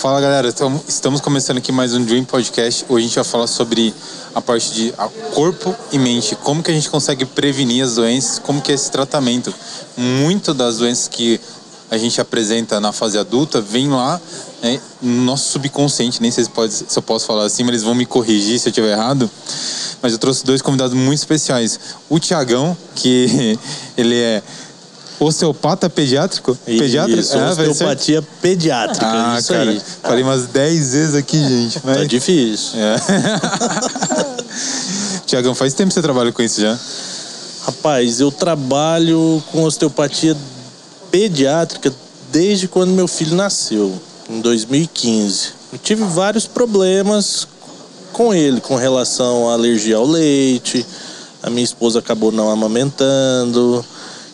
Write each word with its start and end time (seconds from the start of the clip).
Fala 0.00 0.18
galera, 0.18 0.48
estamos 0.88 1.20
começando 1.20 1.58
aqui 1.58 1.70
mais 1.70 1.92
um 1.92 2.02
Dream 2.02 2.24
Podcast. 2.24 2.86
Hoje 2.88 3.04
a 3.04 3.06
gente 3.06 3.14
vai 3.16 3.24
falar 3.24 3.46
sobre 3.46 3.94
a 4.34 4.40
parte 4.40 4.72
de 4.72 4.94
corpo 5.34 5.76
e 5.92 5.98
mente. 5.98 6.34
Como 6.36 6.62
que 6.62 6.70
a 6.70 6.74
gente 6.74 6.88
consegue 6.88 7.26
prevenir 7.26 7.84
as 7.84 7.96
doenças, 7.96 8.38
como 8.38 8.62
que 8.62 8.72
é 8.72 8.74
esse 8.74 8.90
tratamento. 8.90 9.52
Muito 9.98 10.54
das 10.54 10.78
doenças 10.78 11.06
que 11.06 11.38
a 11.90 11.98
gente 11.98 12.18
apresenta 12.18 12.80
na 12.80 12.92
fase 12.92 13.18
adulta 13.18 13.60
vem 13.60 13.90
lá 13.90 14.18
né, 14.62 14.80
no 15.02 15.22
nosso 15.22 15.50
subconsciente. 15.50 16.22
Nem 16.22 16.30
sei 16.30 16.44
se, 16.44 16.50
pode, 16.50 16.72
se 16.72 16.98
eu 16.98 17.02
posso 17.02 17.26
falar 17.26 17.44
assim, 17.44 17.62
mas 17.62 17.72
eles 17.72 17.82
vão 17.82 17.94
me 17.94 18.06
corrigir 18.06 18.58
se 18.58 18.68
eu 18.68 18.70
estiver 18.70 18.92
errado. 18.92 19.30
Mas 20.00 20.12
eu 20.12 20.18
trouxe 20.18 20.46
dois 20.46 20.62
convidados 20.62 20.94
muito 20.94 21.18
especiais. 21.18 21.78
O 22.08 22.18
Tiagão, 22.18 22.74
que 22.94 23.58
ele 23.98 24.18
é 24.18 24.42
Osteopata 25.20 25.90
pediátrico? 25.90 26.56
Pediatra? 26.64 27.14
Isso, 27.14 27.36
ah, 27.36 27.50
osteopatia 27.50 28.22
pediátrica. 28.40 29.06
Ah, 29.06 29.36
isso 29.38 29.52
cara, 29.52 29.70
aí. 29.70 29.82
falei 30.02 30.22
umas 30.24 30.46
10 30.46 30.92
vezes 30.92 31.14
aqui, 31.14 31.38
gente. 31.38 31.78
Mas... 31.84 31.98
Tá 31.98 32.04
difícil. 32.04 32.80
É. 32.80 32.96
Tiagão, 35.26 35.54
faz 35.54 35.74
tempo 35.74 35.88
que 35.88 35.94
você 35.94 36.00
trabalha 36.00 36.32
com 36.32 36.40
isso 36.40 36.62
já? 36.62 36.78
Rapaz, 37.66 38.18
eu 38.18 38.32
trabalho 38.32 39.42
com 39.52 39.62
osteopatia 39.62 40.34
pediátrica 41.10 41.92
desde 42.32 42.66
quando 42.66 42.90
meu 42.90 43.06
filho 43.06 43.36
nasceu, 43.36 43.92
em 44.28 44.40
2015. 44.40 45.48
Eu 45.70 45.78
tive 45.78 46.02
vários 46.02 46.46
problemas 46.46 47.46
com 48.14 48.32
ele, 48.32 48.60
com 48.62 48.74
relação 48.74 49.50
à 49.50 49.52
alergia 49.52 49.96
ao 49.96 50.06
leite. 50.06 50.84
A 51.42 51.50
minha 51.50 51.64
esposa 51.64 51.98
acabou 51.98 52.32
não 52.32 52.50
amamentando 52.50 53.84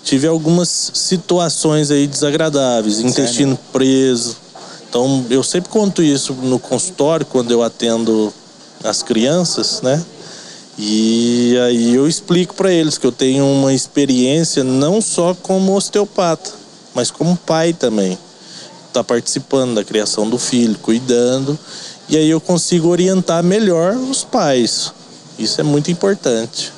tive 0.07 0.29
algumas 0.29 0.93
situações 0.95 1.91
aí 1.91 2.07
desagradáveis, 2.07 3.01
intestino 3.01 3.59
preso. 3.73 4.37
Então 4.89 5.27
eu 5.29 5.43
sempre 5.43 5.69
conto 5.69 6.01
isso 6.01 6.33
no 6.33 6.61
consultório 6.61 7.27
quando 7.27 7.51
eu 7.51 7.61
atendo 7.61 8.33
as 8.85 9.03
crianças, 9.03 9.83
né? 9.83 10.03
E 10.79 11.59
aí 11.67 11.95
eu 11.95 12.07
explico 12.07 12.55
para 12.55 12.73
eles 12.73 12.97
que 12.97 13.07
eu 13.07 13.11
tenho 13.11 13.45
uma 13.45 13.75
experiência 13.75 14.63
não 14.63 15.01
só 15.01 15.35
como 15.35 15.75
osteopata, 15.75 16.53
mas 16.95 17.11
como 17.11 17.37
pai 17.37 17.73
também. 17.73 18.17
Tá 18.93 19.03
participando 19.03 19.75
da 19.75 19.83
criação 19.83 20.31
do 20.31 20.39
filho, 20.39 20.79
cuidando, 20.81 21.59
e 22.09 22.17
aí 22.17 22.31
eu 22.31 22.41
consigo 22.41 22.89
orientar 22.89 23.43
melhor 23.43 23.97
os 23.97 24.23
pais. 24.23 24.93
Isso 25.37 25.61
é 25.61 25.65
muito 25.65 25.91
importante. 25.91 26.73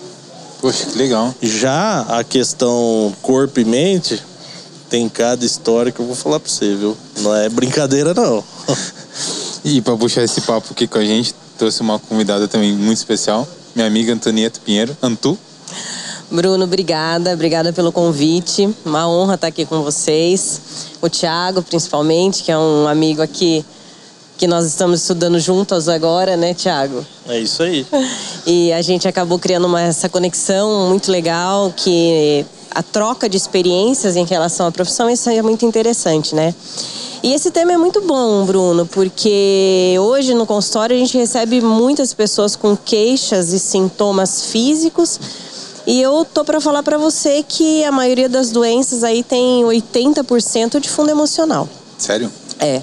Poxa, 0.61 0.87
que 0.87 0.99
legal. 0.99 1.35
Já 1.41 2.01
a 2.03 2.25
questão 2.25 3.15
corpo 3.23 3.61
e 3.61 3.65
mente, 3.65 4.21
tem 4.91 5.09
cada 5.09 5.45
história 5.45 5.93
que 5.93 6.01
eu 6.01 6.07
vou 6.07 6.17
falar 6.17 6.41
pra 6.41 6.51
você, 6.51 6.75
viu? 6.75 6.97
Não 7.19 7.35
é 7.35 7.49
brincadeira, 7.49 8.13
não. 8.13 8.43
e 9.65 9.81
pra 9.81 9.97
puxar 9.97 10.23
esse 10.23 10.41
papo 10.41 10.69
aqui 10.73 10.87
com 10.87 10.99
a 10.99 11.05
gente, 11.05 11.35
trouxe 11.57 11.81
uma 11.81 11.99
convidada 11.99 12.49
também 12.49 12.73
muito 12.73 12.99
especial, 12.99 13.47
minha 13.75 13.87
amiga 13.87 14.13
Antonieta 14.13 14.61
Pinheiro. 14.65 14.97
Antu. 15.03 15.39
Bruno, 16.31 16.65
obrigada, 16.65 17.33
obrigada 17.33 17.73
pelo 17.73 17.91
convite. 17.91 18.69
Uma 18.85 19.09
honra 19.09 19.35
estar 19.35 19.47
aqui 19.47 19.65
com 19.65 19.83
vocês. 19.83 20.61
O 21.01 21.09
Thiago, 21.09 21.63
principalmente, 21.63 22.43
que 22.43 22.53
é 22.53 22.59
um 22.59 22.87
amigo 22.87 23.23
aqui 23.23 23.65
que 24.39 24.47
nós 24.47 24.65
estamos 24.65 25.01
estudando 25.01 25.41
juntos 25.41 25.89
agora, 25.89 26.37
né, 26.37 26.55
Tiago? 26.55 27.05
É 27.29 27.39
isso 27.39 27.63
aí. 27.63 27.85
E 28.47 28.73
a 28.73 28.81
gente 28.81 29.07
acabou 29.07 29.39
criando 29.39 29.67
uma, 29.67 29.83
essa 29.83 30.09
conexão 30.09 30.89
muito 30.89 31.13
legal, 31.13 31.71
que 31.77 32.47
a 32.71 32.83
troca 32.83 33.29
de 33.29 33.37
experiências 33.37 34.17
em 34.17 34.25
relação 34.25 34.67
à 34.67 34.73
profissão, 34.73 35.11
isso 35.11 35.29
é 35.29 35.43
muito 35.43 35.67
interessante, 35.67 36.35
né? 36.35 36.55
E 37.23 37.35
esse 37.35 37.51
tema 37.51 37.73
é 37.73 37.77
muito 37.77 38.01
bom, 38.01 38.47
Bruno, 38.47 38.87
porque 38.87 39.97
hoje 40.01 40.33
no 40.33 40.47
consultório 40.47 40.97
a 40.97 40.99
gente 40.99 41.19
recebe 41.19 41.61
muitas 41.61 42.15
pessoas 42.15 42.57
com 42.57 42.75
queixas 42.75 43.53
e 43.53 43.59
sintomas 43.59 44.45
físicos. 44.47 45.21
E 45.87 46.01
eu 46.01 46.25
tô 46.25 46.43
para 46.43 46.59
falar 46.59 46.83
para 46.83 46.97
você 46.97 47.45
que 47.47 47.85
a 47.85 47.93
maioria 47.93 48.31
das 48.31 48.51
doenças 48.51 49.05
aí 49.05 49.23
tem 49.23 49.65
80% 49.65 50.81
de 50.81 50.89
fundo 50.89 51.11
emocional. 51.11 51.69
Sério? 51.99 52.33
É. 52.61 52.81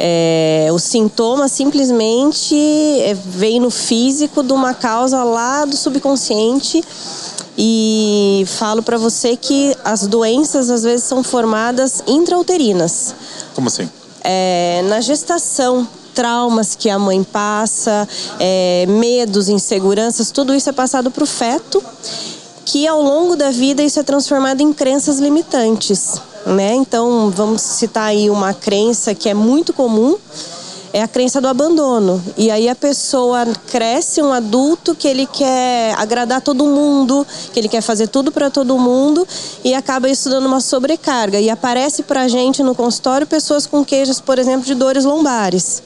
É, 0.00 0.68
o 0.70 0.78
sintoma 0.78 1.48
simplesmente 1.48 2.54
é, 3.00 3.14
vem 3.14 3.58
no 3.58 3.68
físico 3.68 4.44
de 4.44 4.52
uma 4.52 4.72
causa 4.72 5.24
lá 5.24 5.64
do 5.64 5.76
subconsciente 5.76 6.84
e 7.56 8.44
falo 8.46 8.80
para 8.80 8.96
você 8.96 9.36
que 9.36 9.76
as 9.84 10.06
doenças 10.06 10.70
às 10.70 10.84
vezes 10.84 11.04
são 11.04 11.24
formadas 11.24 12.04
intrauterinas. 12.06 13.12
Como 13.56 13.66
assim? 13.66 13.90
É, 14.22 14.84
na 14.88 15.00
gestação, 15.00 15.86
traumas 16.14 16.76
que 16.76 16.88
a 16.88 16.98
mãe 16.98 17.24
passa, 17.24 18.08
é, 18.38 18.86
medos, 18.88 19.48
inseguranças, 19.48 20.30
tudo 20.30 20.54
isso 20.54 20.70
é 20.70 20.72
passado 20.72 21.10
para 21.10 21.24
o 21.24 21.26
feto, 21.26 21.82
que 22.64 22.86
ao 22.86 23.02
longo 23.02 23.34
da 23.34 23.50
vida 23.50 23.82
isso 23.82 23.98
é 23.98 24.04
transformado 24.04 24.60
em 24.60 24.72
crenças 24.72 25.18
limitantes 25.18 26.20
né? 26.48 26.74
Então, 26.74 27.30
vamos 27.30 27.62
citar 27.62 28.04
aí 28.04 28.30
uma 28.30 28.54
crença 28.54 29.14
que 29.14 29.28
é 29.28 29.34
muito 29.34 29.72
comum, 29.72 30.16
é 30.92 31.02
a 31.02 31.08
crença 31.08 31.40
do 31.40 31.48
abandono. 31.48 32.22
E 32.36 32.50
aí 32.50 32.68
a 32.68 32.74
pessoa 32.74 33.46
cresce 33.70 34.22
um 34.22 34.32
adulto 34.32 34.94
que 34.94 35.06
ele 35.06 35.26
quer 35.26 35.94
agradar 35.98 36.40
todo 36.40 36.64
mundo, 36.64 37.26
que 37.52 37.60
ele 37.60 37.68
quer 37.68 37.82
fazer 37.82 38.08
tudo 38.08 38.32
para 38.32 38.48
todo 38.50 38.78
mundo 38.78 39.26
e 39.62 39.74
acaba 39.74 40.08
isso 40.08 40.30
dando 40.30 40.46
uma 40.46 40.60
sobrecarga. 40.60 41.38
E 41.38 41.50
aparece 41.50 42.02
pra 42.02 42.26
gente 42.26 42.62
no 42.62 42.74
consultório 42.74 43.26
pessoas 43.26 43.66
com 43.66 43.84
queixas, 43.84 44.20
por 44.20 44.38
exemplo, 44.38 44.64
de 44.64 44.74
dores 44.74 45.04
lombares. 45.04 45.82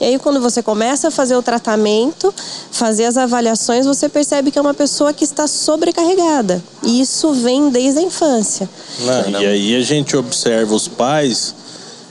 E 0.00 0.04
aí, 0.04 0.18
quando 0.18 0.40
você 0.40 0.62
começa 0.62 1.08
a 1.08 1.10
fazer 1.10 1.36
o 1.36 1.42
tratamento, 1.42 2.32
fazer 2.70 3.04
as 3.04 3.16
avaliações, 3.16 3.86
você 3.86 4.08
percebe 4.08 4.50
que 4.50 4.58
é 4.58 4.62
uma 4.62 4.74
pessoa 4.74 5.12
que 5.12 5.24
está 5.24 5.46
sobrecarregada. 5.46 6.62
E 6.82 7.00
isso 7.00 7.32
vem 7.32 7.70
desde 7.70 8.00
a 8.00 8.02
infância. 8.02 8.68
Não, 9.00 9.30
não. 9.30 9.42
E 9.42 9.46
aí 9.46 9.76
a 9.76 9.82
gente 9.82 10.16
observa 10.16 10.74
os 10.74 10.86
pais 10.86 11.54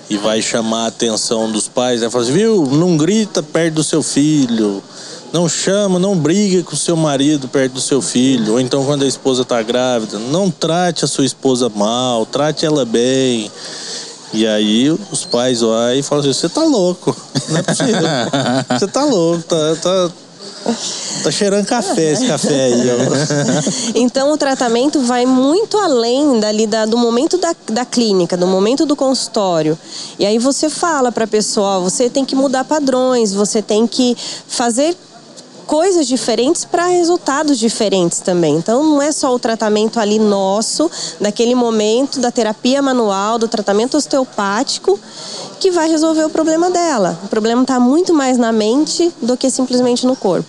e 0.10 0.18
vai 0.18 0.42
chamar 0.42 0.86
a 0.86 0.88
atenção 0.88 1.52
dos 1.52 1.68
pais, 1.68 2.02
né? 2.02 2.10
Fala 2.10 2.24
assim, 2.24 2.34
viu, 2.34 2.66
não 2.66 2.98
grita 2.98 3.42
perto 3.42 3.76
do 3.76 3.84
seu 3.84 4.04
filho, 4.04 4.84
não 5.34 5.50
chama, 5.50 6.00
não 6.00 6.16
briga 6.16 6.64
com 6.64 6.74
o 6.74 6.78
seu 6.78 6.96
marido 6.96 7.48
perto 7.48 7.74
do 7.74 7.82
seu 7.82 8.02
filho, 8.02 8.54
ou 8.54 8.60
então 8.60 8.86
quando 8.86 9.04
a 9.04 9.08
esposa 9.08 9.42
está 9.42 9.62
grávida, 9.62 10.18
não 10.18 10.50
trate 10.50 11.04
a 11.04 11.08
sua 11.08 11.26
esposa 11.26 11.70
mal, 11.70 12.26
trate 12.26 12.66
ela 12.66 12.86
bem. 12.86 13.52
E 14.36 14.46
aí 14.46 14.90
os 14.90 15.26
pais 15.26 15.64
olham 15.64 16.00
e 16.00 16.04
falam 16.04 16.22
assim, 16.22 16.34
você 16.34 16.50
tá 16.50 16.64
louco. 16.64 17.16
Não 17.50 17.58
é 17.58 17.64
possível. 17.64 18.02
Você 18.70 18.88
tá 18.88 19.04
louco, 19.04 19.44
tá, 19.44 19.76
tá, 19.82 20.12
Tá 21.24 21.32
cheirando 21.32 21.66
café 21.66 22.12
esse 22.12 22.26
café 22.26 22.66
aí. 22.66 22.82
então 23.96 24.32
o 24.32 24.38
tratamento 24.38 25.00
vai 25.02 25.26
muito 25.26 25.78
além 25.78 26.40
dali 26.40 26.66
da, 26.66 26.86
do 26.86 26.98
momento 26.98 27.38
da, 27.38 27.56
da 27.68 27.86
clínica, 27.86 28.36
do 28.36 28.48
momento 28.48 28.86
do 28.86 28.96
consultório. 28.96 29.78
E 30.18 30.26
aí 30.26 30.40
você 30.40 30.70
fala 30.70 31.12
para 31.12 31.28
pessoa, 31.28 31.80
você 31.80 32.10
tem 32.10 32.26
que 32.26 32.36
mudar 32.36 32.64
padrões, 32.64 33.34
você 33.34 33.62
tem 33.62 33.86
que 33.86 34.18
fazer 34.48 34.96
coisas 35.66 36.08
diferentes 36.08 36.64
para 36.64 36.88
resultados 36.88 37.58
diferentes 37.58 38.20
também. 38.20 38.56
Então 38.56 38.84
não 38.84 39.02
é 39.02 39.12
só 39.12 39.34
o 39.34 39.40
tratamento 39.40 40.00
ali 40.00 40.20
nosso, 40.20 40.90
daquele 41.20 41.56
momento 41.56 42.20
da 42.20 42.32
terapia 42.32 42.82
manual, 42.82 43.38
do 43.38 43.48
tratamento 43.48 43.98
osteopático 43.98 45.00
que 45.60 45.72
vai 45.72 45.90
resolver 45.90 46.24
o 46.24 46.30
problema 46.30 46.70
dela. 46.70 47.20
O 47.24 47.28
problema 47.28 47.62
está 47.62 47.80
muito 47.80 48.14
mais 48.14 48.38
na 48.38 48.52
mente 48.52 49.12
do 49.22 49.36
que 49.36 49.50
simplesmente 49.50 50.06
no 50.06 50.16
corpo. 50.16 50.48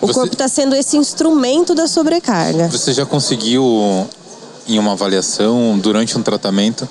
O 0.00 0.06
Você... 0.06 0.14
corpo 0.14 0.32
está 0.32 0.48
sendo 0.48 0.74
esse 0.74 0.96
instrumento 0.96 1.74
da 1.74 1.86
sobrecarga. 1.86 2.68
Você 2.68 2.92
já 2.92 3.06
conseguiu, 3.06 4.06
em 4.66 4.78
uma 4.78 4.92
avaliação, 4.92 5.78
durante 5.78 6.18
um 6.18 6.22
tratamento, 6.22 6.88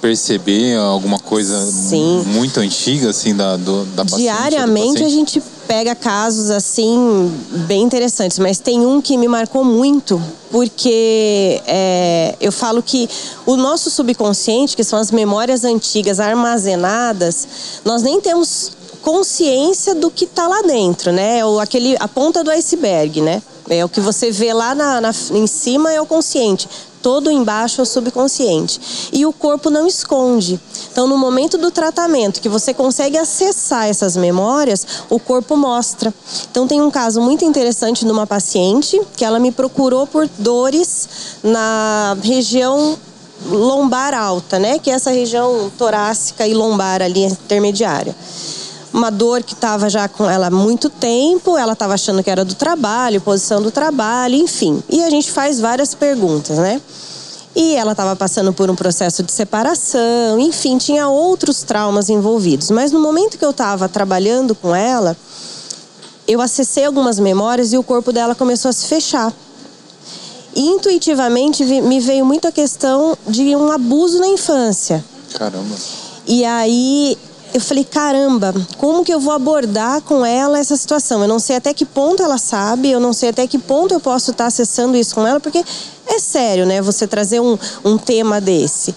perceber 0.00 0.76
alguma 0.76 1.18
coisa 1.18 1.58
Sim. 1.66 2.22
muito 2.26 2.60
antiga 2.60 3.10
assim 3.10 3.34
da 3.34 3.56
do, 3.56 3.84
da 3.86 4.04
paciente, 4.04 4.22
diariamente 4.22 5.02
a 5.02 5.08
gente 5.08 5.42
pega 5.68 5.94
casos 5.94 6.50
assim 6.50 7.30
bem 7.66 7.82
interessantes, 7.82 8.38
mas 8.38 8.58
tem 8.58 8.86
um 8.86 9.02
que 9.02 9.18
me 9.18 9.28
marcou 9.28 9.62
muito, 9.62 10.20
porque 10.50 11.60
é, 11.66 12.34
eu 12.40 12.50
falo 12.50 12.82
que 12.82 13.08
o 13.44 13.54
nosso 13.54 13.90
subconsciente, 13.90 14.74
que 14.74 14.82
são 14.82 14.98
as 14.98 15.10
memórias 15.10 15.64
antigas 15.64 16.18
armazenadas, 16.18 17.46
nós 17.84 18.02
nem 18.02 18.18
temos 18.18 18.72
consciência 19.02 19.94
do 19.94 20.10
que 20.10 20.24
está 20.24 20.48
lá 20.48 20.62
dentro, 20.62 21.12
né? 21.12 21.44
Ou 21.44 21.60
aquele, 21.60 21.96
a 22.00 22.08
ponta 22.08 22.42
do 22.42 22.50
iceberg, 22.50 23.20
né? 23.20 23.42
É 23.68 23.84
o 23.84 23.88
que 23.88 24.00
você 24.00 24.30
vê 24.30 24.54
lá 24.54 24.74
na, 24.74 25.00
na, 25.00 25.10
em 25.32 25.46
cima 25.46 25.92
é 25.92 26.00
o 26.00 26.06
consciente 26.06 26.66
todo 27.02 27.30
embaixo 27.30 27.80
é 27.80 27.82
o 27.82 27.86
subconsciente. 27.86 29.10
E 29.12 29.24
o 29.24 29.32
corpo 29.32 29.70
não 29.70 29.86
esconde. 29.86 30.60
Então, 30.90 31.06
no 31.06 31.16
momento 31.16 31.58
do 31.58 31.70
tratamento, 31.70 32.40
que 32.40 32.48
você 32.48 32.74
consegue 32.74 33.16
acessar 33.16 33.88
essas 33.88 34.16
memórias, 34.16 34.86
o 35.08 35.18
corpo 35.18 35.56
mostra. 35.56 36.12
Então, 36.50 36.66
tem 36.66 36.80
um 36.80 36.90
caso 36.90 37.20
muito 37.20 37.44
interessante 37.44 38.04
numa 38.04 38.26
paciente 38.26 39.00
que 39.16 39.24
ela 39.24 39.38
me 39.38 39.52
procurou 39.52 40.06
por 40.06 40.28
dores 40.38 41.08
na 41.42 42.16
região 42.22 42.98
lombar 43.46 44.14
alta, 44.14 44.58
né? 44.58 44.78
Que 44.78 44.90
é 44.90 44.94
essa 44.94 45.10
região 45.10 45.70
torácica 45.78 46.46
e 46.46 46.54
lombar 46.54 47.02
ali 47.02 47.24
intermediária. 47.24 48.14
Uma 48.98 49.12
dor 49.12 49.44
que 49.44 49.54
estava 49.54 49.88
já 49.88 50.08
com 50.08 50.28
ela 50.28 50.48
há 50.48 50.50
muito 50.50 50.90
tempo, 50.90 51.56
ela 51.56 51.74
estava 51.74 51.94
achando 51.94 52.20
que 52.20 52.28
era 52.28 52.44
do 52.44 52.56
trabalho, 52.56 53.20
posição 53.20 53.62
do 53.62 53.70
trabalho, 53.70 54.34
enfim. 54.34 54.82
E 54.90 55.04
a 55.04 55.08
gente 55.08 55.30
faz 55.30 55.60
várias 55.60 55.94
perguntas, 55.94 56.58
né? 56.58 56.82
E 57.54 57.76
ela 57.76 57.92
estava 57.92 58.16
passando 58.16 58.52
por 58.52 58.68
um 58.68 58.74
processo 58.74 59.22
de 59.22 59.30
separação, 59.30 60.40
enfim, 60.40 60.78
tinha 60.78 61.06
outros 61.08 61.62
traumas 61.62 62.08
envolvidos. 62.08 62.72
Mas 62.72 62.90
no 62.90 62.98
momento 62.98 63.38
que 63.38 63.44
eu 63.44 63.50
estava 63.50 63.88
trabalhando 63.88 64.52
com 64.52 64.74
ela, 64.74 65.16
eu 66.26 66.40
acessei 66.40 66.84
algumas 66.84 67.20
memórias 67.20 67.72
e 67.72 67.78
o 67.78 67.84
corpo 67.84 68.12
dela 68.12 68.34
começou 68.34 68.68
a 68.68 68.72
se 68.72 68.84
fechar. 68.86 69.32
E 70.56 70.60
intuitivamente 70.70 71.64
me 71.64 72.00
veio 72.00 72.26
muito 72.26 72.48
a 72.48 72.52
questão 72.52 73.16
de 73.28 73.54
um 73.54 73.70
abuso 73.70 74.18
na 74.18 74.26
infância. 74.26 75.04
Caramba. 75.34 75.76
E 76.26 76.44
aí 76.44 77.16
eu 77.54 77.60
falei, 77.60 77.84
caramba, 77.84 78.54
como 78.76 79.04
que 79.04 79.12
eu 79.12 79.20
vou 79.20 79.32
abordar 79.32 80.02
com 80.02 80.24
ela 80.24 80.58
essa 80.58 80.76
situação? 80.76 81.22
Eu 81.22 81.28
não 81.28 81.38
sei 81.38 81.56
até 81.56 81.72
que 81.72 81.84
ponto 81.84 82.22
ela 82.22 82.38
sabe, 82.38 82.90
eu 82.90 83.00
não 83.00 83.12
sei 83.12 83.30
até 83.30 83.46
que 83.46 83.58
ponto 83.58 83.94
eu 83.94 84.00
posso 84.00 84.30
estar 84.30 84.46
acessando 84.46 84.96
isso 84.96 85.14
com 85.14 85.26
ela, 85.26 85.40
porque 85.40 85.64
é 86.06 86.18
sério, 86.18 86.66
né? 86.66 86.80
Você 86.82 87.06
trazer 87.06 87.40
um, 87.40 87.58
um 87.84 87.96
tema 87.96 88.40
desse. 88.40 88.94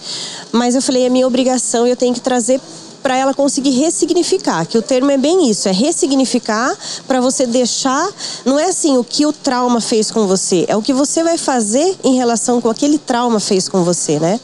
Mas 0.50 0.74
eu 0.74 0.82
falei, 0.82 1.06
é 1.06 1.08
minha 1.08 1.26
obrigação, 1.26 1.86
eu 1.86 1.96
tenho 1.96 2.14
que 2.14 2.20
trazer 2.20 2.60
para 3.02 3.16
ela 3.16 3.34
conseguir 3.34 3.70
ressignificar, 3.70 4.64
que 4.64 4.78
o 4.78 4.82
termo 4.82 5.10
é 5.10 5.18
bem 5.18 5.50
isso, 5.50 5.68
é 5.68 5.72
ressignificar 5.72 6.72
para 7.08 7.20
você 7.20 7.46
deixar, 7.46 8.08
não 8.44 8.58
é 8.58 8.66
assim 8.66 8.96
o 8.96 9.02
que 9.02 9.26
o 9.26 9.32
trauma 9.32 9.80
fez 9.80 10.10
com 10.10 10.26
você, 10.26 10.64
é 10.68 10.76
o 10.76 10.82
que 10.82 10.92
você 10.92 11.24
vai 11.24 11.36
fazer 11.36 11.96
em 12.04 12.14
relação 12.14 12.60
com 12.60 12.70
aquele 12.70 12.98
trauma 12.98 13.40
fez 13.40 13.68
com 13.68 13.82
você, 13.82 14.20
né? 14.20 14.38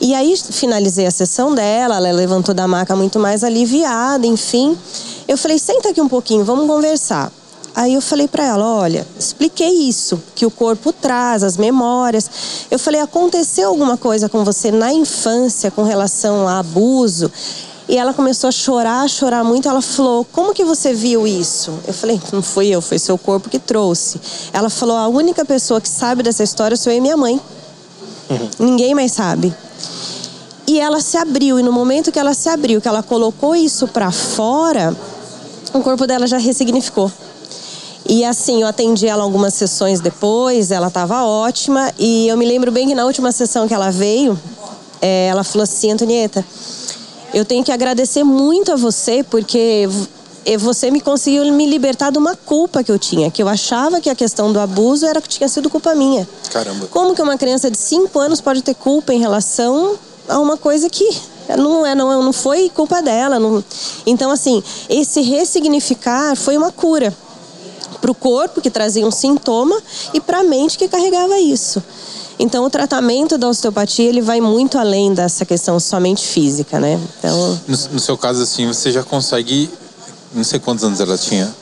E 0.00 0.14
aí 0.14 0.34
finalizei 0.36 1.06
a 1.06 1.10
sessão 1.10 1.54
dela, 1.54 1.96
ela 1.96 2.10
levantou 2.10 2.54
da 2.54 2.66
maca 2.66 2.96
muito 2.96 3.18
mais 3.18 3.44
aliviada, 3.44 4.26
enfim. 4.26 4.76
Eu 5.28 5.36
falei: 5.36 5.58
"Senta 5.58 5.90
aqui 5.90 6.00
um 6.00 6.08
pouquinho, 6.08 6.44
vamos 6.44 6.66
conversar". 6.66 7.30
Aí 7.74 7.94
eu 7.94 8.00
falei 8.00 8.26
para 8.26 8.44
ela, 8.44 8.66
olha, 8.66 9.06
expliquei 9.18 9.70
isso, 9.70 10.20
que 10.34 10.44
o 10.44 10.50
corpo 10.50 10.92
traz, 10.92 11.44
as 11.44 11.56
memórias. 11.56 12.28
Eu 12.68 12.78
falei, 12.78 13.00
aconteceu 13.00 13.68
alguma 13.68 13.96
coisa 13.96 14.28
com 14.28 14.44
você 14.44 14.72
na 14.72 14.92
infância 14.92 15.70
com 15.70 15.84
relação 15.84 16.48
a 16.48 16.58
abuso? 16.58 17.30
E 17.88 17.96
ela 17.96 18.12
começou 18.14 18.48
a 18.48 18.52
chorar, 18.52 19.02
a 19.02 19.08
chorar 19.08 19.42
muito. 19.42 19.68
Ela 19.68 19.82
falou: 19.82 20.24
Como 20.30 20.54
que 20.54 20.64
você 20.64 20.94
viu 20.94 21.26
isso? 21.26 21.72
Eu 21.88 21.92
falei: 21.92 22.20
Não 22.32 22.40
fui 22.40 22.68
eu, 22.68 22.80
foi 22.80 23.00
seu 23.00 23.18
corpo 23.18 23.48
que 23.48 23.58
trouxe. 23.58 24.20
Ela 24.52 24.70
falou: 24.70 24.96
A 24.96 25.08
única 25.08 25.44
pessoa 25.44 25.80
que 25.80 25.88
sabe 25.88 26.22
dessa 26.22 26.44
história 26.44 26.76
sou 26.76 26.92
eu 26.92 26.98
e 26.98 27.00
minha 27.00 27.16
mãe. 27.16 27.40
Uhum. 28.30 28.48
Ninguém 28.60 28.94
mais 28.94 29.10
sabe. 29.10 29.52
E 30.66 30.78
ela 30.78 31.00
se 31.00 31.16
abriu, 31.16 31.58
e 31.58 31.62
no 31.62 31.72
momento 31.72 32.12
que 32.12 32.18
ela 32.18 32.32
se 32.32 32.48
abriu, 32.48 32.80
que 32.80 32.86
ela 32.86 33.02
colocou 33.02 33.56
isso 33.56 33.88
para 33.88 34.10
fora, 34.12 34.96
o 35.72 35.80
corpo 35.80 36.06
dela 36.06 36.26
já 36.26 36.38
ressignificou. 36.38 37.10
E 38.08 38.24
assim, 38.24 38.62
eu 38.62 38.66
atendi 38.66 39.06
ela 39.06 39.22
algumas 39.22 39.54
sessões 39.54 40.00
depois, 40.00 40.70
ela 40.70 40.88
estava 40.88 41.24
ótima. 41.24 41.92
E 41.98 42.28
eu 42.28 42.36
me 42.36 42.46
lembro 42.46 42.72
bem 42.72 42.88
que 42.88 42.94
na 42.94 43.04
última 43.04 43.30
sessão 43.30 43.68
que 43.68 43.74
ela 43.74 43.90
veio, 43.90 44.38
é, 45.00 45.26
ela 45.26 45.44
falou 45.44 45.64
assim: 45.64 45.92
Antonieta, 45.92 46.44
eu 47.32 47.44
tenho 47.44 47.62
que 47.62 47.70
agradecer 47.70 48.24
muito 48.24 48.72
a 48.72 48.76
você, 48.76 49.22
porque 49.22 49.88
você 50.58 50.90
me 50.90 51.00
conseguiu 51.00 51.44
me 51.52 51.66
libertar 51.66 52.10
de 52.10 52.18
uma 52.18 52.34
culpa 52.34 52.82
que 52.82 52.90
eu 52.90 52.98
tinha, 52.98 53.30
que 53.30 53.42
eu 53.42 53.48
achava 53.48 54.00
que 54.00 54.08
a 54.08 54.14
questão 54.14 54.52
do 54.52 54.58
abuso 54.58 55.06
era 55.06 55.20
que 55.20 55.28
tinha 55.28 55.48
sido 55.48 55.68
culpa 55.68 55.94
minha. 55.94 56.26
Caramba. 56.50 56.86
Como 56.86 57.14
que 57.14 57.22
uma 57.22 57.36
criança 57.36 57.70
de 57.70 57.78
5 57.78 58.18
anos 58.18 58.40
pode 58.40 58.62
ter 58.62 58.74
culpa 58.74 59.12
em 59.12 59.18
relação 59.18 59.96
a 60.28 60.38
uma 60.38 60.56
coisa 60.56 60.88
que 60.88 61.08
não 61.58 61.84
é 61.84 61.94
não, 61.94 62.22
não 62.22 62.32
foi 62.32 62.70
culpa 62.70 63.02
dela, 63.02 63.38
não... 63.38 63.62
Então 64.06 64.30
assim, 64.30 64.62
esse 64.88 65.20
ressignificar 65.20 66.36
foi 66.36 66.56
uma 66.56 66.72
cura 66.72 67.14
para 68.00 68.10
o 68.10 68.14
corpo 68.14 68.60
que 68.60 68.70
trazia 68.70 69.06
um 69.06 69.10
sintoma 69.10 69.76
e 70.14 70.20
para 70.20 70.40
a 70.40 70.44
mente 70.44 70.78
que 70.78 70.88
carregava 70.88 71.38
isso. 71.38 71.82
Então, 72.38 72.64
o 72.64 72.70
tratamento 72.70 73.36
da 73.36 73.48
osteopatia 73.48 74.08
ele 74.08 74.22
vai 74.22 74.40
muito 74.40 74.78
além 74.78 75.12
dessa 75.12 75.44
questão 75.44 75.78
somente 75.78 76.26
física, 76.26 76.80
né? 76.80 76.98
Então, 77.18 77.60
no, 77.68 77.76
no 77.92 78.00
seu 78.00 78.16
caso, 78.16 78.42
assim, 78.42 78.66
você 78.66 78.90
já 78.90 79.02
consegue. 79.02 79.68
Não 80.32 80.44
sei 80.44 80.58
quantos 80.58 80.84
anos 80.84 81.00
ela 81.00 81.16
tinha. 81.16 81.52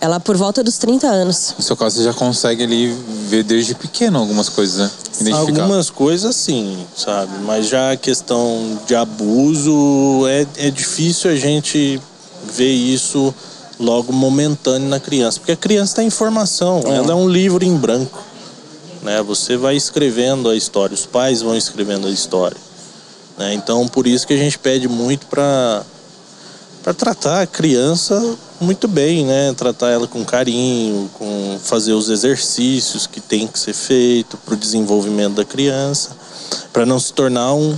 Ela 0.00 0.20
por 0.20 0.36
volta 0.36 0.62
dos 0.62 0.76
30 0.78 1.06
anos. 1.06 1.54
No 1.56 1.64
seu 1.64 1.76
caso, 1.76 1.96
você 1.96 2.04
já 2.04 2.12
consegue 2.12 2.62
ali 2.62 2.94
ver 3.28 3.42
desde 3.42 3.74
pequeno 3.74 4.18
algumas 4.18 4.48
coisas, 4.48 4.78
né? 4.78 4.90
Identificar. 5.20 5.62
Algumas 5.62 5.90
coisas 5.90 6.36
sim, 6.36 6.86
sabe? 6.96 7.32
Mas 7.44 7.68
já 7.68 7.92
a 7.92 7.96
questão 7.96 8.78
de 8.86 8.94
abuso 8.94 10.26
é, 10.28 10.46
é 10.66 10.70
difícil 10.70 11.30
a 11.30 11.36
gente 11.36 12.00
ver 12.52 12.72
isso 12.72 13.34
logo 13.80 14.12
momentâneo 14.12 14.88
na 14.88 15.00
criança. 15.00 15.38
Porque 15.38 15.52
a 15.52 15.56
criança 15.56 15.92
está 15.92 16.02
em 16.02 16.10
formação, 16.10 16.82
é. 16.86 16.96
ela 16.96 17.12
é 17.12 17.14
um 17.14 17.28
livro 17.28 17.64
em 17.64 17.74
branco 17.74 18.26
né? 19.06 19.22
Você 19.22 19.56
vai 19.56 19.76
escrevendo 19.76 20.50
a 20.50 20.56
história, 20.56 20.92
os 20.92 21.06
pais 21.06 21.40
vão 21.40 21.56
escrevendo 21.56 22.08
a 22.08 22.10
história, 22.10 22.56
né? 23.38 23.54
Então 23.54 23.86
por 23.86 24.04
isso 24.04 24.26
que 24.26 24.34
a 24.34 24.36
gente 24.36 24.58
pede 24.58 24.88
muito 24.88 25.26
para 25.26 25.84
para 26.86 26.94
tratar 26.94 27.42
a 27.42 27.46
criança 27.48 28.36
muito 28.60 28.86
bem, 28.86 29.26
né? 29.26 29.52
Tratar 29.56 29.90
ela 29.90 30.06
com 30.06 30.24
carinho, 30.24 31.10
com 31.14 31.58
fazer 31.60 31.92
os 31.94 32.08
exercícios 32.08 33.08
que 33.08 33.20
tem 33.20 33.48
que 33.48 33.58
ser 33.58 33.72
feito 33.72 34.36
para 34.36 34.54
o 34.54 34.56
desenvolvimento 34.56 35.34
da 35.34 35.44
criança, 35.44 36.10
para 36.72 36.86
não 36.86 37.00
se 37.00 37.12
tornar 37.12 37.54
um, 37.54 37.76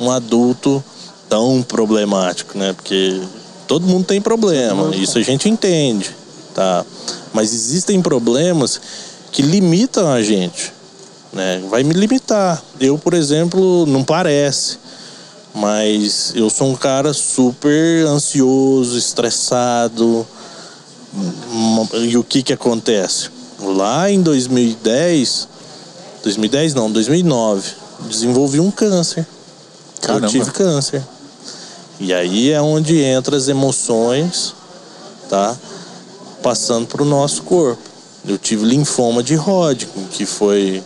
um 0.00 0.10
adulto 0.10 0.82
tão 1.28 1.62
problemático, 1.62 2.58
né? 2.58 2.72
Porque 2.72 3.22
todo 3.68 3.86
mundo 3.86 4.06
tem 4.06 4.20
problema, 4.20 4.92
isso 4.96 5.18
a 5.18 5.22
gente 5.22 5.48
entende, 5.48 6.10
tá? 6.52 6.84
Mas 7.32 7.54
existem 7.54 8.02
problemas 8.02 8.80
que 9.30 9.40
limitam 9.40 10.10
a 10.10 10.20
gente. 10.20 10.72
Né? 11.32 11.62
Vai 11.70 11.84
me 11.84 11.94
limitar. 11.94 12.60
Eu, 12.80 12.98
por 12.98 13.14
exemplo, 13.14 13.86
não 13.86 14.02
parece. 14.02 14.78
Mas 15.54 16.32
eu 16.34 16.48
sou 16.50 16.68
um 16.68 16.76
cara 16.76 17.12
super 17.12 18.06
ansioso, 18.06 18.96
estressado. 18.96 20.26
E 21.94 22.16
o 22.16 22.22
que 22.22 22.42
que 22.42 22.52
acontece? 22.52 23.30
Lá 23.60 24.10
em 24.10 24.22
2010, 24.22 25.48
2010 26.22 26.74
não, 26.74 26.90
2009, 26.90 27.72
desenvolvi 28.08 28.60
um 28.60 28.70
câncer. 28.70 29.26
Caramba. 30.00 30.26
Eu 30.26 30.30
tive 30.30 30.50
câncer. 30.52 31.02
E 32.00 32.14
aí 32.14 32.52
é 32.52 32.60
onde 32.60 33.00
entra 33.00 33.36
as 33.36 33.48
emoções, 33.48 34.54
tá? 35.28 35.56
Passando 36.42 36.86
para 36.86 37.02
o 37.02 37.06
nosso 37.06 37.42
corpo. 37.42 37.82
Eu 38.26 38.38
tive 38.38 38.64
linfoma 38.64 39.22
de 39.22 39.34
Hodgkin, 39.34 40.04
que 40.12 40.24
foi 40.24 40.82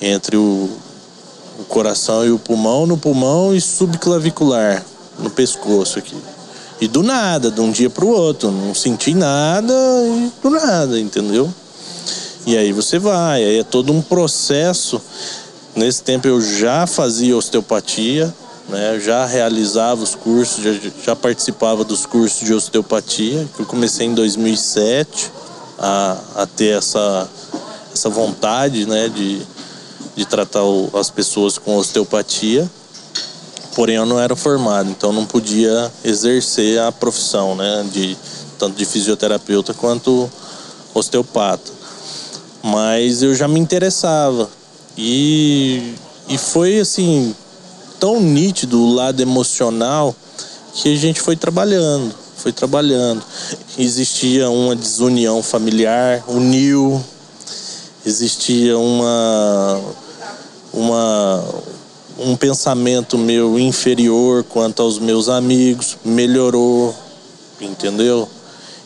entre 0.00 0.36
o, 0.36 0.40
o 0.40 0.89
coração 1.70 2.26
e 2.26 2.30
o 2.30 2.38
pulmão, 2.38 2.84
no 2.84 2.98
pulmão 2.98 3.54
e 3.54 3.60
subclavicular, 3.60 4.84
no 5.18 5.30
pescoço 5.30 5.98
aqui. 5.98 6.16
E 6.80 6.88
do 6.88 7.02
nada, 7.02 7.50
de 7.50 7.60
um 7.60 7.70
dia 7.70 7.88
para 7.88 8.04
o 8.04 8.08
outro, 8.08 8.50
não 8.50 8.74
senti 8.74 9.14
nada 9.14 9.72
e 9.72 10.32
do 10.42 10.50
nada, 10.50 10.98
entendeu? 10.98 11.48
E 12.46 12.56
aí 12.56 12.72
você 12.72 12.98
vai, 12.98 13.44
aí 13.44 13.58
é 13.60 13.64
todo 13.64 13.92
um 13.92 14.02
processo. 14.02 15.00
Nesse 15.74 16.02
tempo 16.02 16.26
eu 16.26 16.40
já 16.40 16.86
fazia 16.86 17.36
osteopatia, 17.36 18.34
né? 18.68 18.98
Já 18.98 19.26
realizava 19.26 20.02
os 20.02 20.14
cursos, 20.14 20.64
já, 20.64 20.72
já 21.04 21.16
participava 21.16 21.84
dos 21.84 22.06
cursos 22.06 22.46
de 22.46 22.54
osteopatia, 22.54 23.46
que 23.54 23.60
eu 23.60 23.66
comecei 23.66 24.06
em 24.06 24.14
2007 24.14 25.30
a, 25.78 26.16
a 26.36 26.46
ter 26.46 26.78
essa, 26.78 27.28
essa 27.92 28.08
vontade 28.08 28.86
né, 28.86 29.08
de, 29.08 29.42
de 30.16 30.24
tratar 30.24 30.64
o, 30.64 30.90
as 30.94 31.10
pessoas 31.10 31.58
com 31.58 31.76
osteopatia. 31.76 32.70
Porém, 33.74 33.96
eu 33.96 34.06
não 34.06 34.18
era 34.18 34.34
formado, 34.34 34.90
então 34.90 35.12
não 35.12 35.24
podia 35.24 35.90
exercer 36.04 36.80
a 36.80 36.90
profissão, 36.90 37.54
né, 37.54 37.86
de, 37.92 38.16
tanto 38.58 38.76
de 38.76 38.84
fisioterapeuta 38.84 39.72
quanto 39.72 40.30
osteopata. 40.92 41.70
Mas 42.62 43.22
eu 43.22 43.34
já 43.34 43.46
me 43.46 43.60
interessava. 43.60 44.50
E, 44.98 45.94
e 46.28 46.36
foi 46.36 46.80
assim, 46.80 47.34
tão 47.98 48.20
nítido 48.20 48.80
o 48.80 48.92
lado 48.92 49.20
emocional 49.22 50.14
que 50.74 50.92
a 50.92 50.96
gente 50.96 51.20
foi 51.20 51.36
trabalhando 51.36 52.14
foi 52.40 52.52
trabalhando. 52.52 53.22
Existia 53.78 54.48
uma 54.48 54.74
desunião 54.74 55.42
familiar, 55.42 56.24
uniu, 56.26 57.02
existia 58.04 58.78
uma, 58.78 59.80
uma, 60.72 61.44
um 62.18 62.36
pensamento 62.36 63.18
meu 63.18 63.58
inferior 63.58 64.44
quanto 64.44 64.82
aos 64.82 64.98
meus 64.98 65.28
amigos, 65.28 65.96
melhorou, 66.04 66.94
entendeu? 67.60 68.28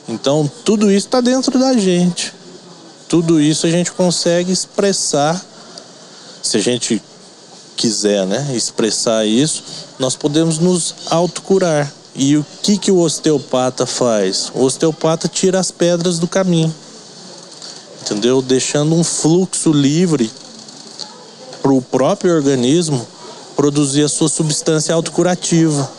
Então 0.09 0.51
tudo 0.65 0.91
isso 0.91 1.07
está 1.07 1.21
dentro 1.21 1.59
da 1.59 1.75
gente. 1.75 2.33
Tudo 3.09 3.41
isso 3.41 3.67
a 3.67 3.71
gente 3.71 3.93
consegue 3.93 4.51
expressar 4.51 5.45
se 6.43 6.59
a 6.59 6.61
gente 6.61 7.03
quiser, 7.75 8.27
né, 8.27 8.53
expressar 8.55 9.27
isso, 9.27 9.63
nós 9.99 10.15
podemos 10.15 10.59
nos 10.59 10.95
autocurar. 11.11 11.93
E 12.15 12.37
o 12.37 12.47
que 12.63 12.79
que 12.79 12.93
o 12.93 12.99
osteopata 12.99 13.87
faz? 13.87 14.53
O 14.55 14.63
osteopata 14.63 15.27
tira 15.27 15.59
as 15.59 15.71
pedras 15.71 16.19
do 16.19 16.29
caminho. 16.29 16.73
Entendeu? 18.05 18.43
Deixando 18.43 18.95
um 18.95 19.03
fluxo 19.03 19.73
livre 19.73 20.31
para 21.63 21.73
o 21.73 21.81
próprio 21.81 22.35
organismo 22.35 23.09
produzir 23.57 24.05
a 24.05 24.09
sua 24.09 24.29
substância 24.29 24.95
autocurativa. 24.95 25.91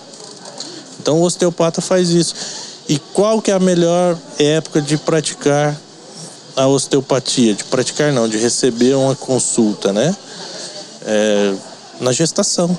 Então 1.00 1.20
o 1.20 1.24
osteopata 1.24 1.82
faz 1.82 2.12
isso. 2.12 2.36
E 2.88 3.00
qual 3.00 3.42
que 3.42 3.50
é 3.50 3.56
a 3.56 3.60
melhor 3.60 4.16
época 4.38 4.80
de 4.80 4.98
praticar 4.98 5.76
a 6.56 6.68
osteopatia? 6.68 7.56
De 7.56 7.64
praticar 7.64 8.14
não, 8.14 8.30
de 8.30 8.38
receber 8.38 8.94
uma 8.96 9.16
consulta, 9.16 9.92
né? 9.92 10.16
É, 11.04 11.56
na 12.00 12.12
gestação. 12.12 12.78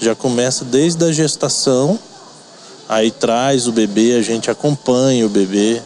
Já 0.00 0.16
começa 0.16 0.64
desde 0.64 1.04
a 1.04 1.12
gestação, 1.12 1.96
aí 2.88 3.12
traz 3.12 3.68
o 3.68 3.72
bebê, 3.72 4.16
a 4.16 4.22
gente 4.22 4.50
acompanha 4.50 5.24
o 5.24 5.28
bebê, 5.28 5.80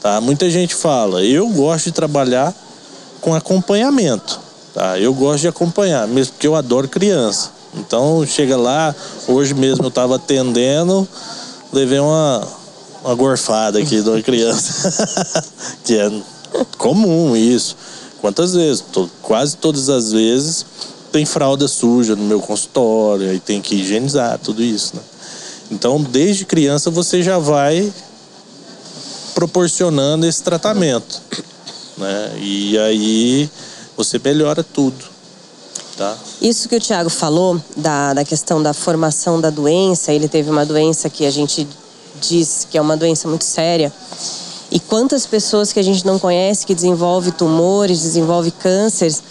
tá? 0.00 0.20
Muita 0.20 0.48
gente 0.50 0.74
fala, 0.74 1.24
eu 1.24 1.48
gosto 1.48 1.86
de 1.86 1.92
trabalhar 1.92 2.54
com 3.20 3.34
acompanhamento, 3.34 4.40
tá? 4.74 4.98
Eu 4.98 5.12
gosto 5.14 5.42
de 5.42 5.48
acompanhar, 5.48 6.06
mesmo 6.06 6.34
porque 6.34 6.46
eu 6.46 6.54
adoro 6.54 6.88
criança. 6.88 7.50
Então 7.74 8.24
chega 8.26 8.56
lá, 8.56 8.94
hoje 9.28 9.54
mesmo 9.54 9.84
eu 9.84 9.88
estava 9.88 10.16
atendendo, 10.16 11.06
levei 11.72 11.98
uma, 11.98 12.46
uma 13.04 13.14
gorfada 13.14 13.78
aqui 13.78 14.00
de 14.00 14.08
uma 14.08 14.22
criança, 14.22 15.44
que 15.84 15.98
é 15.98 16.10
comum 16.78 17.36
isso. 17.36 17.76
Quantas 18.20 18.54
vezes? 18.54 18.82
Quase 19.22 19.56
todas 19.56 19.88
as 19.88 20.12
vezes 20.12 20.64
tem 21.12 21.24
fralda 21.24 21.66
suja 21.66 22.14
no 22.14 22.24
meu 22.24 22.40
consultório, 22.40 23.32
e 23.32 23.40
tem 23.40 23.60
que 23.60 23.76
higienizar 23.76 24.38
tudo 24.38 24.62
isso, 24.62 24.96
né? 24.96 25.02
Então, 25.70 26.00
desde 26.00 26.44
criança 26.44 26.90
você 26.90 27.22
já 27.22 27.38
vai 27.38 27.92
proporcionando 29.36 30.26
esse 30.26 30.42
tratamento, 30.42 31.20
né? 31.98 32.38
E 32.40 32.78
aí 32.78 33.50
você 33.94 34.18
melhora 34.18 34.64
tudo. 34.64 35.04
Tá. 35.94 36.16
Isso 36.40 36.66
que 36.70 36.76
o 36.76 36.80
Tiago 36.80 37.10
falou, 37.10 37.60
da, 37.76 38.14
da 38.14 38.24
questão 38.24 38.62
da 38.62 38.72
formação 38.72 39.38
da 39.38 39.50
doença, 39.50 40.10
ele 40.10 40.26
teve 40.26 40.48
uma 40.48 40.64
doença 40.64 41.10
que 41.10 41.26
a 41.26 41.30
gente 41.30 41.68
diz 42.18 42.66
que 42.70 42.78
é 42.78 42.80
uma 42.80 42.96
doença 42.96 43.28
muito 43.28 43.44
séria. 43.44 43.92
E 44.70 44.80
quantas 44.80 45.26
pessoas 45.26 45.70
que 45.70 45.78
a 45.78 45.82
gente 45.82 46.06
não 46.06 46.18
conhece 46.18 46.64
que 46.64 46.74
desenvolve 46.74 47.30
tumores, 47.30 48.00
desenvolve 48.00 48.50
cânceres 48.50 49.22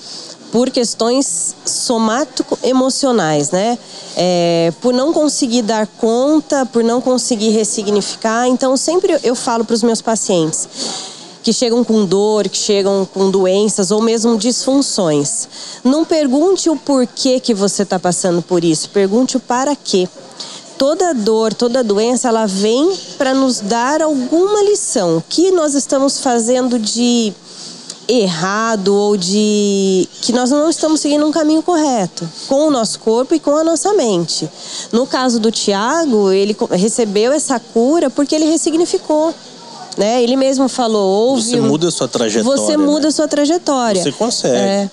por 0.55 0.69
questões 0.69 1.53
somático-emocionais, 1.65 3.51
né? 3.51 3.77
É, 4.15 4.71
por 4.79 4.93
não 4.93 5.11
conseguir 5.11 5.63
dar 5.63 5.85
conta, 5.85 6.65
por 6.65 6.81
não 6.81 7.01
conseguir 7.01 7.49
ressignificar. 7.49 8.47
Então, 8.47 8.77
sempre 8.77 9.19
eu 9.21 9.35
falo 9.35 9.65
para 9.65 9.73
os 9.73 9.83
meus 9.83 10.01
pacientes 10.01 10.69
que 11.43 11.51
chegam 11.51 11.83
com 11.83 12.05
dor, 12.05 12.47
que 12.47 12.57
chegam 12.57 13.05
com 13.13 13.29
doenças 13.29 13.91
ou 13.91 14.01
mesmo 14.01 14.37
disfunções. 14.37 15.49
Não 15.83 16.05
pergunte 16.05 16.69
o 16.69 16.77
porquê 16.77 17.41
que 17.41 17.53
você 17.53 17.83
está 17.83 17.99
passando 17.99 18.41
por 18.41 18.63
isso, 18.63 18.89
pergunte 18.91 19.35
o 19.35 19.41
para 19.41 19.75
quê. 19.75 20.07
Toda 20.77 21.13
dor, 21.13 21.53
toda 21.53 21.83
doença, 21.83 22.29
ela 22.29 22.45
vem 22.45 22.97
para 23.17 23.33
nos 23.33 23.59
dar 23.59 24.01
alguma 24.01 24.63
lição. 24.63 25.17
O 25.17 25.23
que 25.27 25.51
nós 25.51 25.73
estamos 25.73 26.21
fazendo 26.21 26.79
de 26.79 27.33
errado 28.07 28.93
ou 28.93 29.17
de 29.17 30.07
que 30.21 30.31
nós 30.31 30.51
não 30.51 30.69
estamos 30.69 31.01
seguindo 31.01 31.25
um 31.25 31.31
caminho 31.31 31.63
correto 31.63 32.27
com 32.47 32.67
o 32.67 32.71
nosso 32.71 32.99
corpo 32.99 33.33
e 33.33 33.39
com 33.39 33.55
a 33.55 33.63
nossa 33.63 33.93
mente. 33.93 34.49
No 34.91 35.07
caso 35.07 35.39
do 35.39 35.51
Tiago, 35.51 36.31
ele 36.31 36.55
recebeu 36.71 37.31
essa 37.31 37.59
cura 37.59 38.09
porque 38.09 38.35
ele 38.35 38.45
ressignificou 38.45 39.33
né? 39.97 40.21
Ele 40.21 40.35
mesmo 40.35 40.67
falou, 40.67 41.29
ouve. 41.29 41.51
Você 41.51 41.61
muda 41.61 41.87
a 41.87 41.91
sua 41.91 42.07
trajetória. 42.07 42.57
Você 42.57 42.77
muda 42.77 43.01
né? 43.01 43.07
a 43.07 43.11
sua 43.11 43.27
trajetória. 43.27 44.03
Você 44.03 44.11
consegue. 44.11 44.55
É. 44.55 44.89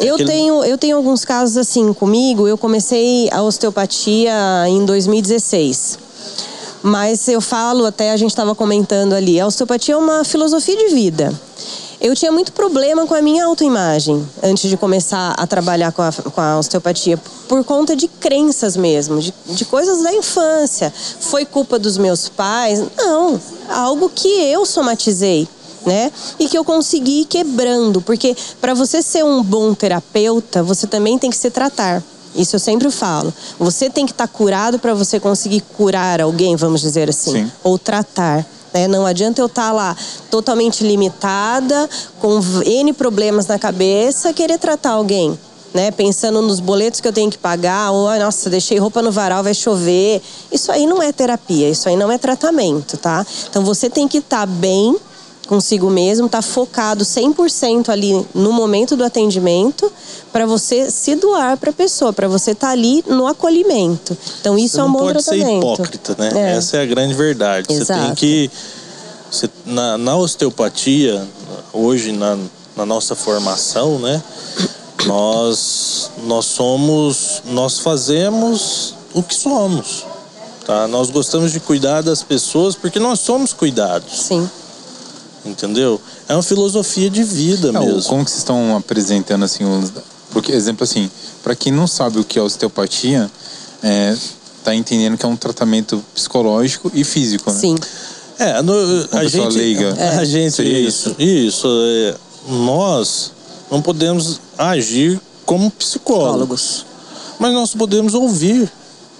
Eu, 0.00 0.14
Aquele... 0.14 0.30
tenho, 0.30 0.64
eu 0.64 0.78
tenho 0.78 0.96
alguns 0.96 1.24
casos 1.24 1.56
assim 1.56 1.92
comigo. 1.92 2.48
Eu 2.48 2.56
comecei 2.56 3.28
a 3.30 3.42
osteopatia 3.42 4.32
em 4.68 4.84
2016. 4.84 5.98
Mas 6.82 7.28
eu 7.28 7.40
falo, 7.40 7.84
até 7.84 8.12
a 8.12 8.16
gente 8.16 8.30
estava 8.30 8.54
comentando 8.54 9.12
ali, 9.12 9.40
a 9.40 9.46
osteopatia 9.46 9.94
é 9.94 9.98
uma 9.98 10.24
filosofia 10.24 10.76
de 10.76 10.94
vida. 10.94 11.32
Eu 12.00 12.14
tinha 12.14 12.30
muito 12.30 12.52
problema 12.52 13.06
com 13.06 13.14
a 13.14 13.20
minha 13.20 13.44
autoimagem 13.44 14.24
antes 14.42 14.70
de 14.70 14.76
começar 14.76 15.34
a 15.36 15.46
trabalhar 15.48 15.90
com 15.90 16.02
a, 16.02 16.12
com 16.12 16.40
a 16.40 16.58
osteopatia, 16.58 17.20
por 17.48 17.64
conta 17.64 17.96
de 17.96 18.06
crenças 18.06 18.76
mesmo, 18.76 19.18
de, 19.18 19.34
de 19.46 19.64
coisas 19.64 20.02
da 20.02 20.12
infância. 20.12 20.92
Foi 21.20 21.44
culpa 21.44 21.76
dos 21.76 21.98
meus 21.98 22.28
pais? 22.28 22.84
Não, 22.96 23.40
algo 23.68 24.08
que 24.08 24.28
eu 24.28 24.64
somatizei. 24.64 25.48
Né? 25.86 26.12
E 26.38 26.48
que 26.48 26.58
eu 26.58 26.64
consegui 26.64 27.22
ir 27.22 27.24
quebrando, 27.24 28.02
porque 28.02 28.36
para 28.60 28.74
você 28.74 29.00
ser 29.00 29.24
um 29.24 29.42
bom 29.42 29.72
terapeuta, 29.72 30.62
você 30.62 30.86
também 30.86 31.18
tem 31.18 31.30
que 31.30 31.36
se 31.36 31.50
tratar. 31.50 32.02
Isso 32.34 32.56
eu 32.56 32.60
sempre 32.60 32.90
falo. 32.90 33.32
Você 33.58 33.88
tem 33.88 34.04
que 34.04 34.12
estar 34.12 34.26
tá 34.26 34.32
curado 34.32 34.78
para 34.78 34.92
você 34.92 35.18
conseguir 35.18 35.62
curar 35.76 36.20
alguém, 36.20 36.56
vamos 36.56 36.80
dizer 36.80 37.08
assim, 37.08 37.44
Sim. 37.44 37.52
ou 37.64 37.78
tratar. 37.78 38.44
Né? 38.78 38.86
Não 38.86 39.04
adianta 39.04 39.40
eu 39.40 39.46
estar 39.46 39.68
tá 39.68 39.72
lá 39.72 39.96
totalmente 40.30 40.84
limitada, 40.84 41.88
com 42.20 42.40
N 42.64 42.92
problemas 42.92 43.46
na 43.46 43.58
cabeça, 43.58 44.32
querer 44.32 44.58
tratar 44.58 44.92
alguém. 44.92 45.36
Né? 45.74 45.90
Pensando 45.90 46.40
nos 46.40 46.60
boletos 46.60 47.00
que 47.00 47.08
eu 47.08 47.12
tenho 47.12 47.30
que 47.30 47.38
pagar, 47.38 47.90
ou, 47.90 48.08
nossa, 48.18 48.48
deixei 48.48 48.78
roupa 48.78 49.02
no 49.02 49.10
varal, 49.10 49.42
vai 49.42 49.54
chover. 49.54 50.22
Isso 50.52 50.70
aí 50.70 50.86
não 50.86 51.02
é 51.02 51.12
terapia, 51.12 51.68
isso 51.68 51.88
aí 51.88 51.96
não 51.96 52.10
é 52.10 52.16
tratamento, 52.16 52.96
tá? 52.96 53.26
Então 53.50 53.64
você 53.64 53.90
tem 53.90 54.06
que 54.06 54.18
estar 54.18 54.40
tá 54.40 54.46
bem 54.46 54.96
consigo 55.48 55.88
mesmo, 55.88 56.26
estar 56.26 56.38
tá 56.38 56.42
focado 56.42 57.04
100% 57.04 57.88
ali 57.88 58.24
no 58.34 58.52
momento 58.52 58.94
do 58.94 59.02
atendimento, 59.02 59.90
para 60.30 60.44
você 60.44 60.90
se 60.90 61.16
doar 61.16 61.56
para 61.56 61.70
a 61.70 61.72
pessoa, 61.72 62.12
para 62.12 62.28
você 62.28 62.50
estar 62.50 62.68
tá 62.68 62.72
ali 62.72 63.02
no 63.08 63.26
acolhimento. 63.26 64.16
Então 64.40 64.58
isso 64.58 64.76
você 64.76 64.80
é 64.80 64.84
um 64.84 64.92
bom 64.92 64.98
pode 64.98 65.24
tratamento. 65.24 65.46
Ser 65.46 65.72
hipócrita, 65.72 66.16
né? 66.18 66.30
É. 66.34 66.56
Essa 66.56 66.76
é 66.76 66.82
a 66.82 66.86
grande 66.86 67.14
verdade. 67.14 67.72
Exato. 67.72 68.00
Você 68.00 68.06
tem 68.06 68.14
que 68.14 68.50
você, 69.30 69.50
na, 69.64 69.96
na 69.96 70.16
osteopatia, 70.16 71.26
hoje 71.72 72.12
na, 72.12 72.38
na 72.76 72.84
nossa 72.84 73.16
formação, 73.16 73.98
né? 73.98 74.22
Nós 75.06 76.10
nós 76.24 76.44
somos, 76.44 77.42
nós 77.46 77.78
fazemos 77.78 78.94
o 79.14 79.22
que 79.22 79.34
somos. 79.34 80.04
Tá? 80.66 80.86
Nós 80.86 81.08
gostamos 81.08 81.52
de 81.52 81.60
cuidar 81.60 82.02
das 82.02 82.22
pessoas 82.22 82.74
porque 82.74 82.98
nós 82.98 83.20
somos 83.20 83.54
cuidados. 83.54 84.12
Sim 84.12 84.46
entendeu? 85.44 86.00
É 86.28 86.34
uma 86.34 86.42
filosofia 86.42 87.10
de 87.10 87.22
vida 87.22 87.68
é, 87.68 87.72
mesmo. 87.72 88.02
Como 88.04 88.24
que 88.24 88.30
vocês 88.30 88.40
estão 88.40 88.76
apresentando 88.76 89.44
assim, 89.44 89.64
porque 90.30 90.52
exemplo 90.52 90.84
assim, 90.84 91.10
para 91.42 91.54
quem 91.54 91.72
não 91.72 91.86
sabe 91.86 92.18
o 92.18 92.24
que 92.24 92.38
é 92.38 92.42
osteopatia, 92.42 93.30
é, 93.82 94.16
tá 94.64 94.74
entendendo 94.74 95.16
que 95.16 95.24
é 95.24 95.28
um 95.28 95.36
tratamento 95.36 96.02
psicológico 96.14 96.90
e 96.94 97.04
físico, 97.04 97.50
né? 97.50 97.58
Sim. 97.58 97.76
É, 98.38 98.62
no, 98.62 98.72
a 99.12 99.24
gente, 99.24 99.56
leiga. 99.56 99.94
É. 99.98 100.16
a 100.18 100.24
gente 100.24 100.62
isso, 100.62 101.14
isso, 101.18 101.66
é, 101.66 102.14
nós 102.48 103.32
não 103.70 103.82
podemos 103.82 104.40
agir 104.56 105.20
como 105.44 105.70
psicólogos, 105.70 106.60
psicólogos. 106.60 106.86
mas 107.38 107.52
nós 107.52 107.74
podemos 107.74 108.14
ouvir. 108.14 108.70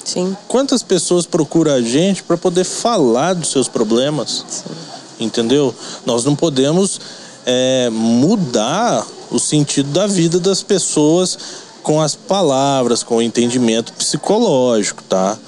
Sim. 0.04 0.34
Quantas 0.46 0.82
pessoas 0.82 1.26
procuram 1.26 1.72
a 1.72 1.82
gente 1.82 2.22
para 2.22 2.38
poder 2.38 2.64
falar 2.64 3.34
dos 3.34 3.50
seus 3.50 3.68
problemas? 3.68 4.44
Sim 4.48 4.70
entendeu? 5.18 5.74
Nós 6.04 6.24
não 6.24 6.34
podemos 6.34 7.00
é, 7.46 7.88
mudar 7.90 9.06
o 9.30 9.38
sentido 9.38 9.90
da 9.90 10.06
vida 10.06 10.38
das 10.38 10.62
pessoas 10.62 11.38
com 11.82 12.00
as 12.00 12.14
palavras, 12.14 13.02
com 13.02 13.16
o 13.16 13.22
entendimento 13.22 13.92
psicológico, 13.94 15.02
tá? 15.04 15.38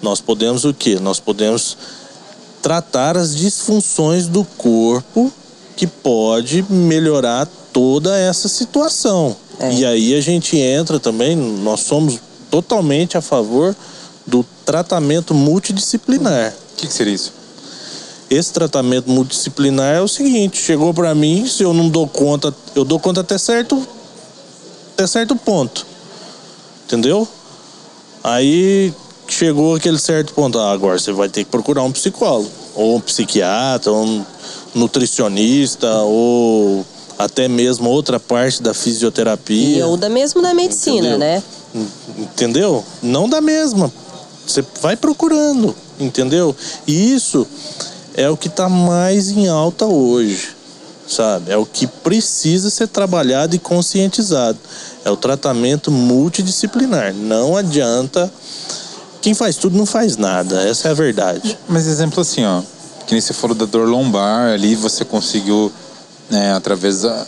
Nós 0.00 0.20
podemos 0.20 0.64
o 0.64 0.72
quê? 0.72 0.98
Nós 1.00 1.20
podemos 1.20 1.76
tratar 2.62 3.16
as 3.16 3.34
disfunções 3.34 4.26
do 4.26 4.44
corpo 4.56 5.32
que 5.76 5.86
pode 5.86 6.64
melhorar 6.68 7.48
toda 7.72 8.16
essa 8.16 8.48
situação. 8.48 9.36
É. 9.58 9.72
E 9.74 9.84
aí 9.84 10.14
a 10.14 10.20
gente 10.20 10.56
entra 10.56 10.98
também, 10.98 11.36
nós 11.36 11.80
somos 11.80 12.18
totalmente 12.50 13.16
a 13.16 13.20
favor 13.20 13.74
do 14.26 14.44
tratamento 14.64 15.34
multidisciplinar. 15.34 16.54
O 16.72 16.76
que, 16.76 16.86
que 16.86 16.92
seria 16.92 17.14
isso? 17.14 17.39
Esse 18.30 18.52
tratamento 18.52 19.10
multidisciplinar 19.10 19.96
é 19.96 20.00
o 20.00 20.06
seguinte: 20.06 20.56
chegou 20.56 20.94
para 20.94 21.12
mim, 21.16 21.46
se 21.46 21.64
eu 21.64 21.74
não 21.74 21.88
dou 21.88 22.06
conta, 22.06 22.54
eu 22.76 22.84
dou 22.84 23.00
conta 23.00 23.22
até 23.22 23.36
certo, 23.36 23.84
até 24.94 25.04
certo 25.04 25.34
ponto. 25.34 25.84
Entendeu? 26.86 27.26
Aí 28.22 28.94
chegou 29.26 29.74
aquele 29.74 29.98
certo 29.98 30.32
ponto. 30.32 30.60
Ah, 30.60 30.70
agora 30.70 30.96
você 30.96 31.10
vai 31.10 31.28
ter 31.28 31.42
que 31.42 31.50
procurar 31.50 31.82
um 31.82 31.90
psicólogo, 31.90 32.48
ou 32.76 32.96
um 32.96 33.00
psiquiatra, 33.00 33.90
ou 33.90 34.04
um 34.04 34.24
nutricionista, 34.76 35.92
ou 36.02 36.86
até 37.18 37.48
mesmo 37.48 37.90
outra 37.90 38.20
parte 38.20 38.62
da 38.62 38.72
fisioterapia. 38.72 39.86
ou 39.86 39.96
da 39.96 40.08
mesmo 40.08 40.40
da 40.40 40.54
medicina, 40.54 41.08
entendeu? 41.08 41.18
né? 41.18 41.42
Entendeu? 42.16 42.84
Não 43.02 43.28
da 43.28 43.40
mesma. 43.40 43.92
Você 44.46 44.64
vai 44.80 44.96
procurando, 44.96 45.74
entendeu? 45.98 46.54
E 46.86 47.12
isso 47.14 47.46
é 48.14 48.28
o 48.28 48.36
que 48.36 48.48
está 48.48 48.68
mais 48.68 49.30
em 49.30 49.48
alta 49.48 49.86
hoje, 49.86 50.50
sabe? 51.06 51.50
É 51.50 51.56
o 51.56 51.64
que 51.64 51.86
precisa 51.86 52.70
ser 52.70 52.88
trabalhado 52.88 53.54
e 53.54 53.58
conscientizado. 53.58 54.58
É 55.04 55.10
o 55.10 55.16
tratamento 55.16 55.90
multidisciplinar. 55.90 57.14
Não 57.14 57.56
adianta. 57.56 58.30
Quem 59.22 59.34
faz 59.34 59.56
tudo 59.56 59.76
não 59.76 59.86
faz 59.86 60.16
nada. 60.16 60.62
Essa 60.68 60.88
é 60.88 60.90
a 60.90 60.94
verdade. 60.94 61.58
Mas 61.68 61.86
exemplo 61.86 62.20
assim, 62.20 62.44
ó. 62.44 62.62
Que 63.06 63.12
nem 63.12 63.20
você 63.20 63.32
falou 63.32 63.56
da 63.56 63.64
dor 63.64 63.88
lombar, 63.88 64.52
ali 64.52 64.74
você 64.74 65.04
conseguiu, 65.04 65.72
né, 66.30 66.54
através 66.54 67.02
da, 67.02 67.26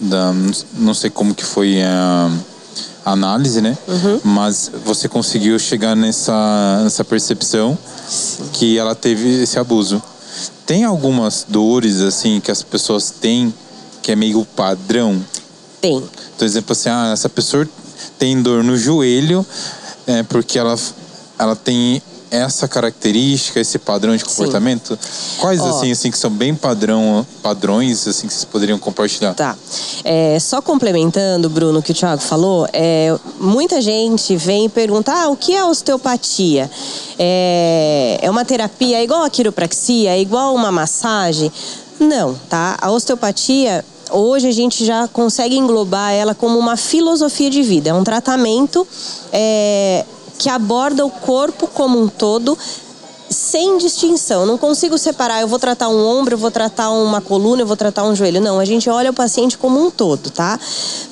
da. 0.00 0.32
Não 0.74 0.94
sei 0.94 1.10
como 1.10 1.34
que 1.34 1.44
foi 1.44 1.82
a, 1.82 2.30
a 2.30 2.53
análise, 3.04 3.60
né? 3.60 3.76
Uhum. 3.86 4.20
Mas 4.24 4.70
você 4.84 5.08
conseguiu 5.08 5.58
chegar 5.58 5.94
nessa, 5.94 6.80
nessa 6.82 7.04
percepção 7.04 7.76
que 8.52 8.78
ela 8.78 8.94
teve 8.94 9.42
esse 9.42 9.58
abuso. 9.58 10.02
Tem 10.66 10.84
algumas 10.84 11.44
dores, 11.48 12.00
assim, 12.00 12.40
que 12.40 12.50
as 12.50 12.62
pessoas 12.62 13.10
têm 13.10 13.52
que 14.02 14.12
é 14.12 14.16
meio 14.16 14.44
padrão? 14.44 15.24
Tem. 15.80 15.96
Então, 16.36 16.46
exemplo 16.46 16.72
assim, 16.72 16.90
ah, 16.90 17.10
essa 17.12 17.28
pessoa 17.28 17.66
tem 18.18 18.40
dor 18.42 18.62
no 18.62 18.76
joelho 18.76 19.44
é, 20.06 20.22
porque 20.22 20.58
ela, 20.58 20.76
ela 21.38 21.56
tem 21.56 22.02
essa 22.34 22.66
característica, 22.66 23.60
esse 23.60 23.78
padrão 23.78 24.16
de 24.16 24.24
comportamento. 24.24 24.98
Quais 25.38 25.60
Ó. 25.60 25.68
assim, 25.68 25.92
assim 25.92 26.10
que 26.10 26.18
são 26.18 26.30
bem 26.30 26.54
padrão, 26.54 27.26
padrões 27.42 28.06
assim 28.08 28.26
que 28.26 28.32
vocês 28.34 28.44
poderiam 28.44 28.78
compartilhar? 28.78 29.34
Tá. 29.34 29.56
É, 30.02 30.38
só 30.40 30.60
complementando, 30.60 31.48
Bruno, 31.48 31.78
o 31.78 31.82
que 31.82 31.92
o 31.92 31.94
Thiago 31.94 32.20
falou, 32.20 32.66
é, 32.72 33.16
muita 33.38 33.80
gente 33.80 34.36
vem 34.36 34.66
e 34.66 34.68
pergunta: 34.68 35.12
ah, 35.12 35.28
o 35.28 35.36
que 35.36 35.54
é 35.54 35.64
osteopatia? 35.64 36.70
É, 37.18 38.18
é 38.22 38.30
uma 38.30 38.44
terapia 38.44 39.02
igual 39.02 39.22
a 39.22 39.30
quiropraxia? 39.30 40.10
É 40.10 40.20
igual 40.20 40.54
uma 40.54 40.72
massagem? 40.72 41.52
Não, 41.98 42.34
tá? 42.48 42.76
A 42.80 42.90
osteopatia. 42.90 43.84
Hoje 44.10 44.46
a 44.46 44.52
gente 44.52 44.84
já 44.84 45.08
consegue 45.08 45.56
englobar 45.56 46.12
ela 46.12 46.34
como 46.34 46.58
uma 46.58 46.76
filosofia 46.76 47.48
de 47.48 47.62
vida. 47.62 47.90
É 47.90 47.94
um 47.94 48.04
tratamento 48.04 48.86
é, 49.32 50.04
que 50.44 50.50
aborda 50.50 51.06
o 51.06 51.10
corpo 51.10 51.66
como 51.66 51.98
um 51.98 52.06
todo 52.06 52.58
sem 53.30 53.78
distinção. 53.78 54.44
Não 54.44 54.58
consigo 54.58 54.98
separar, 54.98 55.40
eu 55.40 55.48
vou 55.48 55.58
tratar 55.58 55.88
um 55.88 56.06
ombro, 56.06 56.34
eu 56.34 56.38
vou 56.38 56.50
tratar 56.50 56.90
uma 56.90 57.18
coluna, 57.18 57.62
eu 57.62 57.66
vou 57.66 57.78
tratar 57.78 58.04
um 58.04 58.14
joelho. 58.14 58.42
Não, 58.42 58.60
a 58.60 58.64
gente 58.66 58.90
olha 58.90 59.10
o 59.10 59.14
paciente 59.14 59.56
como 59.56 59.82
um 59.82 59.90
todo, 59.90 60.28
tá? 60.28 60.60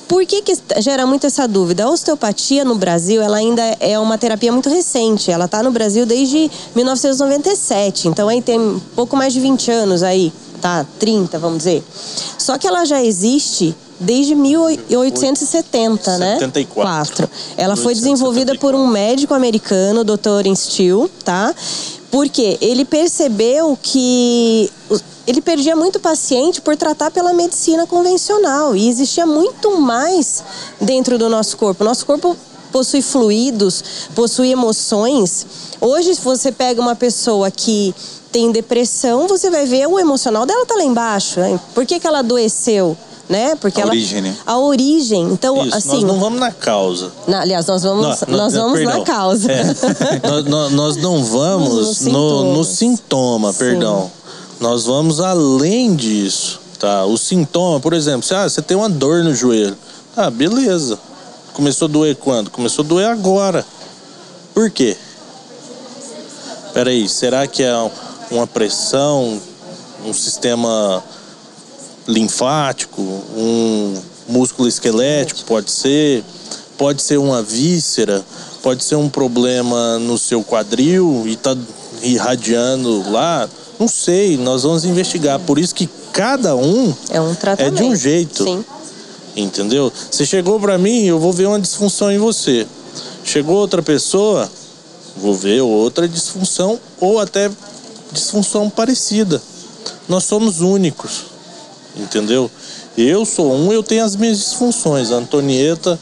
Por 0.06 0.26
que, 0.26 0.42
que 0.42 0.54
gera 0.82 1.06
muito 1.06 1.26
essa 1.26 1.48
dúvida? 1.48 1.84
A 1.84 1.88
osteopatia 1.88 2.62
no 2.62 2.74
Brasil, 2.74 3.22
ela 3.22 3.38
ainda 3.38 3.62
é 3.80 3.98
uma 3.98 4.18
terapia 4.18 4.52
muito 4.52 4.68
recente. 4.68 5.30
Ela 5.30 5.46
está 5.46 5.62
no 5.62 5.70
Brasil 5.70 6.04
desde 6.04 6.50
1997. 6.74 8.08
Então 8.08 8.28
aí 8.28 8.42
tem 8.42 8.82
pouco 8.94 9.16
mais 9.16 9.32
de 9.32 9.40
20 9.40 9.70
anos 9.70 10.02
aí, 10.02 10.30
tá? 10.60 10.84
30, 10.98 11.38
vamos 11.38 11.56
dizer. 11.56 11.82
Só 12.36 12.58
que 12.58 12.66
ela 12.66 12.84
já 12.84 13.02
existe 13.02 13.74
desde 14.02 14.34
1870, 14.34 16.18
né? 16.18 16.34
74. 16.34 16.72
Quatro. 16.74 17.30
Ela 17.56 17.76
foi 17.76 17.94
desenvolvida 17.94 18.54
por 18.56 18.74
um 18.74 18.86
médico 18.86 19.34
americano, 19.34 20.04
Dr. 20.04 20.54
Steele, 20.54 21.08
tá? 21.24 21.54
Porque 22.10 22.58
ele 22.60 22.84
percebeu 22.84 23.78
que 23.80 24.70
ele 25.26 25.40
perdia 25.40 25.74
muito 25.74 25.98
paciente 25.98 26.60
por 26.60 26.76
tratar 26.76 27.10
pela 27.10 27.32
medicina 27.32 27.86
convencional 27.86 28.76
e 28.76 28.88
existia 28.88 29.24
muito 29.24 29.80
mais 29.80 30.42
dentro 30.80 31.16
do 31.16 31.28
nosso 31.28 31.56
corpo. 31.56 31.84
Nosso 31.84 32.04
corpo 32.04 32.36
possui 32.70 33.02
fluidos, 33.02 33.82
possui 34.14 34.50
emoções. 34.50 35.46
Hoje, 35.80 36.14
se 36.14 36.20
você 36.20 36.50
pega 36.50 36.80
uma 36.80 36.96
pessoa 36.96 37.50
que 37.50 37.94
tem 38.32 38.50
depressão, 38.50 39.28
você 39.28 39.50
vai 39.50 39.66
ver 39.66 39.86
o 39.86 39.98
emocional 39.98 40.44
dela 40.46 40.64
tá 40.66 40.74
lá 40.74 40.84
embaixo. 40.84 41.38
né? 41.38 41.60
Por 41.74 41.84
que, 41.86 42.00
que 42.00 42.06
ela 42.06 42.20
adoeceu? 42.20 42.96
Né? 43.32 43.56
Porque 43.56 43.80
A 43.80 43.84
ela, 43.84 43.90
origem, 43.92 44.20
né? 44.20 44.36
A 44.44 44.58
origem. 44.58 45.22
Então, 45.32 45.64
Isso, 45.66 45.74
assim. 45.74 45.88
nós 45.88 46.02
não 46.02 46.20
vamos 46.20 46.38
na 46.38 46.52
causa. 46.52 47.10
Na- 47.26 47.40
aliás, 47.40 47.64
nós 47.66 47.82
vamos, 47.82 48.04
Nós- 48.06 48.20
nós 48.28 48.52
vamos 48.52 48.78
perdão. 48.78 48.98
na 48.98 49.04
causa. 49.06 49.50
É. 49.50 49.64
nós, 50.50 50.72
nós- 50.72 50.96
não 50.98 51.24
vamos 51.24 52.02
No 52.02 52.12
no, 52.12 52.52
no 52.58 52.62
sintoma. 52.62 52.64
sintoma, 52.64 53.52
perdão. 53.54 54.10
Nós 54.60 54.84
vamos 54.84 55.18
além 55.18 55.96
disso, 55.96 56.60
tá? 56.78 57.06
O 57.06 57.16
sintoma, 57.16 57.80
por 57.80 57.94
exemplo, 57.94 58.22
se 58.22 58.34
ah, 58.34 58.46
você 58.46 58.60
tem 58.60 58.76
uma 58.76 58.90
dor 58.90 59.24
no 59.24 59.34
joelho. 59.34 59.78
Ah, 60.14 60.28
beleza. 60.30 60.98
Começou 61.54 61.86
a 61.88 61.90
doer 61.90 62.16
quando? 62.16 62.50
Começou 62.50 62.84
a 62.84 62.88
doer 62.88 63.08
agora. 63.08 63.64
Por 64.52 64.70
quê? 64.70 64.94
Peraí, 66.74 67.08
será 67.08 67.46
que 67.46 67.62
é 67.62 67.72
uma 68.30 68.46
pressão, 68.46 69.40
um 70.04 70.12
sistema 70.12 71.02
linfático, 72.06 73.00
um 73.36 73.94
músculo 74.28 74.68
esquelético, 74.68 75.44
pode 75.44 75.70
ser, 75.70 76.24
pode 76.76 77.02
ser 77.02 77.18
uma 77.18 77.42
víscera, 77.42 78.24
pode 78.62 78.84
ser 78.84 78.96
um 78.96 79.08
problema 79.08 79.98
no 79.98 80.18
seu 80.18 80.42
quadril 80.42 81.24
e 81.26 81.36
tá 81.36 81.56
irradiando 82.02 83.10
lá. 83.10 83.48
Não 83.78 83.88
sei, 83.88 84.36
nós 84.36 84.62
vamos 84.62 84.84
investigar. 84.84 85.38
Por 85.40 85.58
isso 85.58 85.74
que 85.74 85.88
cada 86.12 86.54
um 86.54 86.94
É 87.10 87.20
um 87.20 87.34
é 87.58 87.70
de 87.70 87.82
um 87.82 87.96
jeito. 87.96 88.44
Sim. 88.44 88.64
Entendeu? 89.34 89.90
Você 90.10 90.26
chegou 90.26 90.60
pra 90.60 90.76
mim, 90.76 91.04
eu 91.04 91.18
vou 91.18 91.32
ver 91.32 91.46
uma 91.46 91.60
disfunção 91.60 92.12
em 92.12 92.18
você. 92.18 92.66
Chegou 93.24 93.56
outra 93.56 93.82
pessoa, 93.82 94.50
vou 95.16 95.34
ver 95.34 95.62
outra 95.62 96.06
disfunção 96.06 96.78
ou 97.00 97.18
até 97.18 97.50
disfunção 98.12 98.68
parecida. 98.68 99.40
Nós 100.08 100.24
somos 100.24 100.60
únicos. 100.60 101.31
Entendeu? 101.96 102.50
Eu 102.96 103.24
sou 103.24 103.52
um, 103.52 103.72
eu 103.72 103.82
tenho 103.82 104.04
as 104.04 104.16
minhas 104.16 104.38
disfunções. 104.38 105.10
A 105.10 105.16
Antonieta 105.16 105.98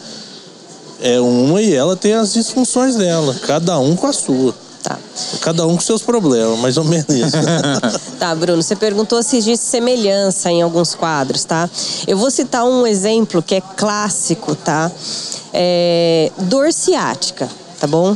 é 1.00 1.20
uma 1.20 1.60
e 1.60 1.74
ela 1.74 1.96
tem 1.96 2.14
as 2.14 2.32
disfunções 2.32 2.96
dela. 2.96 3.34
Cada 3.46 3.78
um 3.78 3.96
com 3.96 4.06
a 4.06 4.12
sua. 4.12 4.54
Tá. 4.82 4.98
Cada 5.40 5.66
um 5.66 5.74
com 5.74 5.80
seus 5.80 6.00
problemas, 6.00 6.58
mais 6.58 6.76
ou 6.76 6.84
menos 6.84 7.08
isso. 7.08 7.36
Tá, 8.18 8.34
Bruno, 8.34 8.62
você 8.62 8.76
perguntou 8.76 9.22
se 9.22 9.38
existe 9.38 9.64
semelhança 9.64 10.50
em 10.50 10.60
alguns 10.60 10.94
quadros, 10.94 11.42
tá? 11.42 11.70
Eu 12.06 12.18
vou 12.18 12.30
citar 12.30 12.64
um 12.64 12.86
exemplo 12.86 13.42
que 13.42 13.54
é 13.54 13.62
clássico, 13.62 14.54
tá? 14.54 14.92
É, 15.54 16.30
dor 16.36 16.70
ciática, 16.70 17.48
tá 17.78 17.86
bom? 17.86 18.14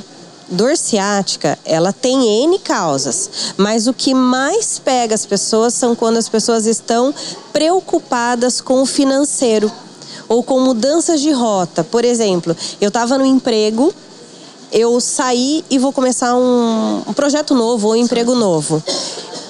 Dor 0.49 0.77
ciática, 0.77 1.59
ela 1.65 1.93
tem 1.93 2.45
N 2.45 2.59
causas, 2.59 3.31
mas 3.57 3.87
o 3.87 3.95
que 3.95 4.13
mais 4.13 4.79
pega 4.79 5.15
as 5.15 5.25
pessoas 5.25 5.73
são 5.73 5.95
quando 5.95 6.19
as 6.19 6.29
pessoas 6.29 6.67
estão 6.67 7.15
preocupadas 7.53 8.61
com 8.61 8.83
o 8.83 8.87
financeiro 8.87 9.73
ou 10.29 10.43
com 10.43 10.61
mudanças 10.61 11.21
de 11.21 11.31
rota. 11.31 11.83
Por 11.83 12.05
exemplo, 12.05 12.55
eu 12.79 12.89
estava 12.89 13.17
no 13.17 13.25
emprego, 13.25 13.93
eu 14.71 15.01
saí 15.01 15.65
e 15.71 15.79
vou 15.79 15.93
começar 15.93 16.37
um, 16.37 17.03
um 17.07 17.13
projeto 17.15 17.55
novo 17.55 17.89
ou 17.89 17.95
um 17.95 17.97
emprego 17.97 18.35
novo. 18.35 18.83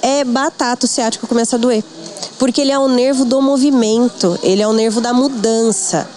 É 0.01 0.23
batata, 0.23 0.85
o 0.85 0.89
ciático 0.89 1.27
começa 1.27 1.57
a 1.57 1.59
doer. 1.59 1.83
Porque 2.37 2.61
ele 2.61 2.71
é 2.71 2.79
o 2.79 2.87
nervo 2.87 3.25
do 3.25 3.41
movimento, 3.41 4.37
ele 4.43 4.61
é 4.61 4.67
o 4.67 4.73
nervo 4.73 5.01
da 5.01 5.13
mudança. 5.13 6.07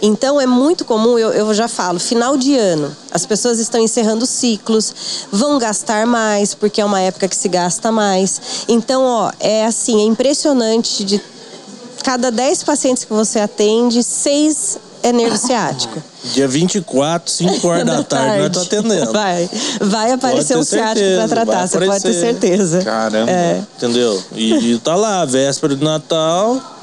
Então 0.00 0.40
é 0.40 0.46
muito 0.46 0.84
comum, 0.84 1.18
eu, 1.18 1.32
eu 1.32 1.52
já 1.52 1.66
falo, 1.66 1.98
final 1.98 2.36
de 2.36 2.56
ano, 2.56 2.94
as 3.10 3.26
pessoas 3.26 3.58
estão 3.58 3.80
encerrando 3.80 4.26
ciclos, 4.26 4.94
vão 5.32 5.58
gastar 5.58 6.06
mais, 6.06 6.54
porque 6.54 6.80
é 6.80 6.84
uma 6.84 7.00
época 7.00 7.26
que 7.26 7.36
se 7.36 7.48
gasta 7.48 7.90
mais. 7.90 8.40
Então, 8.68 9.02
ó, 9.02 9.32
é 9.40 9.64
assim, 9.66 10.00
é 10.00 10.04
impressionante 10.04 11.04
de 11.04 11.20
cada 12.04 12.30
10 12.30 12.62
pacientes 12.62 13.04
que 13.04 13.12
você 13.12 13.40
atende, 13.40 14.02
seis 14.02 14.78
é 15.02 15.12
nervo 15.12 15.36
ciático. 15.36 16.02
Dia 16.34 16.48
24, 16.48 17.30
5 17.30 17.68
horas 17.68 17.86
da 17.86 18.02
tarde, 18.02 18.48
nós 18.48 18.62
estamos 18.62 18.92
atendendo. 18.92 19.12
Vai, 19.12 19.50
vai 19.80 20.12
aparecer 20.12 20.56
um 20.56 20.64
ciático 20.64 21.06
para 21.16 21.28
tratar, 21.28 21.58
vai 21.58 21.68
você 21.68 21.86
pode 21.86 22.02
ter 22.02 22.12
certeza. 22.12 22.82
Caramba. 22.82 23.30
É. 23.30 23.62
Entendeu? 23.76 24.22
E, 24.34 24.72
e 24.72 24.78
tá 24.78 24.94
lá, 24.94 25.24
véspera 25.24 25.74
de 25.74 25.84
Natal. 25.84 26.77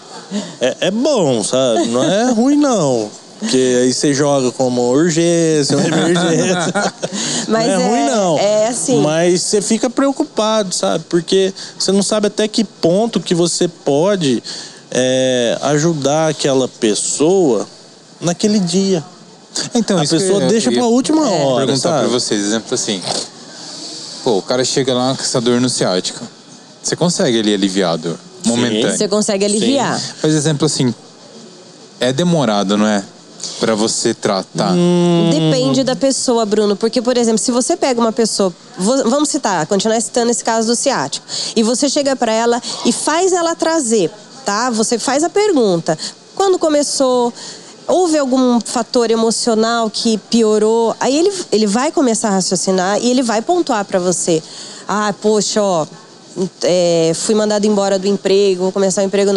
É, 0.62 0.78
é 0.88 0.92
bom, 0.92 1.44
sabe? 1.44 1.88
Não 1.88 2.04
é 2.04 2.32
ruim, 2.34 2.56
não. 2.58 3.10
Porque 3.40 3.58
aí 3.84 3.94
você 3.94 4.14
joga 4.14 4.50
como 4.52 4.82
urgência, 4.82 5.78
uma 5.78 5.86
emergência. 5.88 6.74
Mas 7.48 7.68
não 7.68 7.74
é, 7.74 7.74
é- 7.74 7.88
ruim, 7.88 8.06
não. 8.10 8.40
é 8.40 8.68
assim. 8.68 9.02
Mas 9.02 9.42
você 9.42 9.62
fica 9.62 9.90
preocupado, 9.90 10.74
sabe? 10.74 11.04
Porque 11.10 11.54
você 11.78 11.92
não 11.92 12.02
sabe 12.02 12.28
até 12.28 12.48
que 12.48 12.64
ponto 12.64 13.20
que 13.20 13.36
você 13.36 13.68
pode 13.68 14.42
é, 14.90 15.58
ajudar 15.64 16.30
aquela 16.30 16.68
pessoa 16.68 17.68
naquele 18.22 18.60
dia. 18.60 19.04
Então, 19.74 19.98
A 19.98 20.02
pessoa 20.02 20.42
eu 20.42 20.48
deixa 20.48 20.70
eu 20.70 20.74
pra 20.74 20.86
última 20.86 21.22
É. 21.30 21.44
hora, 21.46 21.66
perguntar 21.66 21.90
sabe? 21.90 22.00
pra 22.00 22.08
vocês, 22.20 22.42
exemplo 22.42 22.74
assim. 22.74 23.02
Pô, 24.24 24.38
o 24.38 24.42
cara 24.42 24.64
chega 24.66 24.94
lá 24.94 25.14
com 25.16 25.22
essa 25.22 25.40
dor 25.40 25.62
no 25.62 25.70
ciático. 25.70 26.20
Você 26.82 26.96
consegue 26.96 27.40
ali 27.40 27.54
aliviar 27.54 27.94
a 27.94 27.98
dor 27.98 28.18
momentânea. 28.46 28.98
Você 28.98 29.08
consegue 29.08 29.46
aliviar. 29.46 30.02
Mas 30.22 30.34
exemplo 30.34 30.66
assim, 30.66 30.94
é 32.00 32.12
demorado, 32.12 32.78
não 32.78 32.88
é? 32.88 33.04
Para 33.60 33.76
você 33.76 34.14
tratar? 34.14 34.74
Hum. 34.74 35.30
Depende 35.32 35.84
da 35.84 35.96
pessoa, 35.96 36.46
Bruno. 36.46 36.76
Porque, 36.76 37.02
por 37.02 37.18
exemplo, 37.18 37.38
se 37.38 37.52
você 37.52 37.78
pega 37.78 38.00
uma 38.00 38.12
pessoa. 38.12 38.54
Vamos 38.78 39.30
citar, 39.30 39.66
continuar 39.68 40.02
citando 40.02 40.32
esse 40.32 40.44
caso 40.44 40.68
do 40.68 40.76
ciático. 40.76 41.26
E 41.56 41.64
você 41.64 41.88
chega 41.88 42.16
para 42.16 42.32
ela 42.32 42.62
e 42.86 42.92
faz 42.92 43.32
ela 43.34 43.56
trazer, 43.56 44.10
tá? 44.44 44.70
Você 44.72 44.98
faz 44.98 45.24
a 45.24 45.30
pergunta. 45.30 45.98
Quando 46.34 46.60
começou? 46.60 47.32
houve 47.88 48.18
algum 48.18 48.60
fator 48.60 49.12
emocional 49.12 49.90
que 49.90 50.18
piorou, 50.18 50.96
aí 51.00 51.16
ele, 51.16 51.32
ele 51.52 51.68
vai 51.68 51.92
começar 51.92 52.30
a 52.30 52.32
raciocinar 52.32 53.00
e 53.00 53.10
ele 53.10 53.22
vai 53.22 53.42
pontuar 53.42 53.86
para 53.86 54.00
você. 54.00 54.42
Ah, 54.88 55.14
poxa, 55.22 55.62
ó, 55.62 55.86
é, 56.64 57.12
fui 57.16 57.36
mandado 57.36 57.66
embora 57.66 57.98
do 57.98 58.08
emprego, 58.08 58.64
vou 58.64 58.72
começar 58.72 59.02
o 59.02 59.04
um 59.04 59.08
emprego. 59.08 59.32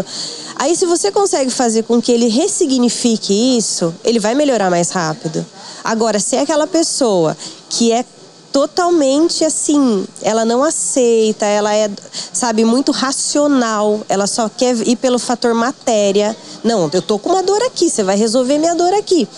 Aí, 0.57 0.77
se 0.77 0.87
você 0.87 1.13
consegue 1.13 1.51
fazer 1.51 1.85
com 1.85 2.01
que 2.01 2.11
ele 2.11 2.29
ressignifique 2.29 3.57
isso, 3.57 3.95
ele 4.05 4.19
vai 4.19 4.35
melhorar 4.35 4.71
mais 4.71 4.91
rápido. 4.91 5.45
Agora, 5.85 6.19
se 6.19 6.37
é 6.37 6.41
aquela 6.41 6.67
pessoa 6.67 7.37
que 7.69 7.93
é 7.93 8.05
totalmente 8.53 9.45
assim, 9.45 10.07
ela 10.23 10.45
não 10.45 10.63
aceita, 10.63 11.45
ela 11.47 11.75
é, 11.75 11.91
sabe, 12.33 12.65
muito 12.65 12.93
racional, 12.93 14.01
ela 14.09 14.27
só 14.27 14.49
quer 14.49 14.77
ir 14.87 14.97
pelo 14.97 15.19
fator 15.19 15.55
matéria. 15.55 16.37
Não, 16.65 16.91
eu 16.93 17.01
tô 17.01 17.19
com 17.19 17.31
uma 17.31 17.43
dor 17.43 17.63
aqui, 17.63 17.89
você 17.89 18.03
vai 18.03 18.17
resolver 18.17 18.59
minha 18.59 18.75
dor 18.75 18.93
aqui. 18.95 19.29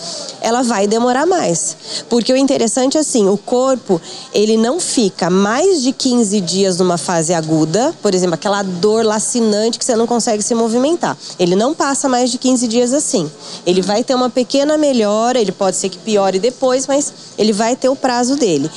Ela 0.41 0.63
vai 0.63 0.87
demorar 0.87 1.25
mais. 1.25 1.77
Porque 2.09 2.33
o 2.33 2.37
interessante 2.37 2.97
é 2.97 3.01
assim, 3.01 3.27
o 3.27 3.37
corpo, 3.37 4.01
ele 4.33 4.57
não 4.57 4.79
fica 4.79 5.29
mais 5.29 5.81
de 5.81 5.91
15 5.91 6.41
dias 6.41 6.77
numa 6.77 6.97
fase 6.97 7.33
aguda, 7.33 7.93
por 8.01 8.15
exemplo, 8.15 8.35
aquela 8.35 8.63
dor 8.63 9.05
lacinante 9.05 9.77
que 9.77 9.85
você 9.85 9.95
não 9.95 10.07
consegue 10.07 10.41
se 10.41 10.55
movimentar. 10.55 11.17
Ele 11.37 11.55
não 11.55 11.73
passa 11.73 12.09
mais 12.09 12.31
de 12.31 12.37
15 12.37 12.67
dias 12.67 12.93
assim. 12.93 13.29
Ele 13.65 13.81
vai 13.81 14.03
ter 14.03 14.15
uma 14.15 14.29
pequena 14.29 14.77
melhora, 14.77 15.39
ele 15.39 15.51
pode 15.51 15.77
ser 15.77 15.89
que 15.89 15.97
piore 15.97 16.39
depois, 16.39 16.87
mas 16.87 17.13
ele 17.37 17.53
vai 17.53 17.75
ter 17.75 17.89
o 17.89 17.95
prazo 17.95 18.35
dele. 18.35 18.69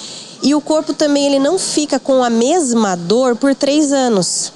E 0.45 0.55
o 0.55 0.61
corpo 0.61 0.93
também 0.93 1.25
ele 1.25 1.39
não 1.39 1.59
fica 1.59 1.99
com 1.99 2.23
a 2.23 2.29
mesma 2.29 2.95
dor 2.95 3.35
por 3.35 3.55
três 3.55 3.91
anos. 3.93 4.53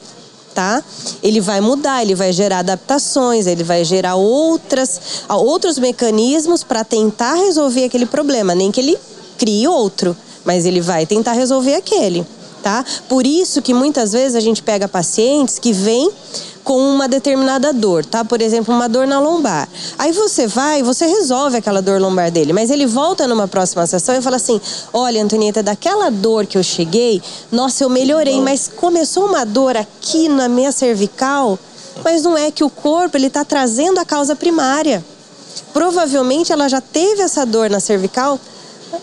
Tá? 0.55 0.85
Ele 1.23 1.41
vai 1.41 1.63
mudar, 1.63 2.03
ele 2.03 2.15
vai 2.15 2.31
gerar 2.31 2.59
adaptações, 2.59 3.47
ele 3.47 3.65
vai 3.65 3.85
gerar 3.85 4.17
outras, 4.17 5.01
outros 5.29 5.79
mecanismos 5.79 6.63
para 6.63 6.85
tentar 6.85 7.35
resolver 7.37 7.85
aquele 7.85 8.05
problema. 8.05 8.55
Nem 8.55 8.71
que 8.71 8.81
ele 8.81 8.99
crie 9.39 9.67
outro, 9.67 10.15
mas 10.45 10.67
ele 10.67 10.83
vai 10.83 11.07
tentar 11.07 11.33
resolver 11.33 11.77
aquele. 11.77 12.27
Tá? 12.63 12.85
Por 13.09 13.27
isso 13.27 13.63
que 13.63 13.73
muitas 13.73 14.13
vezes 14.13 14.35
a 14.35 14.41
gente 14.41 14.63
pega 14.63 14.87
pacientes 14.89 15.59
que 15.59 15.73
vêm 15.73 16.11
com 16.69 16.79
uma 16.79 17.09
determinada 17.09 17.73
dor, 17.73 18.05
tá? 18.05 18.23
Por 18.23 18.43
exemplo, 18.43 18.75
uma 18.75 18.91
dor 18.91 19.07
na 19.07 19.19
lombar. 19.19 19.67
Aí 19.99 20.13
você 20.13 20.47
vai, 20.47 20.83
você 20.83 21.07
resolve 21.07 21.57
aquela 21.57 21.81
dor 21.81 21.99
lombar 21.99 22.31
dele, 22.31 22.53
mas 22.53 22.71
ele 22.71 22.85
volta 22.85 23.27
numa 23.27 23.49
próxima 23.49 23.87
sessão 23.87 24.15
e 24.15 24.21
fala 24.21 24.37
assim: 24.37 24.61
"Olha, 24.93 25.25
Antonieta, 25.25 25.63
daquela 25.63 26.11
dor 26.11 26.45
que 26.45 26.59
eu 26.59 26.63
cheguei, 26.63 27.23
nossa, 27.51 27.85
eu 27.85 27.89
melhorei, 27.89 28.39
mas 28.43 28.69
começou 28.69 29.25
uma 29.25 29.47
dor 29.47 29.79
aqui 29.79 30.29
na 30.29 30.47
minha 30.47 30.71
cervical, 30.71 31.59
mas 32.05 32.23
não 32.23 32.37
é 32.37 32.51
que 32.51 32.63
o 32.63 32.69
corpo 32.69 33.17
ele 33.17 33.29
está 33.29 33.47
trazendo 33.47 33.99
a 33.99 34.05
causa 34.05 34.37
primária. 34.37 35.03
Provavelmente 35.73 36.53
ela 36.53 36.69
já 36.69 36.83
teve 36.83 37.23
essa 37.23 37.47
dor 37.47 37.71
na 37.71 37.81
cervical 37.81 38.39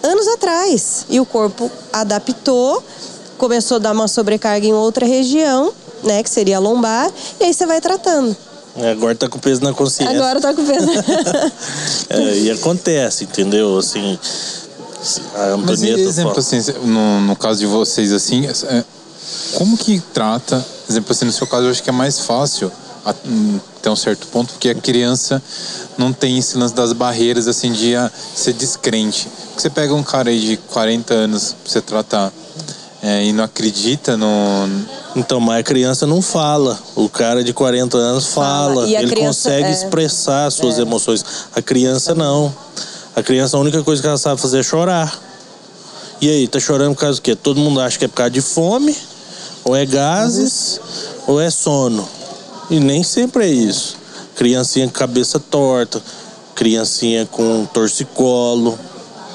anos 0.04 0.28
atrás 0.28 1.08
e 1.10 1.19
o 1.19 1.25
corpo 1.25 1.71
adaptou, 1.91 2.84
começou 3.39 3.78
a 3.78 3.80
dar 3.80 3.91
uma 3.91 4.08
sobrecarga 4.08 4.67
em 4.67 4.73
outra 4.73 5.08
região 5.08 5.73
né? 6.03 6.23
Que 6.23 6.29
seria 6.29 6.58
a 6.58 6.60
lombar, 6.60 7.12
e 7.39 7.45
aí 7.45 7.53
você 7.53 7.65
vai 7.65 7.81
tratando. 7.81 8.36
É, 8.77 8.91
agora 8.91 9.15
tá 9.15 9.29
com 9.29 9.39
peso 9.39 9.63
na 9.63 9.73
consciência. 9.73 10.13
Agora 10.15 10.41
tá 10.41 10.53
com 10.53 10.65
peso. 10.65 10.89
é, 12.10 12.38
e 12.39 12.51
acontece, 12.51 13.23
entendeu? 13.23 13.77
Assim, 13.77 14.19
a 15.34 15.43
Antonieta... 15.53 15.97
Mas, 15.97 16.08
exemplo, 16.08 16.38
assim, 16.38 16.60
no, 16.84 17.21
no 17.21 17.36
caso 17.38 17.60
de 17.60 17.65
vocês, 17.65 18.12
assim, 18.12 18.45
é, 18.45 18.84
como 19.53 19.77
que 19.77 20.01
trata... 20.13 20.63
Exemplo 20.89 21.12
assim, 21.12 21.25
no 21.25 21.31
seu 21.31 21.47
caso, 21.47 21.63
eu 21.65 21.71
acho 21.71 21.81
que 21.81 21.89
é 21.89 21.93
mais 21.93 22.19
fácil 22.19 22.71
até 23.05 23.89
um 23.89 23.95
certo 23.95 24.27
ponto, 24.27 24.53
porque 24.53 24.69
a 24.69 24.75
criança 24.75 25.41
não 25.97 26.12
tem 26.12 26.38
esse 26.38 26.58
lance 26.58 26.73
das 26.73 26.91
barreiras, 26.91 27.47
assim, 27.47 27.71
de 27.71 27.93
ser 28.36 28.53
descrente. 28.53 29.27
Você 29.55 29.69
pega 29.69 29.93
um 29.93 30.03
cara 30.03 30.31
aí 30.31 30.39
de 30.39 30.58
40 30.58 31.13
anos 31.13 31.55
pra 31.63 31.71
você 31.71 31.81
tratar 31.81 32.34
é, 33.08 33.24
e 33.24 33.32
não 33.32 33.44
acredita 33.44 34.18
no. 34.18 34.28
Então, 35.15 35.39
mas 35.39 35.60
a 35.60 35.63
criança 35.63 36.08
não 36.08 36.24
fala. 36.24 36.76
O 36.96 37.08
cara 37.08 37.44
de 37.44 37.54
40 37.54 37.96
anos 37.96 38.26
fala. 38.26 38.74
fala. 38.74 38.89
Ele 38.89 39.08
criança, 39.08 39.28
consegue 39.28 39.68
é... 39.68 39.72
expressar 39.72 40.52
suas 40.52 40.80
é. 40.80 40.82
emoções. 40.82 41.24
A 41.56 41.62
criança 41.62 42.15
não. 42.15 42.52
A 43.15 43.22
criança, 43.22 43.58
a 43.58 43.60
única 43.60 43.84
coisa 43.84 44.02
que 44.02 44.08
ela 44.08 44.18
sabe 44.18 44.41
fazer 44.41 44.62
é 44.62 44.63
chorar. 44.63 45.22
E 46.20 46.28
aí, 46.28 46.48
tá 46.48 46.60
chorando 46.60 46.96
por 46.96 47.02
causa 47.02 47.20
do 47.20 47.22
quê? 47.22 47.36
Todo 47.36 47.60
mundo 47.60 47.80
acha 47.80 48.00
que 48.00 48.06
é 48.06 48.08
por 48.08 48.15
causa 48.15 48.32
de 48.32 48.41
fome, 48.41 48.98
ou 49.63 49.76
é 49.76 49.86
gases, 49.86 50.80
uhum. 50.80 51.36
ou 51.36 51.41
é 51.41 51.52
sono. 51.52 52.10
E 52.72 52.80
nem 52.80 53.04
sempre 53.04 53.46
é 53.46 53.50
isso. 53.50 53.98
Criancinha 54.36 54.88
com 54.88 54.94
cabeça 54.94 55.39
torta, 55.39 56.02
criancinha 56.56 57.28
com 57.28 57.68
torcicolo, 57.68 58.80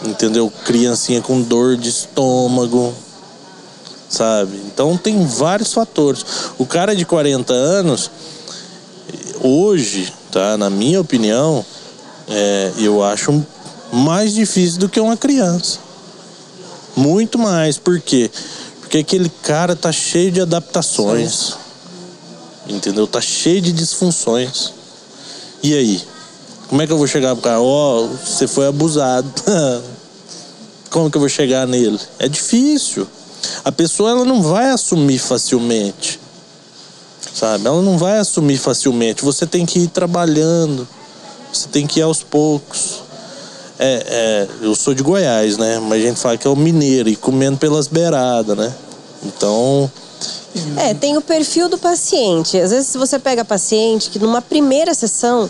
entendeu? 0.04 0.52
Criancinha 0.64 1.22
com 1.22 1.40
dor 1.40 1.76
de 1.76 1.88
estômago 1.88 2.92
sabe? 4.10 4.60
Então 4.66 4.96
tem 4.96 5.24
vários 5.24 5.72
fatores. 5.72 6.24
O 6.58 6.66
cara 6.66 6.94
de 6.94 7.06
40 7.06 7.54
anos, 7.54 8.10
hoje, 9.40 10.12
tá? 10.32 10.58
Na 10.58 10.68
minha 10.68 11.00
opinião, 11.00 11.64
é, 12.28 12.72
eu 12.78 13.02
acho 13.02 13.44
mais 13.92 14.34
difícil 14.34 14.80
do 14.80 14.88
que 14.88 15.00
uma 15.00 15.16
criança. 15.16 15.78
Muito 16.96 17.38
mais. 17.38 17.78
Por 17.78 18.00
quê? 18.00 18.30
Porque 18.80 18.98
aquele 18.98 19.30
cara 19.42 19.76
tá 19.76 19.92
cheio 19.92 20.32
de 20.32 20.40
adaptações. 20.40 21.32
Sim. 21.32 22.74
Entendeu? 22.74 23.06
Tá 23.06 23.20
cheio 23.20 23.60
de 23.60 23.72
disfunções. 23.72 24.72
E 25.62 25.74
aí? 25.74 26.02
Como 26.68 26.82
é 26.82 26.86
que 26.86 26.92
eu 26.92 26.98
vou 26.98 27.06
chegar 27.06 27.34
pro 27.34 27.42
cara? 27.42 27.60
Ó, 27.60 28.04
oh, 28.04 28.08
você 28.08 28.46
foi 28.46 28.66
abusado. 28.66 29.28
Como 30.90 31.10
que 31.10 31.16
eu 31.16 31.20
vou 31.20 31.28
chegar 31.28 31.66
nele? 31.66 31.98
É 32.18 32.28
difícil 32.28 33.06
a 33.64 33.72
pessoa 33.72 34.10
ela 34.10 34.24
não 34.24 34.42
vai 34.42 34.70
assumir 34.70 35.18
facilmente. 35.18 36.20
Sabe? 37.34 37.66
Ela 37.66 37.82
não 37.82 37.96
vai 37.96 38.18
assumir 38.18 38.58
facilmente. 38.58 39.24
Você 39.24 39.46
tem 39.46 39.64
que 39.64 39.80
ir 39.80 39.88
trabalhando. 39.88 40.86
Você 41.52 41.68
tem 41.68 41.86
que 41.86 42.00
ir 42.00 42.02
aos 42.02 42.22
poucos. 42.22 43.02
É, 43.78 44.04
é, 44.06 44.66
eu 44.66 44.74
sou 44.74 44.94
de 44.94 45.02
Goiás, 45.02 45.56
né? 45.56 45.78
Mas 45.78 46.02
a 46.02 46.06
gente 46.06 46.20
fala 46.20 46.36
que 46.36 46.46
é 46.46 46.50
o 46.50 46.56
mineiro 46.56 47.08
e 47.08 47.16
comendo 47.16 47.58
pelas 47.58 47.86
beiradas, 47.86 48.56
né? 48.56 48.74
Então. 49.24 49.90
É, 50.76 50.92
tem 50.94 51.16
o 51.16 51.22
perfil 51.22 51.68
do 51.68 51.78
paciente. 51.78 52.58
Às 52.58 52.70
vezes, 52.70 52.88
se 52.88 52.98
você 52.98 53.18
pega 53.18 53.44
paciente 53.44 54.10
que 54.10 54.18
numa 54.18 54.42
primeira 54.42 54.92
sessão, 54.92 55.48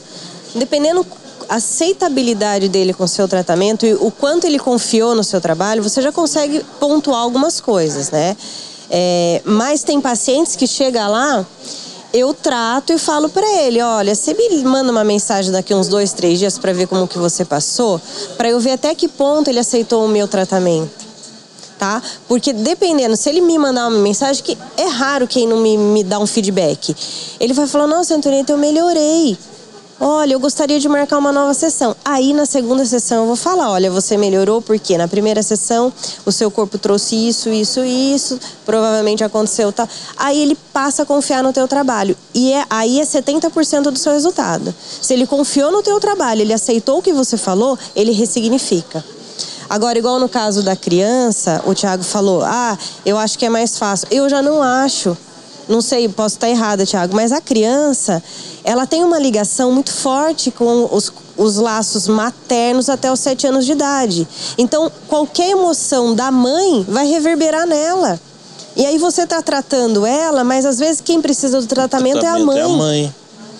dependendo 0.54 1.04
aceitabilidade 1.50 2.68
dele 2.68 2.94
com 2.94 3.02
o 3.02 3.08
seu 3.08 3.26
tratamento 3.26 3.84
e 3.84 3.92
o 3.94 4.10
quanto 4.10 4.46
ele 4.46 4.58
confiou 4.58 5.16
no 5.16 5.24
seu 5.24 5.40
trabalho, 5.40 5.82
você 5.82 6.00
já 6.00 6.12
consegue 6.12 6.64
pontuar 6.78 7.20
algumas 7.20 7.60
coisas, 7.60 8.10
né? 8.10 8.36
É, 8.88 9.42
mas 9.44 9.82
tem 9.82 10.00
pacientes 10.00 10.54
que 10.54 10.66
chega 10.66 11.08
lá, 11.08 11.44
eu 12.12 12.32
trato 12.32 12.92
e 12.92 12.98
falo 12.98 13.28
para 13.28 13.46
ele, 13.62 13.82
olha, 13.82 14.14
você 14.14 14.32
me 14.32 14.64
manda 14.64 14.90
uma 14.92 15.04
mensagem 15.04 15.50
daqui 15.50 15.74
uns 15.74 15.88
dois, 15.88 16.12
três 16.12 16.38
dias 16.38 16.56
para 16.56 16.72
ver 16.72 16.86
como 16.86 17.06
que 17.06 17.18
você 17.18 17.44
passou, 17.44 18.00
para 18.36 18.48
eu 18.48 18.60
ver 18.60 18.72
até 18.72 18.94
que 18.94 19.08
ponto 19.08 19.48
ele 19.48 19.58
aceitou 19.58 20.04
o 20.04 20.08
meu 20.08 20.28
tratamento. 20.28 21.10
Tá? 21.78 22.02
Porque 22.28 22.52
dependendo, 22.52 23.16
se 23.16 23.30
ele 23.30 23.40
me 23.40 23.56
mandar 23.56 23.88
uma 23.88 23.98
mensagem, 23.98 24.44
que 24.44 24.58
é 24.76 24.86
raro 24.86 25.26
quem 25.26 25.48
não 25.48 25.56
me, 25.56 25.78
me 25.78 26.04
dá 26.04 26.18
um 26.18 26.26
feedback. 26.26 26.94
Ele 27.40 27.54
vai 27.54 27.66
falar, 27.66 27.86
nossa, 27.86 28.14
Antonieta, 28.14 28.52
eu 28.52 28.58
melhorei. 28.58 29.38
Olha, 30.02 30.32
eu 30.32 30.40
gostaria 30.40 30.80
de 30.80 30.88
marcar 30.88 31.18
uma 31.18 31.30
nova 31.30 31.52
sessão. 31.52 31.94
Aí 32.02 32.32
na 32.32 32.46
segunda 32.46 32.86
sessão 32.86 33.18
eu 33.18 33.26
vou 33.26 33.36
falar, 33.36 33.70
olha, 33.70 33.90
você 33.90 34.16
melhorou 34.16 34.62
porque 34.62 34.96
na 34.96 35.06
primeira 35.06 35.42
sessão 35.42 35.92
o 36.24 36.32
seu 36.32 36.50
corpo 36.50 36.78
trouxe 36.78 37.14
isso, 37.14 37.50
isso, 37.50 37.84
isso, 37.84 38.40
provavelmente 38.64 39.22
aconteceu 39.22 39.70
tal. 39.70 39.86
Aí 40.16 40.40
ele 40.40 40.56
passa 40.72 41.02
a 41.02 41.06
confiar 41.06 41.42
no 41.42 41.52
teu 41.52 41.68
trabalho. 41.68 42.16
E 42.34 42.50
é, 42.50 42.64
aí 42.70 42.98
é 42.98 43.04
70% 43.04 43.90
do 43.90 43.98
seu 43.98 44.14
resultado. 44.14 44.74
Se 45.02 45.12
ele 45.12 45.26
confiou 45.26 45.70
no 45.70 45.82
teu 45.82 46.00
trabalho, 46.00 46.40
ele 46.40 46.54
aceitou 46.54 47.00
o 47.00 47.02
que 47.02 47.12
você 47.12 47.36
falou, 47.36 47.78
ele 47.94 48.12
ressignifica. 48.12 49.04
Agora, 49.68 49.98
igual 49.98 50.18
no 50.18 50.30
caso 50.30 50.62
da 50.62 50.74
criança, 50.74 51.62
o 51.66 51.74
Thiago 51.74 52.02
falou: 52.02 52.42
ah, 52.42 52.76
eu 53.04 53.18
acho 53.18 53.38
que 53.38 53.44
é 53.44 53.50
mais 53.50 53.76
fácil. 53.76 54.08
Eu 54.10 54.30
já 54.30 54.40
não 54.40 54.62
acho. 54.62 55.14
Não 55.70 55.80
sei, 55.80 56.08
posso 56.08 56.34
estar 56.34 56.48
errada, 56.50 56.84
Thiago, 56.84 57.14
mas 57.14 57.30
a 57.30 57.40
criança, 57.40 58.20
ela 58.64 58.86
tem 58.86 59.04
uma 59.04 59.18
ligação 59.20 59.70
muito 59.70 59.92
forte 59.92 60.50
com 60.50 60.88
os, 60.90 61.12
os 61.36 61.56
laços 61.56 62.08
maternos 62.08 62.88
até 62.88 63.10
os 63.12 63.20
sete 63.20 63.46
anos 63.46 63.64
de 63.64 63.72
idade. 63.72 64.26
Então, 64.58 64.90
qualquer 65.06 65.50
emoção 65.50 66.12
da 66.14 66.30
mãe 66.32 66.84
vai 66.88 67.06
reverberar 67.06 67.66
nela. 67.68 68.20
E 68.76 68.84
aí 68.84 68.98
você 68.98 69.22
está 69.22 69.40
tratando 69.40 70.04
ela, 70.04 70.42
mas 70.42 70.66
às 70.66 70.78
vezes 70.78 71.00
quem 71.00 71.20
precisa 71.22 71.60
do 71.60 71.66
tratamento, 71.66 72.18
tratamento 72.20 72.36
é 72.36 72.42
a 72.42 72.44
mãe. 72.44 72.58
É 72.58 72.62
a 72.64 72.68
mãe. 72.68 73.14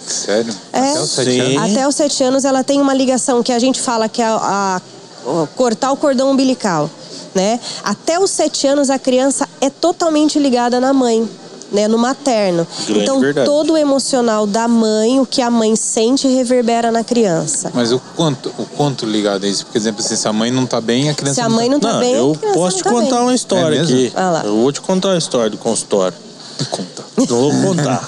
Sério? 0.07 0.55
É. 0.73 0.79
Até 0.81 1.01
os 1.01 1.11
sete 1.11 1.31
Sim. 1.31 1.41
anos? 1.41 1.71
Até 1.71 1.89
os 1.89 1.95
sete 1.95 2.25
anos 2.25 2.45
ela 2.45 2.65
tem 2.65 2.81
uma 2.81 2.93
ligação 2.95 3.43
que 3.43 3.53
a 3.53 3.59
gente 3.61 3.81
fala 3.81 4.09
que 4.09 4.21
é 4.21 4.27
a, 4.27 4.81
a- 4.81 5.47
cortar 5.55 5.93
o 5.93 5.97
cordão 5.97 6.31
umbilical, 6.33 6.91
né? 7.35 7.61
Até 7.85 8.19
os 8.19 8.31
sete 8.33 8.67
anos 8.67 8.91
a 8.91 8.99
criança 8.99 9.49
é 9.61 9.71
totalmente 9.71 10.39
ligada 10.41 10.81
na 10.81 10.93
mãe. 10.93 11.29
Né, 11.73 11.87
no 11.87 11.97
materno. 11.99 12.67
Grande 12.87 13.03
então, 13.03 13.21
verdade. 13.21 13.47
todo 13.47 13.75
o 13.75 13.77
emocional 13.79 14.45
da 14.47 14.67
mãe, 14.67 15.21
o 15.21 15.27
que 15.27 15.41
a 15.41 15.49
mãe 15.51 15.77
sente, 15.77 16.27
reverbera 16.27 16.91
na 16.91 17.05
criança. 17.05 17.71
Mas 17.73 17.93
o 17.93 18.01
quanto, 18.17 18.53
o 18.59 18.67
quanto 18.67 19.07
ligado 19.07 19.45
a 19.45 19.49
isso? 19.49 19.65
Por 19.67 19.77
exemplo, 19.79 20.05
assim, 20.05 20.17
se 20.17 20.27
a 20.27 20.33
mãe 20.33 20.51
não 20.51 20.67
tá 20.67 20.81
bem, 20.81 21.09
a 21.09 21.15
criança 21.15 21.35
Se 21.35 21.41
a 21.41 21.49
mãe 21.49 21.69
não 21.69 21.79
tá 21.79 21.93
Não, 21.93 22.01
bem, 22.01 22.15
eu 22.15 22.33
a 22.33 22.53
posso 22.55 22.61
não 22.61 22.71
te 22.79 22.83
tá 22.83 22.91
contar 22.91 23.17
bem. 23.17 23.25
uma 23.27 23.35
história 23.35 23.77
É 23.79 23.83
aqui. 23.83 24.13
Ah 24.17 24.31
lá. 24.31 24.43
Eu 24.45 24.57
vou 24.57 24.73
te 24.73 24.81
contar 24.81 25.09
uma 25.11 25.19
história 25.19 25.49
do 25.51 25.59
consultório. 25.59 26.17
tá... 26.59 26.67
Conta. 26.71 27.01
Não 27.21 27.27
vou 27.27 27.53
contar. 27.75 28.07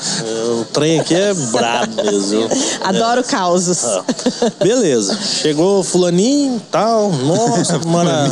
o 0.61 0.65
trem 0.73 1.01
aqui 1.01 1.15
é 1.15 1.33
brabo 1.35 2.03
mesmo. 2.03 2.49
Adoro 2.83 3.23
causos. 3.25 3.85
Ah, 3.85 4.05
Beleza. 4.63 5.19
Chegou 5.23 5.83
fulaninho 5.83 6.57
e 6.57 6.61
tal. 6.71 7.11
Nossa, 7.13 7.79
mara... 7.87 8.31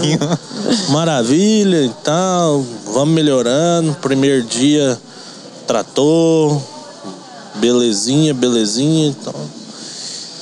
Maravilha 0.89 1.83
e 1.85 1.91
tal. 2.03 2.65
Vamos 2.93 3.15
melhorando. 3.15 3.95
Primeiro 4.01 4.43
dia 4.45 4.99
tratou. 5.71 6.61
Belezinha, 7.55 8.35
belezinha 8.35 9.11
e 9.11 9.15
tal. 9.15 9.35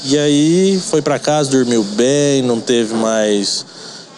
E 0.04 0.16
aí 0.16 0.80
foi 0.80 1.02
pra 1.02 1.18
casa, 1.18 1.50
dormiu 1.50 1.84
bem, 1.84 2.40
não 2.40 2.60
teve 2.60 2.94
mais 2.94 3.66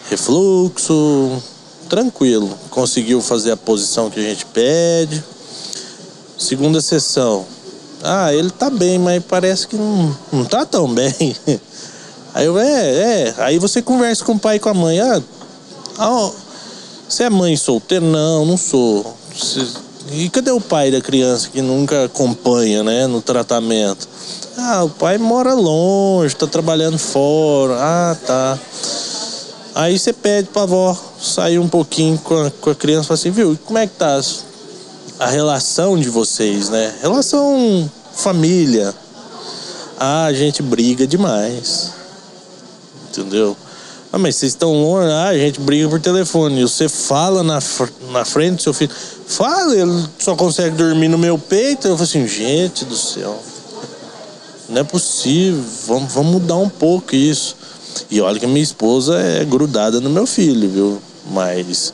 refluxo. 0.09 1.41
Tranquilo. 1.89 2.57
Conseguiu 2.69 3.21
fazer 3.21 3.51
a 3.51 3.57
posição 3.57 4.09
que 4.09 4.21
a 4.21 4.23
gente 4.23 4.45
pede. 4.45 5.21
Segunda 6.37 6.79
sessão. 6.79 7.45
Ah, 8.01 8.33
ele 8.33 8.49
tá 8.49 8.69
bem, 8.69 8.97
mas 8.97 9.21
parece 9.21 9.67
que 9.67 9.75
não, 9.75 10.17
não 10.31 10.45
tá 10.45 10.65
tão 10.65 10.87
bem. 10.87 11.35
Aí 12.33 12.45
eu, 12.45 12.57
é, 12.57 13.25
é. 13.27 13.35
Aí 13.39 13.59
você 13.59 13.81
conversa 13.81 14.23
com 14.23 14.31
o 14.33 14.39
pai 14.39 14.55
e 14.55 14.59
com 14.59 14.69
a 14.69 14.73
mãe. 14.73 14.97
Ah, 15.01 15.21
ah, 15.97 16.31
você 17.09 17.23
é 17.23 17.29
mãe 17.29 17.57
solteira? 17.57 18.05
Não, 18.05 18.45
não 18.45 18.55
sou. 18.55 19.17
Você- 19.35 19.80
E 20.13 20.29
cadê 20.29 20.51
o 20.51 20.59
pai 20.59 20.91
da 20.91 20.99
criança 20.99 21.49
que 21.49 21.61
nunca 21.61 22.05
acompanha, 22.05 22.83
né, 22.83 23.07
no 23.07 23.21
tratamento? 23.21 24.07
Ah, 24.57 24.83
o 24.83 24.89
pai 24.89 25.17
mora 25.17 25.53
longe, 25.53 26.35
tá 26.35 26.45
trabalhando 26.45 26.97
fora. 26.97 27.75
Ah, 27.79 28.17
tá. 28.25 28.59
Aí 29.73 29.97
você 29.97 30.11
pede 30.11 30.49
pra 30.49 30.63
avó 30.63 30.97
sair 31.21 31.59
um 31.59 31.67
pouquinho 31.69 32.17
com 32.17 32.35
a, 32.35 32.51
com 32.51 32.69
a 32.71 32.75
criança 32.75 33.05
e 33.05 33.07
fala 33.07 33.19
assim, 33.19 33.31
viu, 33.31 33.57
como 33.65 33.79
é 33.79 33.87
que 33.87 33.93
tá 33.93 34.19
a 35.17 35.27
relação 35.27 35.97
de 35.97 36.09
vocês, 36.09 36.67
né? 36.69 36.93
Relação 37.01 37.89
família. 38.13 38.93
Ah, 39.97 40.25
a 40.25 40.33
gente 40.33 40.61
briga 40.61 41.07
demais. 41.07 41.91
Entendeu? 43.09 43.55
Ah, 44.13 44.17
mas 44.17 44.35
vocês 44.35 44.51
estão 44.51 44.73
longe, 44.73 45.09
ah, 45.09 45.29
a 45.29 45.37
gente 45.37 45.59
briga 45.61 45.87
por 45.87 45.99
telefone. 45.99 46.59
E 46.59 46.63
você 46.63 46.89
fala 46.89 47.43
na, 47.43 47.59
na 48.11 48.25
frente 48.25 48.57
do 48.57 48.61
seu 48.63 48.73
filho, 48.73 48.91
fala, 49.25 49.73
ele 49.75 50.05
só 50.19 50.35
consegue 50.35 50.75
dormir 50.75 51.07
no 51.07 51.17
meu 51.17 51.37
peito. 51.37 51.87
Eu 51.87 51.95
falo 51.95 52.03
assim, 52.03 52.27
gente 52.27 52.83
do 52.83 52.95
céu, 52.95 53.41
não 54.67 54.81
é 54.81 54.83
possível, 54.83 55.63
vamos, 55.87 56.13
vamos 56.13 56.31
mudar 56.33 56.57
um 56.57 56.69
pouco 56.69 57.15
isso. 57.15 57.55
E 58.09 58.19
olha 58.21 58.39
que 58.39 58.47
minha 58.47 58.63
esposa 58.63 59.19
é 59.19 59.45
grudada 59.45 60.01
no 60.01 60.09
meu 60.09 60.25
filho, 60.25 60.69
viu? 60.69 61.01
Mas 61.29 61.93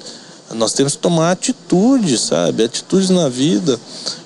nós 0.56 0.74
temos 0.74 0.96
que 0.96 1.02
tomar 1.02 1.32
atitude, 1.32 2.18
sabe? 2.18 2.64
Atitudes 2.64 3.10
na 3.10 3.30
vida. 3.30 3.80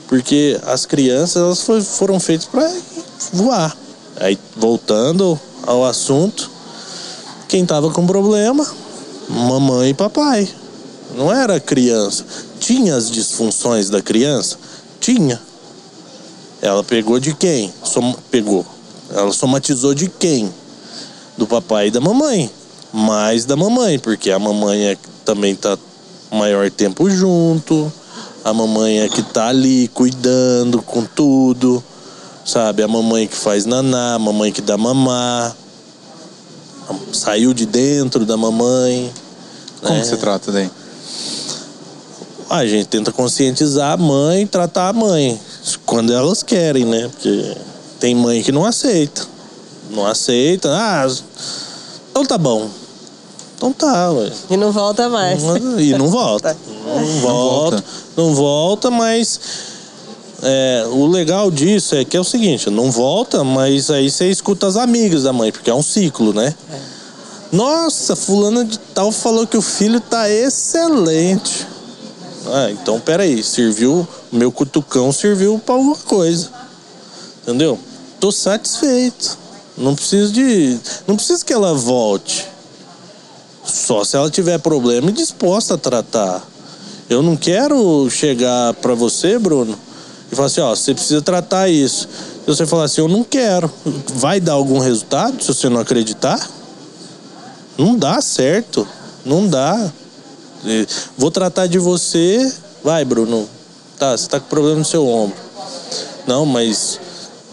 Porque 0.08 0.60
as 0.66 0.86
crianças 0.86 1.38
elas 1.66 1.88
foram 1.88 2.20
feitas 2.20 2.46
para 2.46 2.70
voar. 3.32 3.76
Aí, 4.18 4.38
voltando 4.58 5.40
ao 5.66 5.86
assunto, 5.86 6.51
quem 7.52 7.66
tava 7.66 7.92
com 7.92 8.08
problema, 8.08 8.66
mamãe 9.28 9.90
e 9.90 9.94
papai. 9.94 10.48
Não 11.18 11.30
era 11.30 11.60
criança. 11.60 12.24
Tinha 12.62 12.96
as 12.96 13.12
disfunções 13.12 13.90
da 13.90 14.02
criança? 14.02 14.58
Tinha. 15.02 15.38
Ela 16.62 16.82
pegou 16.82 17.20
de 17.20 17.34
quem? 17.34 17.74
Som- 17.84 18.16
pegou. 18.32 18.66
Ela 19.10 19.34
somatizou 19.34 19.94
de 19.94 20.08
quem? 20.08 20.50
Do 21.38 21.46
papai 21.46 21.88
e 21.88 21.92
da 21.92 22.00
mamãe. 22.00 22.50
Mais 22.94 23.44
da 23.44 23.58
mamãe, 23.58 24.00
porque 24.00 24.32
a 24.32 24.40
mamãe 24.40 24.88
é, 24.88 24.98
também 25.26 25.54
tá 25.54 25.78
maior 26.32 26.72
tempo 26.72 27.10
junto. 27.10 27.92
A 28.46 28.54
mamãe 28.54 29.02
é 29.02 29.10
que 29.10 29.22
tá 29.24 29.50
ali 29.50 29.90
cuidando 29.90 30.82
com 30.82 31.04
tudo. 31.04 31.84
Sabe? 32.46 32.82
A 32.82 32.88
mamãe 32.88 33.28
que 33.28 33.36
faz 33.36 33.66
naná, 33.66 34.16
a 34.16 34.20
mamãe 34.20 34.54
que 34.54 34.62
dá 34.62 34.78
mamar. 34.78 35.54
Saiu 37.14 37.54
de 37.54 37.66
dentro 37.66 38.26
da 38.26 38.38
mamãe. 38.38 39.12
Como 39.82 39.94
né? 39.94 40.02
que 40.02 40.08
você 40.08 40.18
trata 40.18 40.52
daí? 40.52 40.70
A 42.50 42.66
gente 42.66 42.88
tenta 42.88 43.12
conscientizar 43.12 43.94
a 43.94 43.98
mãe, 43.98 44.46
tratar 44.46 44.90
a 44.90 44.94
mãe. 44.94 45.40
Quando 45.86 46.12
elas 46.14 46.44
querem, 46.44 46.86
né? 46.86 47.10
Porque 47.10 47.56
tem 48.00 48.16
mãe 48.16 48.44
que 48.44 48.52
não 48.52 48.66
aceita. 48.66 49.26
Não 49.90 50.06
aceita. 50.06 50.70
Ah, 50.70 51.08
então 52.10 52.26
tá 52.26 52.38
bom. 52.38 52.70
Então 53.56 53.72
tá, 53.72 54.12
ué. 54.12 54.32
E 54.50 54.58
não 54.58 54.72
volta 54.72 55.08
mais. 55.08 55.42
E 55.78 55.94
não 55.98 56.08
volta. 56.08 56.58
Não 56.86 57.06
volta. 57.22 57.78
volta. 57.78 57.84
Não 58.18 58.36
volta, 58.36 58.92
mas 58.92 59.40
é, 60.42 60.86
o 60.90 61.06
legal 61.08 61.52
disso 61.52 61.96
é 61.96 62.04
que 62.04 62.18
é 62.18 62.20
o 62.20 62.24
seguinte, 62.24 62.70
não 62.70 62.90
volta, 62.90 63.44
mas 63.44 63.92
aí 63.92 64.10
você 64.10 64.30
escuta 64.30 64.68
as 64.68 64.76
amigas 64.76 65.24
da 65.24 65.34
mãe, 65.34 65.52
porque 65.52 65.70
é 65.70 65.74
um 65.74 65.84
ciclo, 65.84 66.34
né? 66.34 66.56
Nossa, 67.52 68.16
fulana 68.16 68.64
de 68.64 68.80
tal 68.80 69.12
falou 69.12 69.46
que 69.46 69.58
o 69.58 69.62
filho 69.62 70.00
tá 70.00 70.30
excelente. 70.30 71.68
Ah, 72.48 72.72
então 72.72 73.00
peraí, 73.00 73.44
serviu, 73.44 74.08
meu 74.32 74.52
cutucão 74.52 75.12
serviu 75.12 75.60
pra 75.64 75.76
alguma 75.76 75.96
coisa. 75.96 76.50
Entendeu? 77.44 77.78
Tô 78.20 78.32
satisfeito. 78.32 79.38
Não 79.78 79.96
preciso 79.96 80.32
de. 80.32 80.78
Não 81.08 81.16
preciso 81.16 81.46
que 81.46 81.54
ela 81.54 81.74
volte. 81.74 82.48
Só 83.64 84.04
se 84.04 84.16
ela 84.16 84.30
tiver 84.30 84.58
problema 84.60 85.10
e 85.10 85.14
disposta 85.14 85.76
a 85.76 85.78
tratar. 85.78 86.48
Eu 87.10 87.22
não 87.22 87.36
quero 87.36 88.10
chegar 88.10 88.74
pra 88.76 88.94
você, 88.94 89.38
Bruno, 89.38 89.78
e 90.32 90.36
falar 90.36 90.48
assim, 90.48 90.62
ó, 90.62 90.74
você 90.74 90.94
precisa 90.94 91.22
tratar 91.22 91.70
isso. 91.70 92.08
Se 92.42 92.48
você 92.48 92.66
falar 92.66 92.86
assim, 92.86 93.02
eu 93.02 93.08
não 93.08 93.24
quero, 93.24 93.70
vai 94.16 94.40
dar 94.40 94.54
algum 94.54 94.80
resultado 94.80 95.44
se 95.44 95.48
você 95.54 95.68
não 95.68 95.82
acreditar? 95.82 96.50
Não 97.78 97.98
dá 97.98 98.22
certo. 98.22 98.88
Não 99.26 99.48
dá. 99.48 99.92
Vou 101.18 101.30
tratar 101.30 101.68
de 101.68 101.78
você. 101.78 102.52
Vai, 102.84 103.04
Bruno. 103.04 103.48
Tá, 104.00 104.18
você 104.18 104.28
tá 104.28 104.40
com 104.40 104.48
problema 104.48 104.80
no 104.80 104.86
seu 104.86 105.06
ombro. 105.08 105.38
Não, 106.26 106.46
mas 106.46 107.00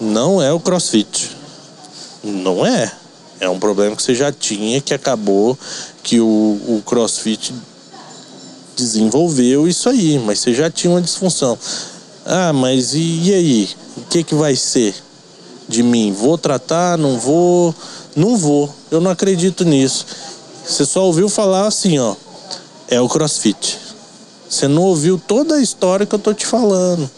não 0.01 0.41
é 0.41 0.53
o 0.53 0.61
crossfit. 0.61 1.37
Não 2.23 2.65
é. 2.65 2.93
É 3.41 3.49
um 3.49 3.59
problema 3.59 3.95
que 3.95 4.03
você 4.03 4.15
já 4.15 4.33
tinha, 4.33 4.81
que 4.81 4.95
acabou, 4.95 5.59
que 6.03 6.21
o, 6.21 6.27
o 6.27 6.83
crossfit 6.85 7.55
desenvolveu 8.77 9.67
isso 9.67 9.89
aí, 9.89 10.19
mas 10.19 10.39
você 10.39 10.55
já 10.55 10.71
tinha 10.71 10.93
uma 10.93 11.03
disfunção. 11.03 11.59
Ah, 12.31 12.53
mas 12.53 12.93
e, 12.93 13.23
e 13.23 13.35
aí? 13.35 13.69
O 13.97 14.03
que, 14.03 14.23
que 14.23 14.35
vai 14.35 14.55
ser 14.55 14.95
de 15.67 15.83
mim? 15.83 16.13
Vou 16.13 16.37
tratar? 16.37 16.99
Não 16.99 17.19
vou? 17.19 17.75
Não 18.15 18.37
vou. 18.37 18.71
Eu 18.91 19.01
não 19.01 19.11
acredito 19.11 19.65
nisso. 19.65 20.05
Você 20.63 20.85
só 20.85 21.05
ouviu 21.05 21.31
falar 21.31 21.67
assim, 21.67 21.99
ó. 21.99 22.15
É 22.87 23.01
o 23.01 23.09
crossfit. 23.09 23.79
Você 24.47 24.69
não 24.69 24.83
ouviu 24.83 25.19
toda 25.19 25.55
a 25.55 25.63
história 25.63 26.05
que 26.05 26.15
eu 26.15 26.19
tô 26.19 26.35
te 26.35 26.45
falando. 26.45 27.11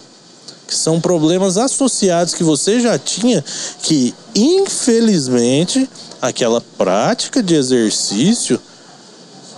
Que 0.65 0.77
são 0.77 1.01
problemas 1.01 1.59
associados 1.59 2.33
que 2.33 2.45
você 2.45 2.79
já 2.79 2.97
tinha, 2.97 3.45
que 3.83 4.15
infelizmente 4.33 5.91
aquela 6.23 6.61
prática 6.79 7.43
de 7.43 7.57
exercício 7.57 8.61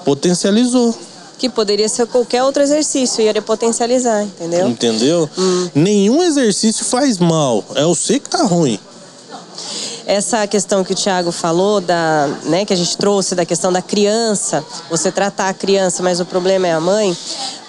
potencializou. 0.02 0.96
Que 1.42 1.48
poderia 1.48 1.88
ser 1.88 2.06
qualquer 2.06 2.44
outro 2.44 2.62
exercício, 2.62 3.20
ia 3.20 3.42
potencializar, 3.42 4.22
entendeu? 4.22 4.68
Entendeu? 4.68 5.28
Hum. 5.36 5.70
Nenhum 5.74 6.22
exercício 6.22 6.84
faz 6.84 7.18
mal. 7.18 7.64
É 7.74 7.84
o 7.84 7.96
você 7.96 8.20
que 8.20 8.30
tá 8.30 8.44
ruim. 8.44 8.78
Essa 10.06 10.46
questão 10.46 10.82
que 10.82 10.92
o 10.92 10.96
Thiago 10.96 11.30
falou, 11.30 11.80
da, 11.80 12.28
né, 12.44 12.64
que 12.64 12.72
a 12.72 12.76
gente 12.76 12.96
trouxe 12.96 13.34
da 13.34 13.44
questão 13.44 13.72
da 13.72 13.80
criança, 13.80 14.64
você 14.90 15.12
tratar 15.12 15.48
a 15.48 15.54
criança, 15.54 16.02
mas 16.02 16.18
o 16.18 16.24
problema 16.24 16.66
é 16.66 16.72
a 16.72 16.80
mãe. 16.80 17.16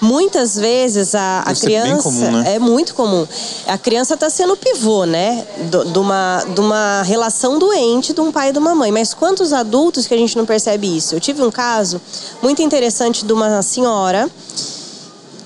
Muitas 0.01 0.55
vezes 0.55 1.13
a, 1.13 1.43
a 1.45 1.51
Isso 1.51 1.63
é 1.63 1.65
criança 1.65 2.03
comum, 2.03 2.31
né? 2.31 2.55
é 2.55 2.59
muito 2.59 2.95
comum. 2.95 3.27
A 3.67 3.77
criança 3.77 4.15
está 4.15 4.29
sendo 4.29 4.53
o 4.53 4.57
pivô, 4.57 5.05
né, 5.05 5.45
de 5.91 5.99
uma, 5.99 6.43
de 6.53 6.59
uma 6.59 7.03
relação 7.03 7.59
doente 7.59 8.13
de 8.13 8.21
um 8.21 8.31
pai 8.31 8.49
e 8.49 8.51
de 8.51 8.59
uma 8.59 8.73
mãe. 8.73 8.91
Mas 8.91 9.13
quantos 9.13 9.53
adultos 9.53 10.07
que 10.07 10.13
a 10.13 10.17
gente 10.17 10.35
não 10.35 10.45
percebe 10.45 10.97
isso? 10.97 11.15
Eu 11.15 11.19
tive 11.19 11.41
um 11.43 11.51
caso 11.51 12.01
muito 12.41 12.61
interessante 12.61 13.25
de 13.25 13.31
uma 13.31 13.61
senhora 13.61 14.29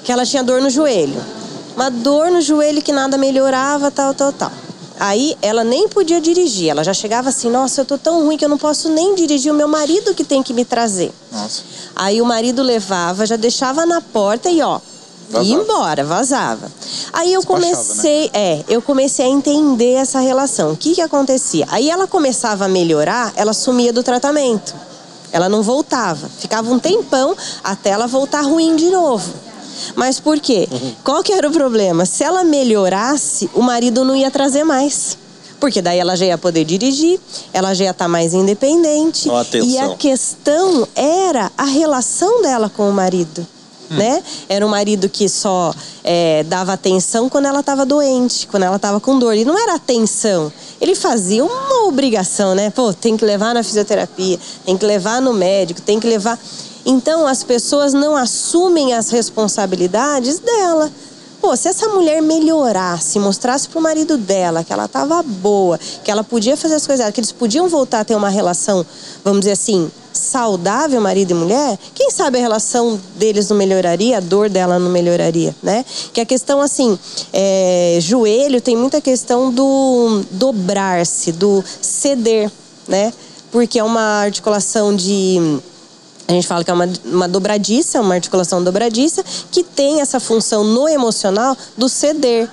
que 0.04 0.12
ela 0.12 0.26
tinha 0.26 0.42
dor 0.42 0.62
no 0.62 0.70
joelho. 0.70 1.22
Uma 1.76 1.92
dor 1.92 2.32
no 2.32 2.42
joelho 2.42 2.82
que 2.82 2.94
nada 2.94 3.18
melhorava, 3.18 3.92
tal, 3.92 4.14
tal, 4.14 4.32
tal. 4.32 4.52
Aí 5.00 5.38
ela 5.42 5.64
nem 5.64 5.88
podia 5.88 6.20
dirigir, 6.20 6.70
ela 6.70 6.84
já 6.84 6.94
chegava 6.94 7.30
assim: 7.30 7.50
nossa, 7.50 7.82
eu 7.82 7.86
tô 7.86 7.98
tão 7.98 8.26
ruim 8.26 8.38
que 8.38 8.46
eu 8.46 8.50
não 8.50 8.58
posso 8.58 8.90
nem 8.90 9.14
dirigir, 9.16 9.52
o 9.52 9.56
meu 9.56 9.68
marido 9.68 10.14
que 10.16 10.24
tem 10.24 10.42
que 10.42 10.54
me 10.54 10.66
trazer. 10.66 11.12
Nossa. 11.32 11.62
Aí 11.96 12.22
o 12.22 12.26
marido 12.26 12.64
levava, 12.64 13.26
já 13.26 13.36
deixava 13.36 13.86
na 13.86 14.02
porta 14.02 14.50
e 14.50 14.62
ó, 14.62 14.80
Vazava. 15.30 15.46
ia 15.46 15.56
embora, 15.56 16.04
vazava. 16.04 16.72
Aí 17.14 17.34
eu 17.34 17.42
né? 17.42 17.46
comecei, 17.46 18.30
é, 18.34 18.64
eu 18.68 18.82
comecei 18.82 19.26
a 19.26 19.30
entender 19.30 19.94
essa 19.94 20.20
relação. 20.20 20.72
O 20.72 20.78
que 20.78 20.96
que 20.96 21.02
acontecia? 21.02 21.66
Aí 21.70 21.90
ela 21.90 22.08
começava 22.08 22.66
a 22.66 22.68
melhorar, 22.68 23.34
ela 23.36 23.54
sumia 23.54 23.92
do 23.92 24.02
tratamento. 24.02 24.74
Ela 25.32 25.50
não 25.50 25.62
voltava. 25.62 26.30
Ficava 26.40 26.72
um 26.72 26.80
tempão 26.80 27.36
até 27.64 27.90
ela 27.90 28.08
voltar 28.08 28.42
ruim 28.42 28.76
de 28.76 28.90
novo. 28.90 29.47
Mas 29.96 30.20
por 30.20 30.40
quê? 30.40 30.68
Uhum. 30.72 30.94
Qual 31.04 31.24
que 31.24 31.34
era 31.34 31.48
o 31.48 31.52
problema? 31.52 32.06
Se 32.06 32.24
ela 32.24 32.44
melhorasse, 32.44 33.50
o 33.54 33.62
marido 33.62 34.04
não 34.04 34.16
ia 34.16 34.32
trazer 34.32 34.64
mais. 34.64 35.18
Porque 35.60 35.82
daí 35.82 35.98
ela 35.98 36.16
já 36.16 36.26
ia 36.26 36.38
poder 36.38 36.64
dirigir, 36.64 37.20
ela 37.52 37.74
já 37.74 37.86
ia 37.86 37.92
estar 37.92 38.08
mais 38.08 38.34
independente. 38.34 39.30
Atenção. 39.30 39.70
E 39.70 39.78
a 39.78 39.96
questão 39.96 40.88
era 40.96 41.52
a 41.58 41.66
relação 41.66 42.42
dela 42.42 42.70
com 42.70 42.90
o 42.90 42.94
marido. 42.94 43.46
Né? 43.90 44.22
Era 44.50 44.66
um 44.66 44.70
marido 44.70 45.08
que 45.08 45.30
só 45.30 45.74
é, 46.04 46.44
dava 46.44 46.74
atenção 46.74 47.30
quando 47.30 47.46
ela 47.46 47.62
estava 47.62 47.86
doente, 47.86 48.46
quando 48.48 48.64
ela 48.64 48.76
estava 48.76 49.00
com 49.00 49.18
dor. 49.18 49.34
E 49.34 49.46
não 49.46 49.58
era 49.58 49.76
atenção. 49.76 50.52
Ele 50.80 50.94
fazia 50.94 51.44
uma 51.44 51.86
obrigação, 51.86 52.54
né? 52.54 52.70
Pô, 52.70 52.94
tem 52.94 53.16
que 53.16 53.24
levar 53.24 53.54
na 53.54 53.64
fisioterapia, 53.64 54.38
tem 54.66 54.78
que 54.78 54.86
levar 54.86 55.22
no 55.22 55.32
médico, 55.32 55.82
tem 55.82 56.00
que 56.02 56.08
levar. 56.08 56.38
Então 56.90 57.28
as 57.28 57.44
pessoas 57.44 57.92
não 57.92 58.16
assumem 58.16 58.94
as 58.94 59.10
responsabilidades 59.10 60.40
dela. 60.40 60.90
Pô, 61.42 61.54
se 61.56 61.68
essa 61.68 61.90
mulher 61.90 62.22
melhorasse, 62.22 63.20
mostrasse 63.20 63.68
pro 63.68 63.82
marido 63.82 64.18
dela 64.18 64.64
que 64.64 64.72
ela 64.72 64.88
tava 64.88 65.22
boa, 65.22 65.78
que 66.04 66.10
ela 66.10 66.24
podia 66.24 66.56
fazer 66.56 66.76
as 66.76 66.88
coisas, 66.88 67.12
que 67.12 67.20
eles 67.20 67.32
podiam 67.34 67.68
voltar 67.68 68.00
a 68.00 68.06
ter 68.06 68.16
uma 68.16 68.30
relação, 68.30 68.86
vamos 69.22 69.42
dizer 69.42 69.52
assim, 69.52 69.92
saudável, 70.14 71.00
marido 71.02 71.32
e 71.32 71.34
mulher, 71.34 71.78
quem 71.94 72.10
sabe 72.10 72.38
a 72.40 72.42
relação 72.42 73.00
deles 73.16 73.50
não 73.50 73.58
melhoraria, 73.58 74.18
a 74.18 74.22
dor 74.22 74.50
dela 74.50 74.80
não 74.80 74.90
melhoraria, 74.90 75.54
né? 75.62 75.86
Que 76.14 76.22
a 76.22 76.26
questão, 76.26 76.62
assim, 76.62 76.98
é, 77.34 78.00
joelho 78.02 78.62
tem 78.62 78.78
muita 78.78 79.02
questão 79.02 79.52
do 79.52 80.24
dobrar-se, 80.32 81.34
do 81.34 81.64
ceder, 81.82 82.50
né? 82.88 83.14
Porque 83.52 83.78
é 83.78 83.84
uma 83.84 84.22
articulação 84.22 84.96
de 84.96 85.60
a 86.28 86.32
gente 86.34 86.46
fala 86.48 86.64
que 86.64 86.70
é 86.70 86.74
uma, 86.74 86.90
uma 87.06 87.28
dobradiça, 87.28 88.02
uma 88.02 88.16
articulação 88.16 88.64
dobradiça, 88.64 89.24
que 89.52 89.64
tem 89.64 90.02
essa 90.02 90.20
função 90.20 90.64
no 90.64 90.88
emocional 90.88 91.56
do 91.78 91.88
ceder. 91.88 92.50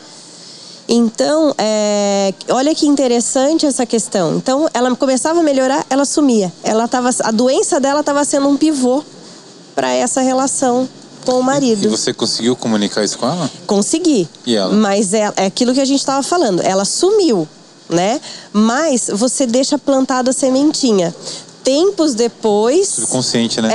Então, 0.88 1.54
é, 1.56 2.32
olha 2.50 2.74
que 2.74 2.86
interessante 2.86 3.64
essa 3.66 3.86
questão. 3.86 4.36
Então, 4.36 4.68
ela 4.74 4.94
começava 4.94 5.40
a 5.40 5.42
melhorar, 5.42 5.84
ela 5.88 6.04
sumia. 6.04 6.52
Ela 6.62 6.86
tava, 6.86 7.10
a 7.22 7.30
doença 7.30 7.80
dela 7.80 8.00
estava 8.00 8.24
sendo 8.24 8.48
um 8.48 8.56
pivô 8.56 9.02
para 9.74 9.90
essa 9.92 10.20
relação 10.20 10.88
com 11.24 11.32
o 11.36 11.40
E 11.40 11.44
marido. 11.44 11.88
você 11.90 12.12
conseguiu 12.12 12.54
comunicar 12.54 13.02
isso 13.02 13.18
com 13.18 13.26
ela? 13.26 13.50
Consegui. 13.66 14.28
E 14.46 14.54
ela? 14.54 14.72
Mas 14.74 15.14
é, 15.14 15.32
é 15.36 15.46
aquilo 15.46 15.72
que 15.72 15.80
a 15.80 15.84
gente 15.86 16.00
estava 16.00 16.22
falando. 16.22 16.60
Ela 16.60 16.84
sumiu, 16.84 17.48
né? 17.88 18.20
Mas 18.52 19.08
você 19.12 19.46
deixa 19.46 19.78
plantada 19.78 20.30
a 20.30 20.34
sementinha. 20.34 21.14
Tempos 21.64 22.14
depois. 22.14 22.88
Subconsciente, 22.88 23.60
né? 23.62 23.72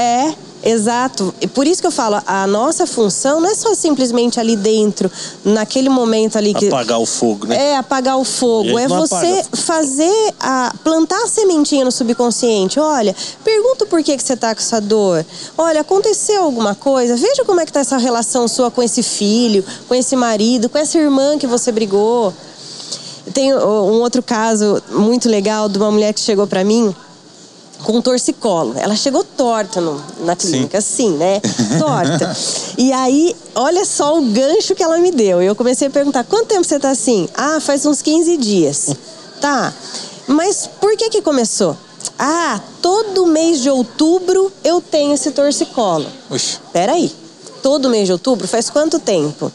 É, 0.64 0.70
exato. 0.70 1.34
E 1.42 1.48
por 1.48 1.66
isso 1.66 1.82
que 1.82 1.88
eu 1.88 1.92
falo, 1.92 2.22
a 2.28 2.46
nossa 2.46 2.86
função 2.86 3.42
não 3.42 3.50
é 3.50 3.56
só 3.56 3.74
simplesmente 3.74 4.40
ali 4.40 4.56
dentro, 4.56 5.12
naquele 5.44 5.90
momento 5.90 6.38
ali 6.38 6.54
que. 6.54 6.68
Apagar 6.68 7.00
o 7.00 7.06
fogo, 7.08 7.48
né? 7.48 7.72
É, 7.72 7.78
apagar 7.78 8.20
o 8.20 8.24
fogo. 8.24 8.78
É 8.78 8.88
você 8.88 9.16
apaga. 9.16 9.58
fazer 9.58 10.34
a. 10.40 10.72
plantar 10.84 11.24
a 11.24 11.28
sementinha 11.28 11.84
no 11.84 11.92
subconsciente. 11.92 12.80
Olha, 12.80 13.16
pergunta 13.44 13.88
por 13.88 14.04
que, 14.04 14.16
que 14.16 14.24
você 14.24 14.38
tá 14.38 14.54
com 14.54 14.62
essa 14.62 14.80
dor. 14.80 15.26
Olha, 15.58 15.82
aconteceu 15.82 16.44
alguma 16.44 16.76
coisa? 16.76 17.16
Veja 17.16 17.44
como 17.44 17.60
é 17.60 17.66
que 17.66 17.74
tá 17.74 17.80
essa 17.80 17.98
relação 17.98 18.48
sua 18.48 18.70
com 18.70 18.84
esse 18.84 19.02
filho, 19.02 19.66
com 19.88 19.96
esse 19.96 20.16
marido, 20.16 20.70
com 20.70 20.78
essa 20.78 20.96
irmã 21.00 21.40
que 21.40 21.48
você 21.48 21.72
brigou. 21.72 22.32
Tem 23.34 23.54
um 23.54 24.02
outro 24.02 24.22
caso 24.22 24.82
muito 24.92 25.28
legal 25.28 25.68
de 25.68 25.78
uma 25.78 25.92
mulher 25.92 26.14
que 26.14 26.20
chegou 26.20 26.46
pra 26.46 26.64
mim 26.64 26.96
com 27.84 27.94
um 27.98 28.02
torcicolo. 28.02 28.74
Ela 28.78 28.96
chegou 28.96 29.24
torta 29.24 29.80
no- 29.82 30.02
na 30.22 30.36
clínica, 30.36 30.78
assim, 30.80 31.12
né? 31.12 31.40
Torta. 31.80 32.36
e 32.78 32.92
aí, 32.92 33.36
olha 33.56 33.86
só 33.86 34.18
o 34.18 34.22
gancho 34.26 34.76
que 34.76 34.84
ela 34.84 34.98
me 34.98 35.12
deu. 35.12 35.42
Eu 35.42 35.56
comecei 35.56 35.88
a 35.88 35.92
perguntar: 35.92 36.24
quanto 36.24 36.48
tempo 36.48 36.64
você 36.64 36.80
tá 36.80 36.90
assim? 36.90 37.28
Ah, 37.36 37.60
faz 37.60 37.86
uns 37.86 38.02
15 38.02 38.38
dias. 38.38 38.90
Tá. 39.40 39.74
Mas 40.28 40.68
por 40.82 40.98
que 40.98 41.10
que 41.10 41.22
começou? 41.22 41.78
Ah, 42.18 42.60
todo 42.82 43.26
mês 43.26 43.62
de 43.62 43.70
outubro 43.70 44.52
eu 44.66 44.82
tenho 44.82 45.14
esse 45.14 45.32
torcicolo. 45.32 46.06
Oxe. 46.30 46.58
Peraí. 46.74 47.10
Todo 47.64 47.90
mês 47.90 48.06
de 48.06 48.12
outubro 48.12 48.46
faz 48.50 48.70
quanto 48.70 49.00
tempo? 49.00 49.50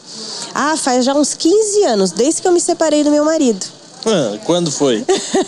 Ah, 0.55 0.75
faz 0.79 1.05
já 1.05 1.13
uns 1.15 1.35
15 1.35 1.85
anos, 1.85 2.13
desde 2.13 2.41
que 2.41 2.49
eu 2.49 2.53
me 2.53 2.61
separei 2.63 3.05
do 3.05 3.11
meu 3.11 3.27
marido. 3.27 3.65
Ah, 4.07 4.39
quando 4.45 4.71
foi? 4.71 5.05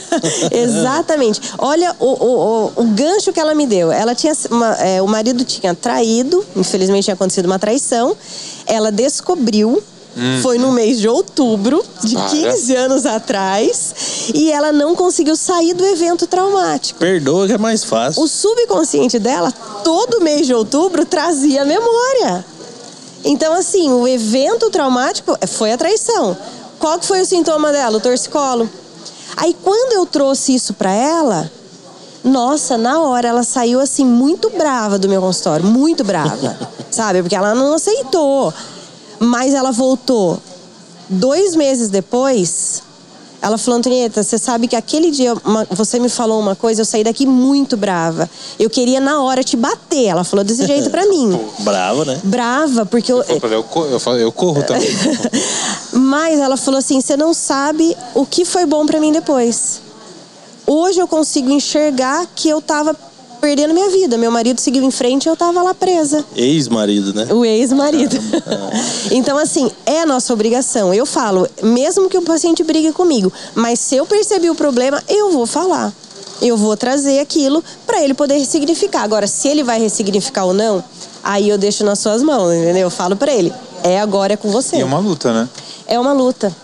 Exatamente. 0.51 1.41
Olha 1.59 1.95
o, 1.99 2.07
o, 2.07 2.67
o, 2.77 2.83
o 2.83 2.85
gancho 2.85 3.33
que 3.33 3.41
ela 3.41 3.55
me 3.55 3.67
deu. 3.67 3.91
Ela 3.93 4.15
tinha 4.15 4.33
uma- 4.51 4.75
é, 4.77 5.01
o 5.03 5.07
marido 5.07 5.45
tinha 5.45 5.75
traído, 5.75 6.45
infelizmente 6.57 7.05
tinha 7.05 7.15
acontecido 7.15 7.47
uma 7.47 7.59
traição. 7.59 8.17
Ela 8.67 8.91
descobriu. 8.91 9.83
Foi 10.43 10.57
no 10.57 10.73
mês 10.73 10.99
de 10.99 11.07
outubro, 11.07 11.85
de 12.03 12.15
Para. 12.15 12.31
15 12.31 12.75
anos 12.75 13.05
atrás, 13.05 14.31
e 14.33 14.51
ela 14.51 14.73
não 14.73 14.95
conseguiu 14.95 15.37
sair 15.37 15.75
do 15.75 15.85
evento 15.85 16.27
traumático. 16.27 16.99
Perdoa 16.99 17.47
que 17.47 17.53
é 17.53 17.59
mais 17.59 17.85
fácil. 17.85 18.23
O 18.23 18.27
subconsciente 18.27 19.19
dela, 19.19 19.53
todo 19.85 20.23
mês 20.23 20.47
de 20.47 20.55
outubro, 20.55 21.05
trazia 21.05 21.61
a 21.61 21.65
memória. 21.67 22.43
Então, 23.27 23.53
assim, 23.53 23.91
o 23.91 24.09
evento 24.09 24.71
traumático 24.71 25.37
foi 25.49 25.71
a 25.73 25.77
traição. 25.77 26.35
Qual 26.79 26.99
que 26.99 27.07
foi 27.07 27.23
o 27.23 27.27
sintoma 27.27 27.73
dela? 27.73 27.97
O 27.97 28.01
torcicolo. 28.01 28.69
Aí, 29.37 29.55
quando 29.63 29.93
eu 29.93 30.07
trouxe 30.07 30.55
isso 30.55 30.75
pra 30.75 30.91
ela, 30.93 31.51
nossa, 32.25 32.77
na 32.77 33.01
hora 33.03 33.29
ela 33.29 33.43
saiu 33.45 33.81
assim 33.81 34.05
muito 34.05 34.51
brava 34.51 34.99
do 34.99 35.09
meu 35.09 35.21
consultório, 35.21 35.65
muito 35.65 36.03
brava, 36.03 36.59
sabe? 36.91 37.23
Porque 37.23 37.37
ela 37.37 37.55
não 37.55 37.75
aceitou. 37.75 38.53
Mas 39.19 39.55
ela 39.55 39.71
voltou 39.71 40.39
dois 41.09 41.55
meses 41.55 41.89
depois. 41.89 42.83
Ela 43.43 43.59
falou, 43.59 43.79
Antonieta, 43.79 44.23
você 44.23 44.39
sabe 44.39 44.67
que 44.67 44.75
aquele 44.75 45.11
dia 45.11 45.35
uma- 45.45 45.65
você 45.71 45.99
me 46.01 46.09
falou 46.09 46.41
uma 46.41 46.57
coisa, 46.57 46.81
eu 46.81 46.85
saí 46.85 47.05
daqui 47.05 47.27
muito 47.27 47.77
brava. 47.77 48.29
Eu 48.59 48.69
queria 48.69 48.99
na 48.99 49.23
hora 49.23 49.45
te 49.45 49.57
bater. 49.57 50.07
Ela 50.07 50.25
falou 50.25 50.45
desse 50.45 50.65
jeito 50.67 50.91
pra 50.91 51.07
mim. 51.07 51.39
Brava, 51.61 52.05
né? 52.05 52.21
Brava, 52.25 52.87
porque 52.87 53.13
eu, 53.13 53.23
Eu, 53.23 53.39
eu, 53.51 53.63
co- 53.63 53.85
eu, 53.87 54.01
eu 54.19 54.33
corro 54.33 54.63
também. 54.63 54.89
mas 55.93 56.39
ela 56.41 56.57
falou 56.57 56.79
assim: 56.79 57.01
você 57.01 57.17
não 57.17 57.33
sabe 57.35 57.97
o 58.15 58.25
que 58.27 58.45
foi 58.45 58.65
bom 58.67 58.85
pra 58.87 58.99
mim 59.01 59.13
depois. 59.13 59.83
Hoje 60.67 60.99
eu 60.99 61.07
consigo 61.07 61.51
enxergar 61.51 62.27
que 62.35 62.49
eu 62.49 62.61
tava 62.61 62.97
perdendo 63.41 63.73
minha 63.75 63.91
vida. 63.91 64.17
Meu 64.17 64.31
marido 64.31 64.61
seguiu 64.61 64.83
em 64.83 64.91
frente 64.91 65.27
e 65.27 65.29
eu 65.29 65.37
tava 65.37 65.63
lá 65.63 65.75
presa. 65.75 66.25
Ex-marido, 66.35 67.15
né? 67.15 67.33
O 67.33 67.45
ex-marido. 67.45 68.17
então, 69.11 69.39
assim, 69.39 69.71
é 69.85 70.03
a 70.03 70.07
nossa 70.07 70.33
obrigação. 70.33 70.93
Eu 70.93 71.07
falo, 71.07 71.49
mesmo 71.63 72.09
que 72.09 72.19
o 72.19 72.23
paciente 72.23 72.63
brigue 72.63 72.93
comigo, 72.93 73.33
mas 73.55 73.79
se 73.79 73.97
eu 73.97 74.07
perceber 74.07 74.51
o 74.51 74.55
problema, 74.55 75.03
eu 75.09 75.31
vou 75.31 75.47
falar. 75.47 75.93
Eu 76.43 76.57
vou 76.57 76.77
trazer 76.77 77.19
aquilo 77.21 77.65
para 77.87 78.03
ele 78.03 78.13
poder 78.13 78.39
ressignificar. 78.39 79.03
Agora, 79.03 79.27
se 79.27 79.49
ele 79.49 79.63
vai 79.63 79.81
ressignificar 79.81 80.45
ou 80.45 80.53
não, 80.53 80.85
aí 81.25 81.49
eu 81.49 81.57
deixo 81.57 81.83
nas 81.85 81.99
suas 81.99 82.23
mãos, 82.23 82.53
entendeu? 82.53 82.83
Eu 82.83 82.91
falo 82.91 83.17
para 83.17 83.33
ele, 83.33 83.53
é 83.83 83.99
agora, 84.01 84.35
é 84.35 84.37
com 84.37 84.51
você. 84.51 84.77
E 84.77 84.81
é 84.81 84.85
uma 84.85 84.99
luta, 84.99 85.33
né? 85.33 85.49
É 85.87 85.99
uma 85.99 86.13
luta. 86.13 86.55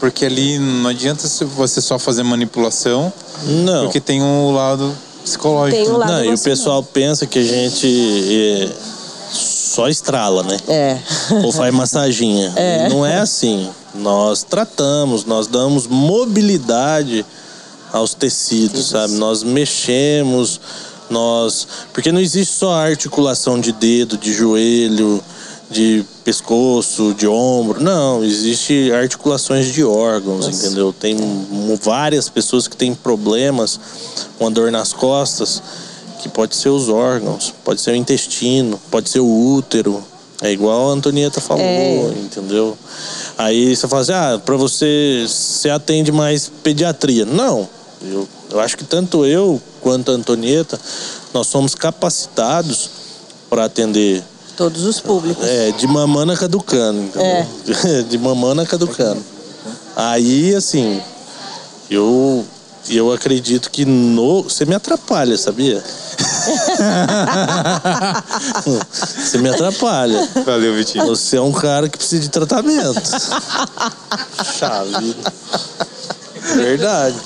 Porque 0.00 0.24
ali 0.24 0.58
não 0.58 0.90
adianta 0.90 1.28
você 1.28 1.80
só 1.80 1.96
fazer 1.96 2.24
manipulação, 2.24 3.12
Não. 3.44 3.84
porque 3.84 4.00
tem 4.00 4.20
um 4.20 4.52
lado 4.52 4.92
psicológico. 5.22 5.82
Tem 5.82 5.90
um 5.90 5.96
lado 5.96 6.12
Não, 6.12 6.24
e 6.24 6.34
o 6.34 6.38
pessoal 6.38 6.82
pensa 6.82 7.26
que 7.26 7.38
a 7.38 7.44
gente 7.44 7.86
é, 7.86 8.68
só 9.32 9.88
estrala, 9.88 10.42
né? 10.42 10.56
É. 10.68 10.98
Ou 11.44 11.52
faz 11.52 11.72
massaginha. 11.74 12.52
É. 12.56 12.88
Não 12.88 13.04
é 13.04 13.18
assim. 13.18 13.68
Nós 13.94 14.42
tratamos, 14.42 15.24
nós 15.24 15.46
damos 15.46 15.86
mobilidade 15.86 17.24
aos 17.92 18.14
tecidos, 18.14 18.88
sabe? 18.88 19.14
Nós 19.14 19.42
mexemos, 19.42 20.60
nós. 21.10 21.66
Porque 21.92 22.10
não 22.10 22.20
existe 22.20 22.54
só 22.54 22.72
articulação 22.72 23.60
de 23.60 23.72
dedo, 23.72 24.16
de 24.16 24.32
joelho, 24.32 25.22
de 25.72 26.04
pescoço, 26.22 27.14
de 27.14 27.26
ombro. 27.26 27.82
Não, 27.82 28.22
existe 28.22 28.92
articulações 28.92 29.72
de 29.72 29.82
órgãos, 29.82 30.46
entendeu? 30.46 30.92
Tem 30.92 31.16
várias 31.82 32.28
pessoas 32.28 32.68
que 32.68 32.76
têm 32.76 32.94
problemas 32.94 33.80
com 34.38 34.46
a 34.46 34.50
dor 34.50 34.70
nas 34.70 34.92
costas, 34.92 35.62
que 36.22 36.28
pode 36.28 36.54
ser 36.54 36.68
os 36.68 36.88
órgãos, 36.88 37.52
pode 37.64 37.80
ser 37.80 37.90
o 37.92 37.96
intestino, 37.96 38.80
pode 38.90 39.08
ser 39.10 39.20
o 39.20 39.54
útero. 39.54 40.02
É 40.40 40.52
igual 40.52 40.90
a 40.90 40.92
Antonieta 40.92 41.40
falou, 41.40 41.62
É. 41.64 42.08
entendeu? 42.18 42.76
Aí 43.38 43.74
você 43.74 43.88
fala 43.88 44.02
assim, 44.02 44.12
ah, 44.12 44.40
pra 44.44 44.56
você, 44.56 45.24
você 45.26 45.70
atende 45.70 46.12
mais 46.12 46.50
pediatria. 46.62 47.24
Não, 47.24 47.68
eu, 48.02 48.28
eu 48.50 48.60
acho 48.60 48.76
que 48.76 48.84
tanto 48.84 49.24
eu 49.24 49.60
quanto 49.80 50.10
a 50.10 50.14
Antonieta, 50.14 50.78
nós 51.32 51.46
somos 51.46 51.74
capacitados 51.74 52.90
para 53.48 53.64
atender 53.64 54.22
Todos 54.56 54.84
os 54.84 55.00
públicos. 55.00 55.44
é, 55.44 55.70
de 55.72 55.86
mamana 55.86 56.36
caducando, 56.36 57.00
entendeu? 57.00 57.46
De 58.08 58.18
mamana 58.18 58.66
caducando. 58.66 59.22
Aí, 59.96 60.54
assim, 60.54 61.00
eu, 61.90 62.44
eu 62.88 63.12
acredito 63.12 63.70
que 63.70 63.84
no. 63.84 64.42
Você 64.42 64.64
me 64.64 64.74
atrapalha, 64.74 65.36
sabia? 65.36 65.82
Você 68.92 69.38
me 69.38 69.48
atrapalha. 69.48 70.28
Valeu, 70.44 70.74
Vitinho. 70.74 71.06
Você 71.06 71.36
é 71.36 71.40
um 71.40 71.52
cara 71.52 71.88
que 71.88 71.96
precisa 71.98 72.22
de 72.22 72.28
tratamento. 72.28 73.00
Chave. 74.58 75.16
Verdade. 76.56 77.16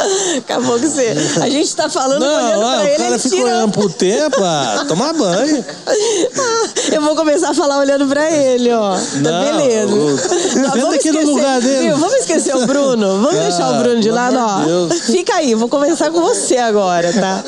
Acabou 0.38 0.78
que 0.78 0.88
você. 0.88 1.14
A 1.40 1.48
gente 1.48 1.74
tá 1.74 1.88
falando 1.88 2.10
olhando 2.10 2.60
Não, 2.60 2.60
pra 2.60 2.78
ah, 2.78 2.84
ele, 2.84 2.94
o 2.94 2.98
cara 2.98 3.10
ele 3.10 3.18
ficou 3.18 3.38
tira... 3.38 3.50
olhando 3.50 3.72
pro 3.72 3.90
tempo, 3.90 4.36
ah, 4.44 4.84
tomar 4.88 5.12
banho. 5.12 5.64
Eu 6.92 7.02
vou 7.02 7.14
começar 7.16 7.50
a 7.50 7.54
falar 7.54 7.78
olhando 7.78 8.06
pra 8.06 8.30
ele, 8.30 8.72
ó. 8.72 8.96
Tá 8.96 9.00
Não, 9.16 9.44
beleza. 9.58 9.94
o- 9.94 10.58
Não, 10.60 10.72
Senta 10.72 10.94
aqui 10.94 11.12
no 11.12 11.34
lugar 11.34 11.60
dele. 11.60 11.88
Viu? 11.88 11.96
Vamos 11.96 12.14
esquecer 12.16 12.56
o 12.56 12.66
Bruno? 12.66 13.22
Vamos 13.22 13.38
deixar 13.38 13.70
o 13.72 13.78
Bruno 13.78 14.00
de 14.00 14.10
lado, 14.10 14.36
ó. 14.38 14.60
de 14.60 14.66
Deus. 14.66 15.00
Fica 15.02 15.34
aí, 15.36 15.54
vou 15.54 15.68
começar 15.68 16.10
com 16.10 16.20
você 16.20 16.56
agora, 16.56 17.12
tá? 17.12 17.42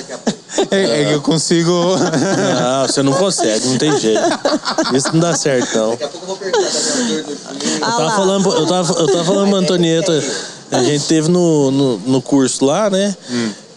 É, 0.70 1.02
é 1.02 1.04
que 1.06 1.12
eu 1.12 1.22
consigo. 1.22 1.72
Não, 1.96 2.86
você 2.86 3.02
não 3.02 3.12
consegue, 3.14 3.68
não 3.68 3.78
tem 3.78 3.98
jeito. 3.98 4.20
Isso 4.92 5.08
não 5.12 5.20
dá 5.20 5.34
certo, 5.34 5.76
não. 5.76 5.90
Daqui 5.90 6.04
a 6.04 6.08
pouco 6.08 6.24
eu 6.24 6.28
vou 6.28 6.36
perguntar 6.36 7.50
Ah 7.80 7.90
Eu 7.90 7.96
tava 7.96 8.10
falando, 8.10 8.52
eu 8.54 8.66
tava, 8.66 9.00
eu 9.00 9.06
tava 9.06 9.24
falando 9.24 9.48
pra 9.48 9.58
Antonieta, 9.58 10.24
a 10.72 10.82
gente 10.82 11.04
teve 11.06 11.28
no, 11.28 11.70
no, 11.70 11.98
no 11.98 12.22
curso 12.22 12.64
lá, 12.64 12.88
né? 12.88 13.14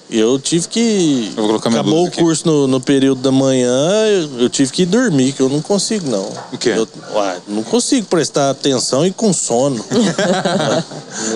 Eu 0.08 0.38
tive 0.38 0.68
que. 0.68 1.30
Eu 1.32 1.36
vou 1.38 1.48
colocar 1.48 1.70
minha 1.70 1.82
Acabou 1.82 2.04
o 2.04 2.08
aqui. 2.08 2.18
curso 2.20 2.46
no, 2.46 2.68
no 2.68 2.80
período 2.80 3.22
da 3.22 3.32
manhã, 3.32 3.90
eu, 4.08 4.42
eu 4.44 4.50
tive 4.50 4.72
que 4.72 4.84
ir 4.84 4.86
dormir, 4.86 5.32
que 5.34 5.42
eu 5.42 5.50
não 5.50 5.62
consigo, 5.62 6.08
não. 6.10 6.32
O 6.54 6.58
quê? 6.60 6.74
Eu, 6.76 6.88
uai, 7.14 7.38
não 7.48 7.64
consigo 7.64 8.06
prestar 8.06 8.52
atenção 8.52 9.04
e 9.06 9.12
com 9.12 9.34
sono. 9.34 9.84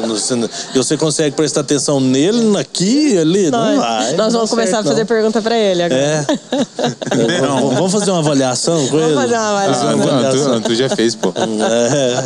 Não- 0.02 0.10
você, 0.10 0.36
não- 0.36 0.50
e 0.76 0.78
você 0.78 0.98
consegue 0.98 1.36
prestar 1.36 1.62
atenção 1.62 2.00
nele, 2.02 2.58
aqui, 2.58 3.18
ali? 3.18 3.50
Não 3.50 3.60
Nós, 3.60 3.78
vai. 3.78 4.14
nós 4.14 4.34
não 4.34 4.40
vamos 4.42 4.50
começar 4.50 4.72
certo, 4.72 4.86
a 4.88 4.90
fazer 4.90 5.00
não. 5.02 5.08
pergunta 5.08 5.42
pra 5.42 5.58
ele 5.58 5.82
agora. 5.84 6.02
É. 6.02 7.42
Não. 7.42 7.70
Vamos 7.72 7.92
fazer 7.94 8.12
uma 8.12 8.20
avaliação 8.20 8.78
com 8.88 8.98
Vamos 8.98 9.06
ele? 9.08 9.16
fazer 9.16 9.34
uma 9.36 9.42
Ah, 9.42 9.50
avaliação. 9.50 9.90
Antu, 9.90 10.10
avaliação. 10.10 10.42
Antu, 10.42 10.52
Antu 10.58 10.76
já 10.76 10.90
fez, 10.90 11.16
pô. 11.16 11.30
É. 11.30 12.24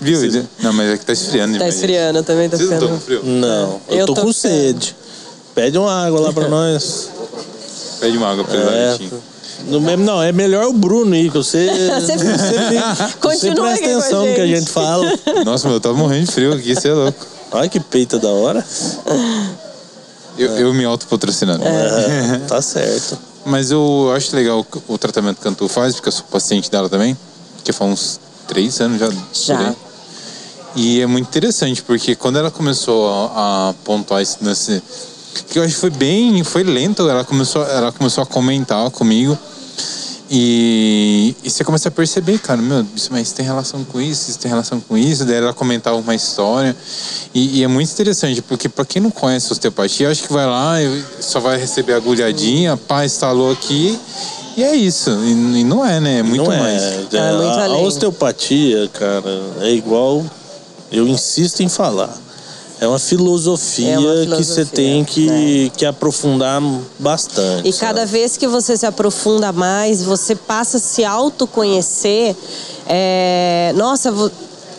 Viu? 0.00 0.46
Não, 0.62 0.72
mas 0.74 0.90
é 0.90 0.96
que 0.98 1.06
tá 1.06 1.12
esfriando 1.14 1.58
Tá 1.58 1.68
esfriando 1.68 2.22
também, 2.22 2.48
tá 2.50 2.56
Vocês 2.58 2.68
não 2.70 2.76
ficando. 2.78 2.94
estão 2.96 3.16
com 3.16 3.22
frio? 3.22 3.32
Não, 3.40 3.80
eu, 3.88 3.98
Eu 4.00 4.06
tô, 4.06 4.14
tô 4.14 4.20
com 4.20 4.26
com 4.28 4.32
sede. 4.34 4.94
Pede 5.60 5.76
uma 5.78 6.06
água 6.06 6.20
lá 6.20 6.32
pra 6.32 6.48
nós. 6.48 7.10
Pede 8.00 8.16
uma 8.16 8.32
água 8.32 8.44
pra 8.44 8.54
ele, 8.56 8.68
É, 8.68 8.98
no 9.66 9.78
mesmo, 9.78 10.04
não, 10.04 10.22
é 10.22 10.32
melhor 10.32 10.66
o 10.68 10.72
Bruno 10.72 11.12
aí, 11.14 11.28
que 11.28 11.36
você. 11.38 11.66
Você- 12.00 12.16
você 12.16 13.12
Continua 13.20 13.66
presta 13.66 13.84
aqui 13.84 13.92
com 13.92 13.96
a 13.96 13.98
atenção 14.00 14.26
no 14.26 14.34
que 14.34 14.40
a 14.40 14.46
gente. 14.46 14.70
fala. 14.70 15.18
Nossa, 15.44 15.66
meu, 15.68 15.76
eu 15.76 15.80
tava 15.80 15.94
morrendo 15.94 16.26
de 16.26 16.32
frio 16.32 16.54
aqui, 16.54 16.74
você 16.74 16.88
é 16.88 16.94
louco. 16.94 17.26
Olha 17.52 17.68
que 17.68 17.78
peita 17.78 18.18
da 18.18 18.28
hora. 18.28 18.64
Eu, 20.38 20.56
eu 20.56 20.74
me 20.74 20.84
autopatrocinando. 20.84 21.62
É, 21.64 22.38
tá 22.48 22.62
certo. 22.62 23.18
Mas 23.44 23.70
eu 23.70 24.12
acho 24.16 24.34
legal 24.34 24.64
o 24.88 24.96
tratamento 24.98 25.40
que 25.40 25.46
a 25.48 25.50
Antu 25.50 25.68
faz, 25.68 25.94
porque 25.94 26.08
eu 26.08 26.12
sou 26.12 26.24
paciente 26.30 26.70
dela 26.70 26.88
também, 26.88 27.16
que 27.64 27.72
faz 27.72 27.90
uns 27.90 28.20
três 28.46 28.80
anos 28.80 28.98
já. 29.00 29.10
Já. 29.32 29.74
E 30.76 31.00
é 31.00 31.06
muito 31.06 31.26
interessante, 31.26 31.82
porque 31.82 32.14
quando 32.14 32.38
ela 32.38 32.50
começou 32.50 33.10
a, 33.34 33.70
a 33.70 33.74
pontuar 33.84 34.22
esse 34.22 34.36
lance, 34.42 34.80
que 35.48 35.58
eu 35.58 35.62
acho 35.62 35.74
que 35.74 35.80
foi 35.80 35.90
bem, 35.90 36.42
foi 36.44 36.62
lento, 36.62 37.08
ela 37.08 37.24
começou, 37.24 37.64
ela 37.64 37.92
começou 37.92 38.22
a 38.22 38.26
comentar 38.26 38.90
comigo. 38.90 39.38
E, 40.32 41.34
e 41.42 41.50
você 41.50 41.64
começa 41.64 41.88
a 41.88 41.90
perceber, 41.90 42.38
cara, 42.38 42.62
meu, 42.62 42.86
isso, 42.94 43.08
mas 43.10 43.22
isso 43.26 43.34
tem 43.34 43.44
relação 43.44 43.82
com 43.82 44.00
isso, 44.00 44.30
isso 44.30 44.38
tem 44.38 44.48
relação 44.48 44.80
com 44.80 44.96
isso. 44.96 45.24
Daí 45.24 45.36
ela 45.36 45.52
comentava 45.52 45.96
uma 45.96 46.14
história. 46.14 46.76
E, 47.34 47.58
e 47.58 47.64
é 47.64 47.66
muito 47.66 47.90
interessante, 47.90 48.40
porque 48.40 48.68
para 48.68 48.84
quem 48.84 49.02
não 49.02 49.10
conhece 49.10 49.50
osteopatia, 49.50 50.08
acho 50.08 50.22
que 50.22 50.32
vai 50.32 50.46
lá 50.46 50.80
e 50.80 51.04
só 51.20 51.40
vai 51.40 51.58
receber 51.58 51.94
agulhadinha, 51.94 52.76
pá, 52.76 53.04
instalou 53.04 53.50
aqui. 53.50 53.98
E 54.56 54.62
é 54.62 54.76
isso. 54.76 55.10
E, 55.10 55.32
e 55.32 55.64
não 55.64 55.84
é, 55.84 55.98
né? 55.98 56.20
É 56.20 56.22
muito 56.22 56.44
não 56.44 56.56
mais. 56.56 56.80
é. 56.80 57.06
É 57.12 57.18
a, 57.18 57.32
muito 57.32 57.58
a 57.58 57.78
osteopatia, 57.78 58.88
cara, 58.92 59.42
é 59.62 59.72
igual. 59.72 60.24
Eu 60.92 61.08
insisto 61.08 61.60
em 61.60 61.68
falar. 61.68 62.16
É 62.80 62.88
uma 62.88 62.98
filosofia, 62.98 63.92
É 63.92 63.98
uma 63.98 64.36
que 64.36 64.42
você 64.42 64.64
né? 64.64 64.70
tem 64.72 65.04
que, 65.04 65.70
que 65.76 65.84
aprofundar 65.84 66.62
bastante. 66.98 67.68
E 67.68 67.72
cada 67.74 68.00
sabe? 68.00 68.12
vez 68.12 68.38
que 68.38 68.48
você 68.48 68.74
se 68.74 68.86
aprofunda 68.86 69.52
mais, 69.52 70.02
você 70.02 70.34
passa 70.34 70.78
a 70.78 70.80
se 70.80 71.04
autoconhecer. 71.04 72.34
É... 72.86 73.74
Nossa, 73.76 74.10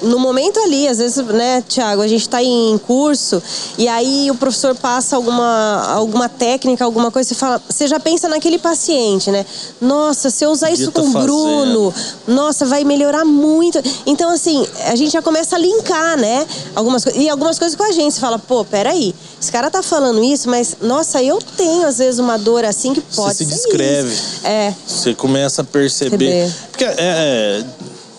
no 0.01 0.19
momento 0.19 0.59
ali, 0.59 0.87
às 0.87 0.97
vezes, 0.97 1.17
né, 1.25 1.63
Tiago, 1.67 2.01
a 2.01 2.07
gente 2.07 2.21
está 2.21 2.41
em 2.43 2.77
curso 2.79 3.41
e 3.77 3.87
aí 3.87 4.29
o 4.31 4.35
professor 4.35 4.75
passa 4.75 5.15
alguma, 5.15 5.85
alguma 5.93 6.27
técnica, 6.27 6.83
alguma 6.83 7.11
coisa, 7.11 7.29
você 7.29 7.35
fala, 7.35 7.61
você 7.69 7.87
já 7.87 7.99
pensa 7.99 8.27
naquele 8.27 8.57
paciente, 8.57 9.29
né? 9.31 9.45
Nossa, 9.79 10.29
se 10.29 10.43
eu 10.43 10.49
usar 10.51 10.71
isso 10.71 10.91
tá 10.91 11.01
com 11.01 11.07
o 11.07 11.11
Bruno, 11.11 11.93
nossa, 12.27 12.65
vai 12.65 12.83
melhorar 12.83 13.25
muito. 13.25 13.81
Então, 14.05 14.29
assim, 14.31 14.65
a 14.85 14.95
gente 14.95 15.11
já 15.11 15.21
começa 15.21 15.55
a 15.55 15.59
linkar, 15.59 16.17
né? 16.17 16.45
Algumas. 16.75 17.05
E 17.15 17.29
algumas 17.29 17.57
coisas 17.59 17.75
com 17.75 17.83
a 17.83 17.91
gente. 17.91 18.13
Você 18.13 18.19
fala, 18.19 18.39
pô, 18.39 18.63
peraí, 18.65 19.13
esse 19.39 19.51
cara 19.51 19.69
tá 19.69 19.81
falando 19.83 20.23
isso, 20.23 20.49
mas, 20.49 20.77
nossa, 20.81 21.21
eu 21.21 21.39
tenho, 21.57 21.85
às 21.87 21.97
vezes, 21.97 22.19
uma 22.19 22.37
dor 22.37 22.65
assim 22.65 22.93
que 22.93 23.01
pode 23.01 23.37
se 23.37 23.45
ser 23.45 23.53
descreve. 23.53 24.13
isso. 24.13 24.41
É. 24.43 24.73
Você 24.87 25.13
começa 25.13 25.61
a 25.61 25.65
perceber. 25.65 26.17
Perceber. 26.17 26.53
Porque 26.71 26.83
é, 26.85 26.95
é- 26.97 27.65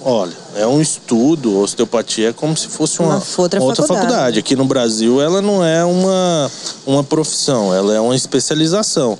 olha, 0.05 0.37
é 0.57 0.67
um 0.67 0.81
estudo, 0.81 1.59
osteopatia 1.59 2.31
é 2.31 2.33
como 2.33 2.57
se 2.57 2.69
fosse 2.69 3.01
uma, 3.01 3.19
Uma 3.59 3.67
outra 3.67 3.87
faculdade. 3.87 4.39
Aqui 4.39 4.57
no 4.57 4.65
Brasil 4.65 5.21
ela 5.21 5.41
não 5.41 5.65
é 5.65 5.85
uma, 5.85 6.51
uma 6.87 7.05
profissão, 7.05 7.75
ela 7.75 7.95
é 7.95 8.01
uma 8.01 8.15
especialização. 8.17 9.19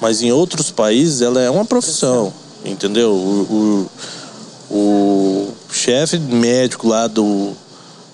Mas 0.00 0.22
em 0.22 0.30
outros 0.32 0.70
países 0.70 1.20
ela 1.22 1.40
é 1.40 1.50
uma 1.50 1.64
profissão. 1.64 2.32
Entendeu? 2.64 3.10
O, 3.12 3.88
o, 4.70 4.74
o 4.76 5.48
chefe 5.72 6.18
médico 6.18 6.88
lá 6.88 7.06
do, 7.06 7.52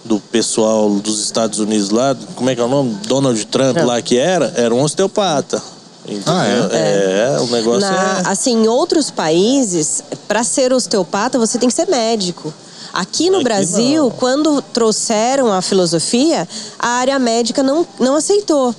do 0.05 0.21
pessoal 0.21 0.91
dos 0.91 1.23
Estados 1.23 1.59
Unidos 1.59 1.91
lá, 1.91 2.17
como 2.37 2.51
é 2.51 2.55
que 2.55 2.61
é 2.61 2.65
o 2.65 2.69
nome? 2.69 2.97
Donald 3.07 3.45
Trump 3.47 3.75
Trump. 3.75 3.87
lá 3.87 4.01
que 4.03 4.19
era, 4.19 4.53
era 4.57 4.75
um 4.75 4.83
osteopata. 4.83 5.63
Entendeu? 6.07 6.23
Ah, 6.27 6.47
é? 6.47 7.39
o 7.41 7.47
negócio 7.47 7.81
Na- 7.81 8.23
é. 8.27 8.29
Assim, 8.29 8.53
em 8.65 8.69
outros 8.69 9.11
países, 9.11 10.03
para 10.29 10.45
ser 10.45 10.73
osteopata, 10.73 11.39
você 11.39 11.59
tem 11.59 11.69
que 11.69 11.75
ser 11.75 11.87
médico. 11.89 12.53
Aqui 12.93 13.29
no 13.29 13.37
Aqui 13.39 13.45
Brasil, 13.45 14.05
não. 14.05 14.11
quando 14.11 14.63
trouxeram 14.63 15.53
a 15.53 15.61
filosofia, 15.61 16.47
a 16.79 16.89
área 16.89 17.19
médica 17.19 17.61
não, 17.61 17.85
não 17.99 18.15
aceitou. 18.15 18.73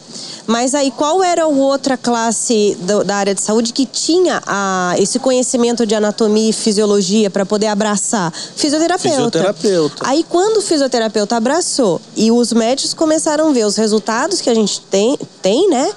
Mas 0.48 0.74
aí, 0.76 0.90
qual 0.92 1.22
era 1.24 1.44
a 1.44 1.48
outra 1.48 1.98
classe 1.98 2.78
do- 2.80 3.04
da 3.04 3.16
área 3.18 3.36
de 3.36 3.42
saúde 3.42 3.74
que 3.74 3.86
tinha 3.86 4.42
a, 4.46 4.96
esse 5.00 5.20
conhecimento 5.20 5.86
de 5.86 5.96
anatomia 5.96 6.52
e 6.52 6.54
fisiologia 6.54 7.30
para 7.30 7.46
poder 7.46 7.68
abraçar? 7.68 8.32
Fisioterapeuta. 8.56 9.10
Fisioterapeuta. 9.18 9.96
Aí, 10.08 10.24
quando 10.30 10.58
o 10.58 10.62
fisioterapeuta 10.62 11.36
abraçou 11.36 12.00
e 12.16 12.32
os 12.32 12.54
médicos 12.54 12.94
começaram 12.94 13.50
a 13.50 13.52
ver 13.52 13.66
os 13.66 13.76
resultados 13.76 14.40
que 14.40 14.50
a 14.50 14.54
gente 14.54 14.80
tem, 14.82 15.18
tem 15.42 15.68
né? 15.70 15.92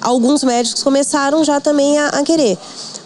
Alguns 0.00 0.44
médicos 0.44 0.82
começaram 0.82 1.42
já 1.44 1.60
também 1.60 1.98
a, 1.98 2.08
a 2.08 2.22
querer. 2.22 2.58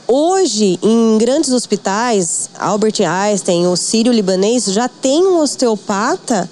Hoje, 0.06 0.78
em 0.82 1.18
grandes 1.18 1.52
hospitais, 1.52 2.50
Albert 2.58 3.00
Einstein, 3.00 3.66
o 3.68 3.76
Sírio-Libanês, 3.76 4.64
já 4.64 4.88
tem 4.88 5.24
um 5.24 5.38
osteopata 5.38 6.50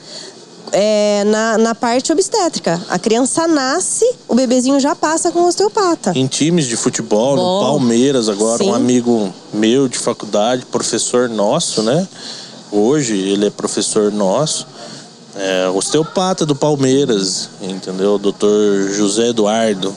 é, 0.73 1.25
na, 1.25 1.59
na 1.59 1.75
parte 1.75 2.13
obstétrica. 2.13 2.81
A 2.89 2.99
criança 2.99 3.49
nasce, 3.49 4.05
o 4.29 4.35
bebezinho 4.35 4.79
já 4.79 4.95
passa 4.95 5.31
com 5.33 5.41
o 5.41 5.49
osteopata. 5.49 6.13
Em 6.15 6.27
times 6.27 6.67
de 6.67 6.77
futebol, 6.77 7.37
no 7.37 7.43
Bom. 7.43 7.61
Palmeiras 7.61 8.29
agora, 8.29 8.59
Sim. 8.59 8.71
um 8.71 8.75
amigo 8.75 9.33
meu 9.53 9.89
de 9.89 9.99
faculdade, 9.99 10.65
professor 10.67 11.29
nosso, 11.29 11.83
né? 11.83 12.07
Hoje 12.71 13.17
ele 13.17 13.47
é 13.47 13.51
professor 13.51 14.13
nosso, 14.13 14.67
é 15.35 15.69
osteopata 15.69 16.45
do 16.45 16.55
Palmeiras, 16.55 17.49
entendeu? 17.63 18.15
O 18.15 18.19
doutor 18.19 18.91
José 18.91 19.29
Eduardo, 19.29 19.95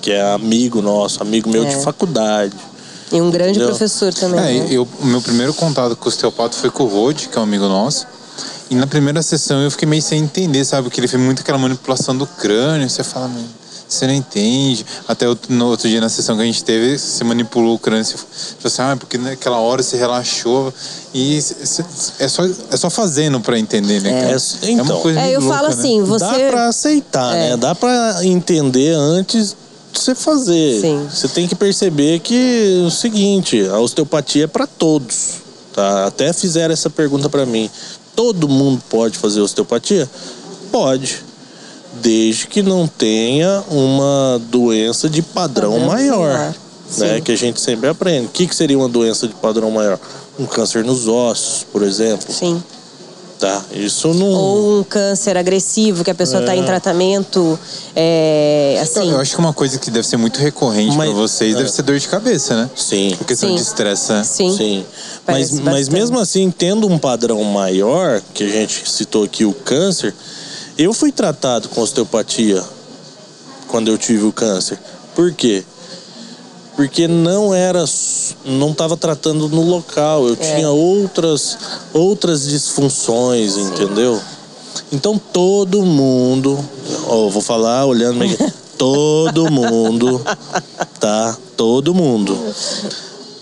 que 0.00 0.12
é 0.12 0.22
amigo 0.32 0.80
nosso, 0.82 1.22
amigo 1.22 1.48
meu 1.50 1.64
É. 1.64 1.68
de 1.68 1.82
faculdade. 1.82 2.54
E 3.10 3.20
um 3.20 3.30
grande 3.30 3.50
Entendeu? 3.58 3.68
professor 3.68 4.12
também. 4.14 4.40
É, 4.40 4.64
né? 4.64 4.68
eu, 4.70 4.88
o 5.00 5.06
meu 5.06 5.20
primeiro 5.20 5.52
contato 5.52 5.94
com 5.96 6.06
o 6.06 6.08
osteopata 6.08 6.56
foi 6.56 6.70
com 6.70 6.84
o 6.84 6.86
Rod, 6.88 7.26
que 7.26 7.36
é 7.36 7.40
um 7.40 7.44
amigo 7.44 7.68
nosso. 7.68 8.06
E 8.70 8.74
na 8.74 8.86
primeira 8.86 9.22
sessão 9.22 9.60
eu 9.60 9.70
fiquei 9.70 9.86
meio 9.86 10.00
sem 10.02 10.20
entender, 10.22 10.64
sabe? 10.64 10.84
Porque 10.84 10.98
ele 10.98 11.08
fez 11.08 11.22
muito 11.22 11.40
aquela 11.42 11.58
manipulação 11.58 12.16
do 12.16 12.26
crânio. 12.26 12.88
Você 12.88 13.04
fala, 13.04 13.28
"Meu, 13.28 13.44
você 13.86 14.06
não 14.06 14.14
entende. 14.14 14.86
Até 15.06 15.26
no 15.50 15.66
outro 15.66 15.88
dia 15.88 16.00
na 16.00 16.08
sessão 16.08 16.36
que 16.36 16.42
a 16.42 16.46
gente 16.46 16.64
teve, 16.64 16.98
você 16.98 17.22
manipulou 17.24 17.74
o 17.74 17.78
crânio. 17.78 18.04
Você 18.04 18.16
falou 18.16 18.26
assim, 18.64 18.82
ah, 18.82 18.96
porque 18.98 19.18
naquela 19.18 19.58
hora 19.58 19.82
você 19.82 19.98
relaxou. 19.98 20.72
E 21.12 21.38
é 22.18 22.28
só, 22.28 22.42
é 22.70 22.76
só 22.78 22.88
fazendo 22.88 23.40
para 23.40 23.58
entender, 23.58 24.00
né? 24.00 24.30
É, 24.30 24.66
é 24.66 24.70
então, 24.70 24.86
é 24.86 24.92
uma 24.92 25.00
coisa 25.00 25.20
é, 25.20 25.36
eu 25.36 25.40
louca, 25.40 25.54
falo 25.56 25.68
né? 25.68 25.74
assim, 25.74 26.02
você... 26.02 26.24
Dá 26.24 26.50
pra 26.50 26.68
aceitar, 26.68 27.36
É. 27.36 27.50
né? 27.50 27.56
Dá 27.58 27.74
pra 27.74 28.24
entender 28.24 28.94
antes 28.94 29.54
você 30.00 30.14
fazer. 30.14 30.80
Sim. 30.80 31.08
Você 31.10 31.28
tem 31.28 31.46
que 31.46 31.54
perceber 31.54 32.20
que 32.20 32.80
é 32.82 32.86
o 32.86 32.90
seguinte, 32.90 33.66
a 33.68 33.78
osteopatia 33.78 34.44
é 34.44 34.46
para 34.46 34.66
todos, 34.66 35.34
tá? 35.72 36.06
Até 36.06 36.32
fizeram 36.32 36.72
essa 36.72 36.90
pergunta 36.90 37.28
para 37.28 37.44
mim. 37.46 37.70
Todo 38.14 38.48
mundo 38.48 38.82
pode 38.90 39.18
fazer 39.18 39.40
osteopatia? 39.40 40.08
Pode. 40.70 41.22
Desde 42.00 42.46
que 42.46 42.62
não 42.62 42.86
tenha 42.86 43.62
uma 43.70 44.40
doença 44.50 45.08
de 45.08 45.22
padrão, 45.22 45.72
Padrão 45.72 45.88
maior. 45.88 46.32
maior. 46.38 46.54
Né? 46.98 47.20
Que 47.20 47.32
a 47.32 47.36
gente 47.36 47.60
sempre 47.60 47.88
aprende. 47.88 48.26
O 48.26 48.30
que, 48.30 48.46
que 48.46 48.54
seria 48.54 48.78
uma 48.78 48.88
doença 48.88 49.26
de 49.26 49.34
padrão 49.34 49.70
maior? 49.70 49.98
Um 50.38 50.46
câncer 50.46 50.84
nos 50.84 51.08
ossos, 51.08 51.64
por 51.70 51.82
exemplo. 51.82 52.32
Sim. 52.32 52.62
Tá? 53.42 53.60
Isso 53.72 54.14
não. 54.14 54.28
Ou 54.28 54.78
um 54.78 54.84
câncer 54.84 55.36
agressivo 55.36 56.04
que 56.04 56.10
a 56.12 56.14
pessoa 56.14 56.38
está 56.38 56.54
É. 56.54 56.58
em 56.58 56.64
tratamento, 56.64 57.58
é, 57.96 58.78
assim... 58.80 59.10
Eu 59.10 59.18
acho 59.18 59.34
que 59.34 59.40
uma 59.40 59.52
coisa 59.52 59.80
que 59.80 59.90
deve 59.90 60.06
ser 60.06 60.16
muito 60.16 60.38
recorrente 60.38 60.96
para 60.96 61.10
vocês 61.10 61.56
é. 61.56 61.58
deve 61.58 61.68
ser 61.68 61.82
dor 61.82 61.98
de 61.98 62.06
cabeça, 62.06 62.54
né? 62.54 62.70
Sim. 62.76 63.16
Por 63.18 63.26
questão 63.26 63.48
Sim. 63.48 63.56
de 63.56 63.62
estresse. 63.62 64.24
Sim. 64.24 64.56
Sim. 64.56 64.86
Mas, 65.26 65.58
mas 65.58 65.88
mesmo 65.88 66.20
assim, 66.20 66.52
tendo 66.56 66.86
um 66.86 66.96
padrão 66.96 67.42
maior, 67.42 68.22
que 68.32 68.44
a 68.44 68.48
gente 68.48 68.88
citou 68.88 69.24
aqui 69.24 69.44
o 69.44 69.52
câncer, 69.52 70.14
eu 70.78 70.94
fui 70.94 71.10
tratado 71.10 71.68
com 71.68 71.80
osteopatia 71.80 72.62
quando 73.66 73.88
eu 73.88 73.98
tive 73.98 74.22
o 74.22 74.32
câncer. 74.32 74.78
Por 75.16 75.32
quê? 75.32 75.64
Porque 76.76 77.06
não 77.06 77.54
era, 77.54 77.84
não 78.44 78.70
estava 78.70 78.96
tratando 78.96 79.48
no 79.48 79.62
local, 79.62 80.26
eu 80.26 80.36
É. 80.40 80.54
tinha 80.56 80.70
outras 80.70 81.58
outras 81.92 82.46
disfunções, 82.46 83.56
entendeu? 83.56 84.20
Então 84.90 85.20
todo 85.32 85.82
mundo, 85.82 86.58
ó, 87.06 87.28
vou 87.28 87.42
falar 87.42 87.84
olhando 87.84 88.24
todo 88.78 89.50
mundo, 89.50 90.20
tá? 90.98 91.36
Todo 91.56 91.94
mundo 91.94 92.36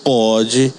pode 0.03 0.73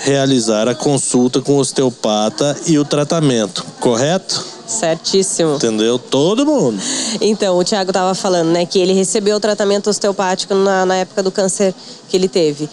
realizar 0.00 0.68
a 0.68 0.74
consulta 0.74 1.40
com 1.40 1.54
o 1.54 1.58
osteopata 1.58 2.56
e 2.66 2.78
o 2.78 2.84
tratamento, 2.84 3.64
correto? 3.80 4.44
Certíssimo. 4.68 5.54
Entendeu? 5.54 5.98
Todo 5.98 6.44
mundo. 6.44 6.78
Então, 7.20 7.56
o 7.56 7.64
Tiago 7.64 7.90
estava 7.90 8.14
falando, 8.14 8.50
né, 8.50 8.66
que 8.66 8.78
ele 8.78 8.92
recebeu 8.92 9.36
o 9.36 9.40
tratamento 9.40 9.88
osteopático 9.88 10.54
na, 10.54 10.84
na 10.84 10.96
época 10.96 11.22
do 11.22 11.32
câncer 11.32 11.74
que 12.08 12.16
ele 12.16 12.28
teve. 12.28 12.68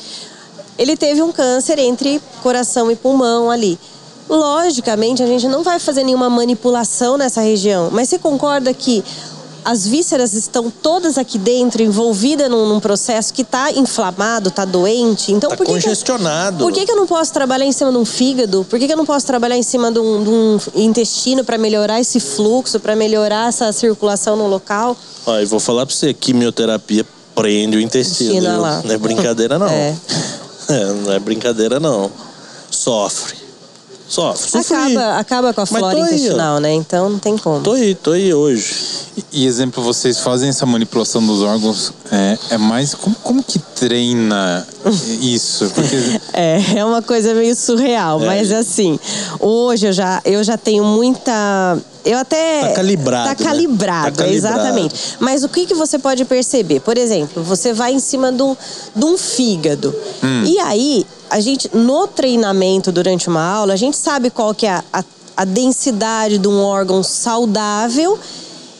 Ele 0.77 0.97
teve 0.97 1.21
um 1.21 1.31
câncer 1.31 1.79
entre 1.79 2.21
coração 2.43 2.91
e 2.91 2.95
pulmão 2.97 3.49
ali. 3.49 3.79
Logicamente, 4.27 5.23
a 5.23 5.27
gente 5.27 5.47
não 5.47 5.63
vai 5.63 5.79
fazer 5.79 6.03
nenhuma 6.03 6.29
manipulação 6.29 7.17
nessa 7.17 7.41
região, 7.41 7.89
mas 7.91 8.09
você 8.09 8.19
concorda 8.19 8.73
que 8.73 9.03
as 9.65 9.87
vísceras 9.87 10.33
estão 10.33 10.69
todas 10.69 11.17
aqui 11.17 11.39
dentro, 11.39 11.81
envolvidas 11.81 12.47
num, 12.51 12.67
num 12.67 12.79
processo 12.79 13.33
que 13.33 13.41
está 13.41 13.71
inflamado, 13.71 14.49
está 14.49 14.63
doente? 14.63 15.31
Então, 15.31 15.49
Tá 15.49 15.57
por 15.57 15.65
que 15.65 15.71
que 15.71 15.77
eu- 15.77 15.81
congestionado. 15.81 16.63
por 16.63 16.71
que, 16.71 16.85
que 16.85 16.91
eu 16.91 16.95
não 16.95 17.07
posso 17.07 17.33
trabalhar 17.33 17.65
em 17.65 17.71
cima 17.71 17.91
de 17.91 17.97
um 17.97 18.05
fígado? 18.05 18.63
Por 18.69 18.77
que, 18.77 18.85
que 18.85 18.93
eu 18.93 18.97
não 18.97 19.07
posso 19.07 19.25
trabalhar 19.25 19.57
em 19.57 19.63
cima 19.63 19.91
de 19.91 19.97
um, 19.97 20.23
de 20.23 20.29
um 20.29 20.59
intestino 20.75 21.43
para 21.43 21.57
melhorar 21.57 21.99
esse 21.99 22.19
fluxo, 22.19 22.79
para 22.79 22.95
melhorar 22.95 23.49
essa 23.49 23.71
circulação 23.71 24.35
no 24.35 24.47
local? 24.47 24.95
Ó, 25.25 25.35
eu 25.39 25.47
vou 25.47 25.59
falar 25.59 25.85
pra 25.87 25.95
você, 25.95 26.13
quimioterapia 26.13 27.03
prende 27.33 27.75
o 27.75 27.81
intestino. 27.81 28.61
Lá. 28.61 28.81
Não 28.85 28.93
é 28.93 28.97
brincadeira, 28.97 29.57
não. 29.57 29.67
É. 29.73 29.95
É, 30.69 30.85
não 30.93 31.11
é 31.11 31.19
brincadeira, 31.19 31.79
não. 31.79 32.09
Sofre. 32.71 33.35
Sofre. 34.07 34.59
Acaba, 34.59 35.17
acaba 35.17 35.53
com 35.53 35.61
a 35.61 35.65
flora 35.65 35.97
ó. 35.97 36.05
intestinal, 36.05 36.59
né? 36.59 36.73
Então 36.73 37.09
não 37.09 37.19
tem 37.19 37.37
como. 37.37 37.61
Tô 37.63 37.71
aí, 37.73 37.95
tô 37.95 38.11
aí 38.11 38.33
hoje. 38.33 38.75
E, 39.37 39.45
exemplo, 39.45 39.83
vocês 39.83 40.19
fazem 40.19 40.47
essa 40.47 40.65
manipulação 40.65 41.21
dos 41.25 41.41
órgãos, 41.41 41.91
é, 42.09 42.37
é 42.51 42.57
mais. 42.57 42.95
Como, 42.95 43.13
como 43.21 43.43
que 43.43 43.59
treina 43.59 44.65
isso? 45.19 45.69
Porque 45.75 45.97
É, 46.31 46.77
é 46.77 46.85
uma 46.85 47.01
coisa 47.01 47.33
meio 47.33 47.53
surreal, 47.53 48.23
É. 48.23 48.25
mas 48.27 48.49
assim, 48.53 48.97
hoje 49.37 49.87
eu 49.87 49.91
já, 49.91 50.21
eu 50.23 50.41
já 50.41 50.57
tenho 50.57 50.85
muita. 50.85 51.77
Eu 52.05 52.17
até. 52.17 52.61
Tá 52.69 52.75
calibrado, 52.75 53.23
Tá 53.35 53.43
né? 53.43 53.49
calibrado, 53.49 54.15
Tá 54.17 54.23
calibrado. 54.23 54.57
exatamente. 54.57 54.95
Mas 55.19 55.43
o 55.43 55.49
que, 55.49 55.65
que 55.65 55.73
você 55.73 55.99
pode 55.99 56.23
perceber? 56.23 56.79
Por 56.79 56.97
exemplo, 56.97 57.43
você 57.43 57.73
vai 57.73 57.93
em 57.93 57.99
cima 57.99 58.31
de 58.31 58.41
um, 58.41 58.55
de 58.95 59.03
um 59.05 59.17
fígado. 59.17 59.93
Hum. 60.23 60.43
E 60.45 60.57
aí, 60.59 61.05
a 61.29 61.41
gente, 61.41 61.69
no 61.75 62.07
treinamento 62.07 62.89
durante 62.89 63.27
uma 63.27 63.43
aula, 63.43 63.73
a 63.73 63.77
gente 63.77 63.97
sabe 63.97 64.29
qual 64.29 64.53
que 64.55 64.65
é 64.65 64.71
a, 64.75 64.83
a, 64.93 65.03
a 65.35 65.43
densidade 65.43 66.37
de 66.37 66.47
um 66.47 66.61
órgão 66.63 67.03
saudável. 67.03 68.17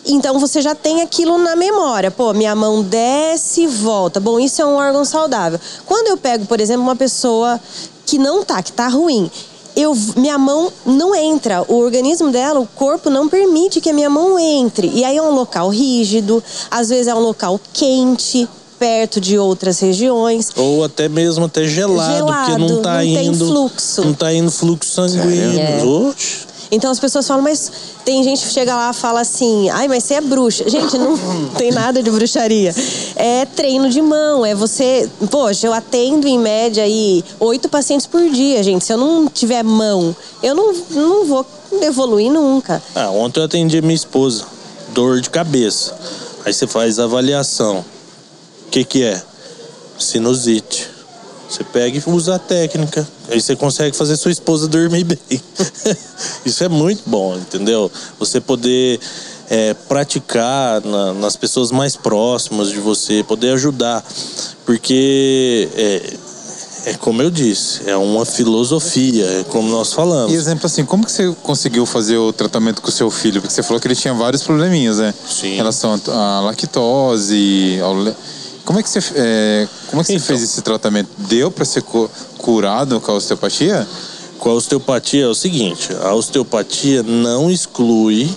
Então 0.06 0.40
você 0.40 0.62
já 0.62 0.76
tem 0.76 1.02
aquilo 1.02 1.38
na 1.38 1.56
memória. 1.56 2.12
Pô, 2.12 2.34
minha 2.34 2.56
mão 2.56 2.84
desce 2.84 3.62
e 3.64 3.68
volta. 3.68 4.20
Bom, 4.20 4.40
isso 4.40 4.62
é 4.62 4.66
um 4.66 4.76
órgão 4.76 5.04
saudável. 5.04 5.60
Quando 5.86 6.08
eu 6.08 6.18
pego, 6.18 6.46
por 6.46 6.60
exemplo, 6.60 6.84
uma 6.84 6.96
pessoa 6.96 7.60
que 8.06 8.18
não 8.18 8.44
tá, 8.44 8.62
que 8.62 8.72
tá 8.72 8.88
ruim, 8.88 9.30
eu, 9.76 9.96
minha 10.16 10.38
mão 10.38 10.72
não 10.86 11.14
entra. 11.16 11.64
O 11.68 11.80
organismo 11.80 12.32
dela, 12.32 12.60
o 12.60 12.68
corpo 12.68 13.10
não 13.10 13.28
permite 13.28 13.82
que 13.82 13.90
a 13.90 13.94
minha 13.94 14.10
mão 14.10 14.38
entre. 14.40 14.88
E 14.94 15.04
aí 15.04 15.18
é 15.18 15.22
um 15.22 15.34
local 15.34 15.70
rígido, 15.70 16.42
às 16.70 16.90
vezes 16.90 17.08
é 17.08 17.16
um 17.16 17.20
local 17.20 17.60
quente, 17.74 18.48
perto 18.80 19.20
de 19.20 19.38
outras 19.38 19.80
regiões. 19.80 20.52
Ou 20.56 20.84
até 20.84 21.10
mesmo 21.10 21.46
até 21.46 21.66
gelado, 21.66 22.26
porque 22.26 22.52
não 22.52 22.68
Gelado, 22.68 22.82
tá 22.82 22.94
não 22.94 23.00
tem 23.00 23.28
indo. 23.28 23.48
fluxo. 23.48 24.02
Não 24.06 24.14
tá 24.14 24.34
indo 24.34 24.52
fluxo 24.52 24.92
sanguíneo. 24.92 25.60
É. 25.60 25.84
Oxe. 25.84 26.45
Então 26.72 26.92
as 26.92 27.00
pessoas 27.00 27.28
falam, 27.28 27.44
mas 27.44 27.72
tem 28.04 28.24
gente 28.24 28.42
que 28.46 28.52
chega 28.52 28.76
lá 28.76 28.92
e 28.92 28.94
fala 28.94 29.22
assim, 29.22 29.70
ai, 29.70 29.88
mas 29.88 30.04
você 30.04 30.16
é 30.16 30.22
bruxa. 30.22 30.68
Gente, 30.70 30.98
não 30.98 31.18
tem 31.58 31.72
nada 31.72 32.02
de 32.02 32.10
bruxaria. 32.10 32.74
É 33.16 33.46
treino 33.46 33.90
de 33.90 34.02
mão, 34.02 34.46
é 34.46 34.54
você. 34.54 35.10
Poxa, 35.30 35.68
eu 35.68 35.74
atendo 35.74 36.28
em 36.28 36.38
média 36.38 36.84
aí 36.84 37.24
oito 37.40 37.70
pacientes 37.70 38.06
por 38.06 38.30
dia, 38.30 38.62
gente. 38.64 38.84
Se 38.84 38.94
eu 38.94 38.98
não 38.98 39.28
tiver 39.28 39.64
mão, 39.64 40.16
eu 40.44 40.56
não, 40.56 40.74
não 40.92 41.26
vou 41.26 41.46
evoluir 41.82 42.32
nunca. 42.32 42.82
Ah, 42.94 43.10
ontem 43.10 43.40
eu 43.40 43.46
atendi 43.46 43.82
minha 43.82 43.96
esposa. 43.96 44.46
Dor 44.90 45.22
de 45.22 45.30
cabeça. 45.30 45.96
Aí 46.46 46.54
você 46.54 46.68
faz 46.68 47.00
a 47.00 47.06
avaliação. 47.06 47.86
O 48.68 48.70
que 48.70 48.84
que 48.84 49.04
é? 49.04 49.22
Sinusite. 49.98 50.95
Você 51.50 51.64
pega 51.64 51.98
e 51.98 52.04
usa 52.08 52.36
a 52.36 52.40
técnica. 52.40 53.08
Aí 53.30 53.40
você 53.40 53.56
consegue 53.56 53.96
fazer 53.96 54.18
sua 54.18 54.32
esposa 54.32 54.68
dormir 54.68 55.04
bem. 55.04 55.18
Isso 56.46 56.64
é 56.64 56.68
muito 56.70 57.04
bom, 57.06 57.36
entendeu? 57.36 57.92
Você 58.20 58.42
poder 58.42 59.00
é, 59.50 59.74
praticar 59.74 60.82
na- 60.84 61.14
nas 61.14 61.36
pessoas 61.36 61.72
mais 61.72 61.96
próximas 61.96 62.70
de 62.70 62.80
você, 62.80 63.24
poder 63.24 63.52
ajudar. 63.52 64.04
Porque 64.66 65.70
é, 65.76 66.14
é 66.88 66.94
como 66.96 67.22
eu 67.22 67.30
disse, 67.30 67.82
é 67.88 67.96
uma 67.96 68.26
filosofia, 68.26 69.26
é 69.26 69.44
como 69.44 69.70
nós 69.70 69.94
falamos. 69.94 70.34
E 70.34 70.36
exemplo 70.36 70.66
assim, 70.66 70.84
como 70.84 71.06
que 71.06 71.12
você 71.12 71.34
conseguiu 71.44 71.86
fazer 71.86 72.18
o 72.18 72.34
tratamento 72.34 72.82
com 72.82 72.90
o 72.90 72.92
seu 72.92 73.10
filho? 73.12 73.42
Porque 73.42 73.54
você 73.54 73.64
falou 73.64 73.80
que 73.80 73.88
ele 73.88 73.96
tinha 73.96 74.14
vários 74.14 74.42
probleminhas, 74.44 74.98
né? 74.98 75.14
Sim. 75.30 75.54
Em 75.54 75.56
relação 75.58 76.00
à 76.08 76.42
lactose, 76.42 77.80
ao 77.82 77.96
Como 78.66 78.80
é 78.80 78.84
que 78.84 78.90
você, 78.90 79.00
é, 79.16 79.68
como 79.90 80.02
é 80.02 80.04
que 80.04 80.12
você 80.12 80.16
Então. 80.16 80.28
fez 80.28 80.42
esse 80.42 80.62
tratamento? 80.62 81.10
Deu 81.30 81.52
para 81.52 81.64
ser 81.66 81.84
cu- 81.84 82.10
curado 82.38 83.00
com 83.00 83.12
a 83.12 83.16
osteopatia? 83.16 83.88
Com 84.40 84.50
a 84.50 84.54
osteopatia 84.54 85.24
é 85.26 85.28
o 85.28 85.36
seguinte, 85.36 85.90
a 86.02 86.14
osteopatia 86.14 87.04
não 87.04 87.50
exclui 87.50 88.30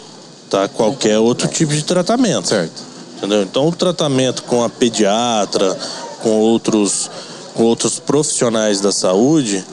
tá, 0.50 0.68
qualquer 0.68 1.18
outro 1.18 1.48
tipo 1.48 1.72
de 1.72 1.82
tratamento. 1.82 2.48
Certo. 2.48 2.82
Entendeu? 3.16 3.42
Então 3.42 3.66
o 3.68 3.72
tratamento 3.74 4.42
com 4.44 4.62
a 4.62 4.68
pediatra, 4.68 5.76
com 6.22 6.30
outros, 6.38 7.10
com 7.54 7.64
outros 7.64 7.98
profissionais 7.98 8.80
da 8.80 8.92
saúde, 8.92 9.64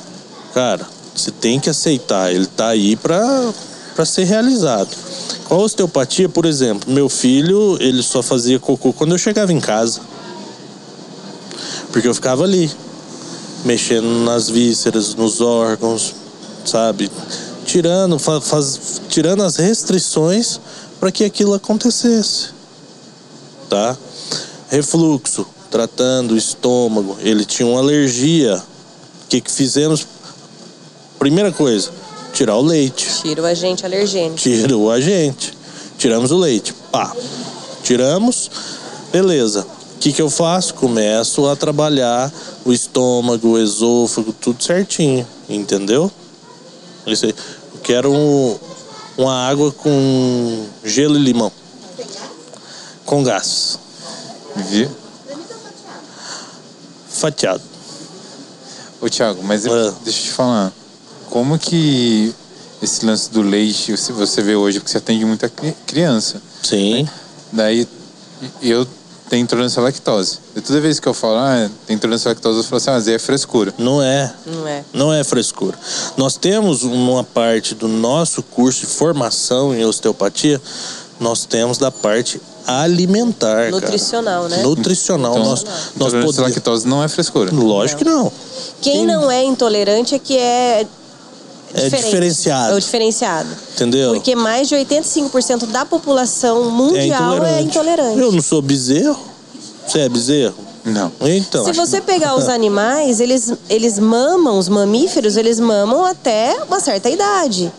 cara, 0.54 0.86
você 1.16 1.32
tem 1.32 1.60
que 1.60 1.70
aceitar, 1.70 2.34
ele 2.34 2.46
tá 2.48 2.70
aí 2.70 2.96
para 2.96 3.54
para 3.96 4.04
ser 4.04 4.26
realizado. 4.26 4.90
Com 5.46 5.56
a 5.56 5.58
osteopatia, 5.60 6.28
por 6.28 6.46
exemplo, 6.46 6.92
meu 6.92 7.08
filho, 7.08 7.78
ele 7.80 8.04
só 8.04 8.22
fazia 8.22 8.60
cocô 8.60 8.92
quando 8.92 9.14
eu 9.14 9.18
chegava 9.18 9.54
em 9.54 9.60
casa. 9.62 10.02
Porque 11.96 12.10
eu 12.10 12.14
ficava 12.14 12.44
ali, 12.44 12.70
mexendo 13.64 14.06
nas 14.26 14.50
vísceras, 14.50 15.16
nos 15.16 15.40
órgãos, 15.40 16.14
sabe? 16.66 17.10
Tirando, 17.66 18.20
fa- 18.20 18.42
faz- 18.42 19.00
tirando 19.08 19.42
as 19.44 19.56
restrições 19.56 20.60
para 21.00 21.10
que 21.10 21.24
aquilo 21.24 21.54
acontecesse. 21.54 22.50
Tá? 23.70 23.96
Refluxo, 24.68 25.46
tratando 25.72 26.32
o 26.34 26.38
estômago, 26.38 27.16
ele 27.22 27.46
tinha 27.46 27.66
uma 27.66 27.80
alergia. 27.80 28.58
O 29.24 29.28
que, 29.30 29.40
que 29.40 29.50
fizemos? 29.50 30.06
Primeira 31.18 31.50
coisa, 31.54 31.92
tirar 32.34 32.58
o 32.58 32.62
leite. 32.62 33.08
Tira 33.22 33.42
o 33.42 33.46
agente 33.46 33.86
alergênico. 33.86 34.36
Tira 34.36 34.76
o 34.78 34.92
agente. 34.92 35.58
Tiramos 35.98 36.30
o 36.32 36.38
leite. 36.38 36.74
Pá. 36.92 37.16
Tiramos. 37.84 38.52
Beleza. 39.14 39.66
O 40.06 40.08
que, 40.08 40.14
que 40.14 40.22
eu 40.22 40.30
faço? 40.30 40.76
Começo 40.76 41.48
a 41.50 41.56
trabalhar 41.56 42.32
o 42.64 42.72
estômago, 42.72 43.48
o 43.54 43.58
esôfago, 43.58 44.32
tudo 44.32 44.64
certinho. 44.64 45.28
Entendeu? 45.50 46.12
Isso 47.08 47.26
aí. 47.26 47.34
Eu 47.74 47.80
quero 47.82 48.12
um, 48.14 48.56
uma 49.18 49.34
água 49.50 49.72
com 49.72 50.68
gelo 50.84 51.18
e 51.18 51.20
limão. 51.24 51.52
Com 53.04 53.24
gás. 53.24 53.80
Viu? 54.56 54.92
Fatiado. 57.10 57.64
Ô, 59.02 59.10
Thiago, 59.10 59.42
mas 59.44 59.66
eu- 59.66 59.74
Ah. 59.74 59.94
deixa 60.04 60.20
eu 60.20 60.24
te 60.26 60.32
falar. 60.34 60.72
Como 61.32 61.58
que 61.58 62.32
esse 62.80 63.04
lance 63.04 63.32
do 63.32 63.42
leite 63.42 63.92
você- 64.12 64.44
vê 64.44 64.56
hoje? 64.56 64.80
Porque 64.80 64.92
você 64.92 65.00
atende 65.00 65.26
muita 65.26 65.50
cri- 65.50 65.76
criança. 65.88 66.40
Sim. 66.62 67.10
Daí 67.52 67.88
eu 68.62 68.86
tenho 69.30 69.44
intolerância 69.44 69.80
à 69.80 69.84
lactose. 69.84 70.40
E 70.56 70.62
toda 70.62 70.80
vez 70.80 71.00
que 71.00 71.08
eu 71.08 71.14
falo, 71.14 71.38
ah, 71.38 71.70
tem 71.88 71.96
intolerância 71.96 72.30
à 72.30 72.34
lactose, 72.34 72.58
eu 72.58 72.64
falo 72.64 72.78
assim, 72.78 72.90
ah, 72.90 72.94
mas 72.94 73.08
é 73.08 73.20
frescura. 73.20 73.74
Não 73.78 74.02
é. 74.02 74.34
Não 74.46 74.68
é? 74.68 74.84
Não 74.94 75.14
é 75.14 75.24
frescura. 75.24 75.78
Nós 76.16 76.38
temos 76.38 76.84
uma 76.84 77.24
parte 77.24 77.74
do 77.74 77.88
nosso 77.88 78.44
curso 78.44 78.82
de 78.82 78.88
formação 78.88 79.74
em 79.74 79.84
osteopatia, 79.84 80.62
nós 81.20 81.46
temos 81.46 81.78
da 81.78 81.92
parte 81.92 82.42
alimentar, 82.68 83.56
cara. 83.56 83.72
Nutricional, 83.72 84.48
né? 84.50 84.58
Nutricional. 84.64 85.34
Então, 85.34 85.46
nós 85.46 85.64
nós 85.64 85.74
intolerância 85.96 86.20
à 86.20 86.26
podemos. 86.26 86.56
lactose 86.56 86.88
não 86.88 87.04
é 87.04 87.08
frescura. 87.08 87.54
Lógico 87.54 88.00
que 88.00 88.06
não. 88.06 88.32
Quem 88.82 89.06
não 89.06 89.32
é 89.32 89.44
intolerante 89.44 90.16
é 90.16 90.20
que 90.20 90.38
é. 90.38 90.86
É 91.76 91.90
diferenciado. 91.90 92.74
É 92.74 92.76
o 92.76 92.80
diferenciado. 92.80 93.50
Entendeu? 93.74 94.14
Porque 94.14 94.36
mais 94.36 94.68
de 94.70 94.76
85% 94.76 95.68
da 95.68 95.86
população 95.86 96.70
mundial 96.72 97.44
é 97.44 97.62
intolerante. 97.62 98.20
Eu 98.20 98.32
não 98.32 98.42
sou 98.42 98.62
bezerro. 98.62 99.20
Você 99.86 100.00
é 100.00 100.10
bezerro? 100.10 100.56
Não. 100.84 101.12
Então. 101.22 101.66
Se 101.66 101.74
você 101.74 102.00
pegar 102.00 102.36
os 102.36 102.48
animais, 102.50 103.20
eles, 103.20 103.54
eles 103.70 104.00
mamam, 104.00 104.58
os 104.58 104.70
mamíferos, 104.70 105.36
eles 105.36 105.60
mamam 105.60 106.06
até 106.06 106.64
uma 106.68 106.80
certa 106.80 107.10
idade. 107.10 107.72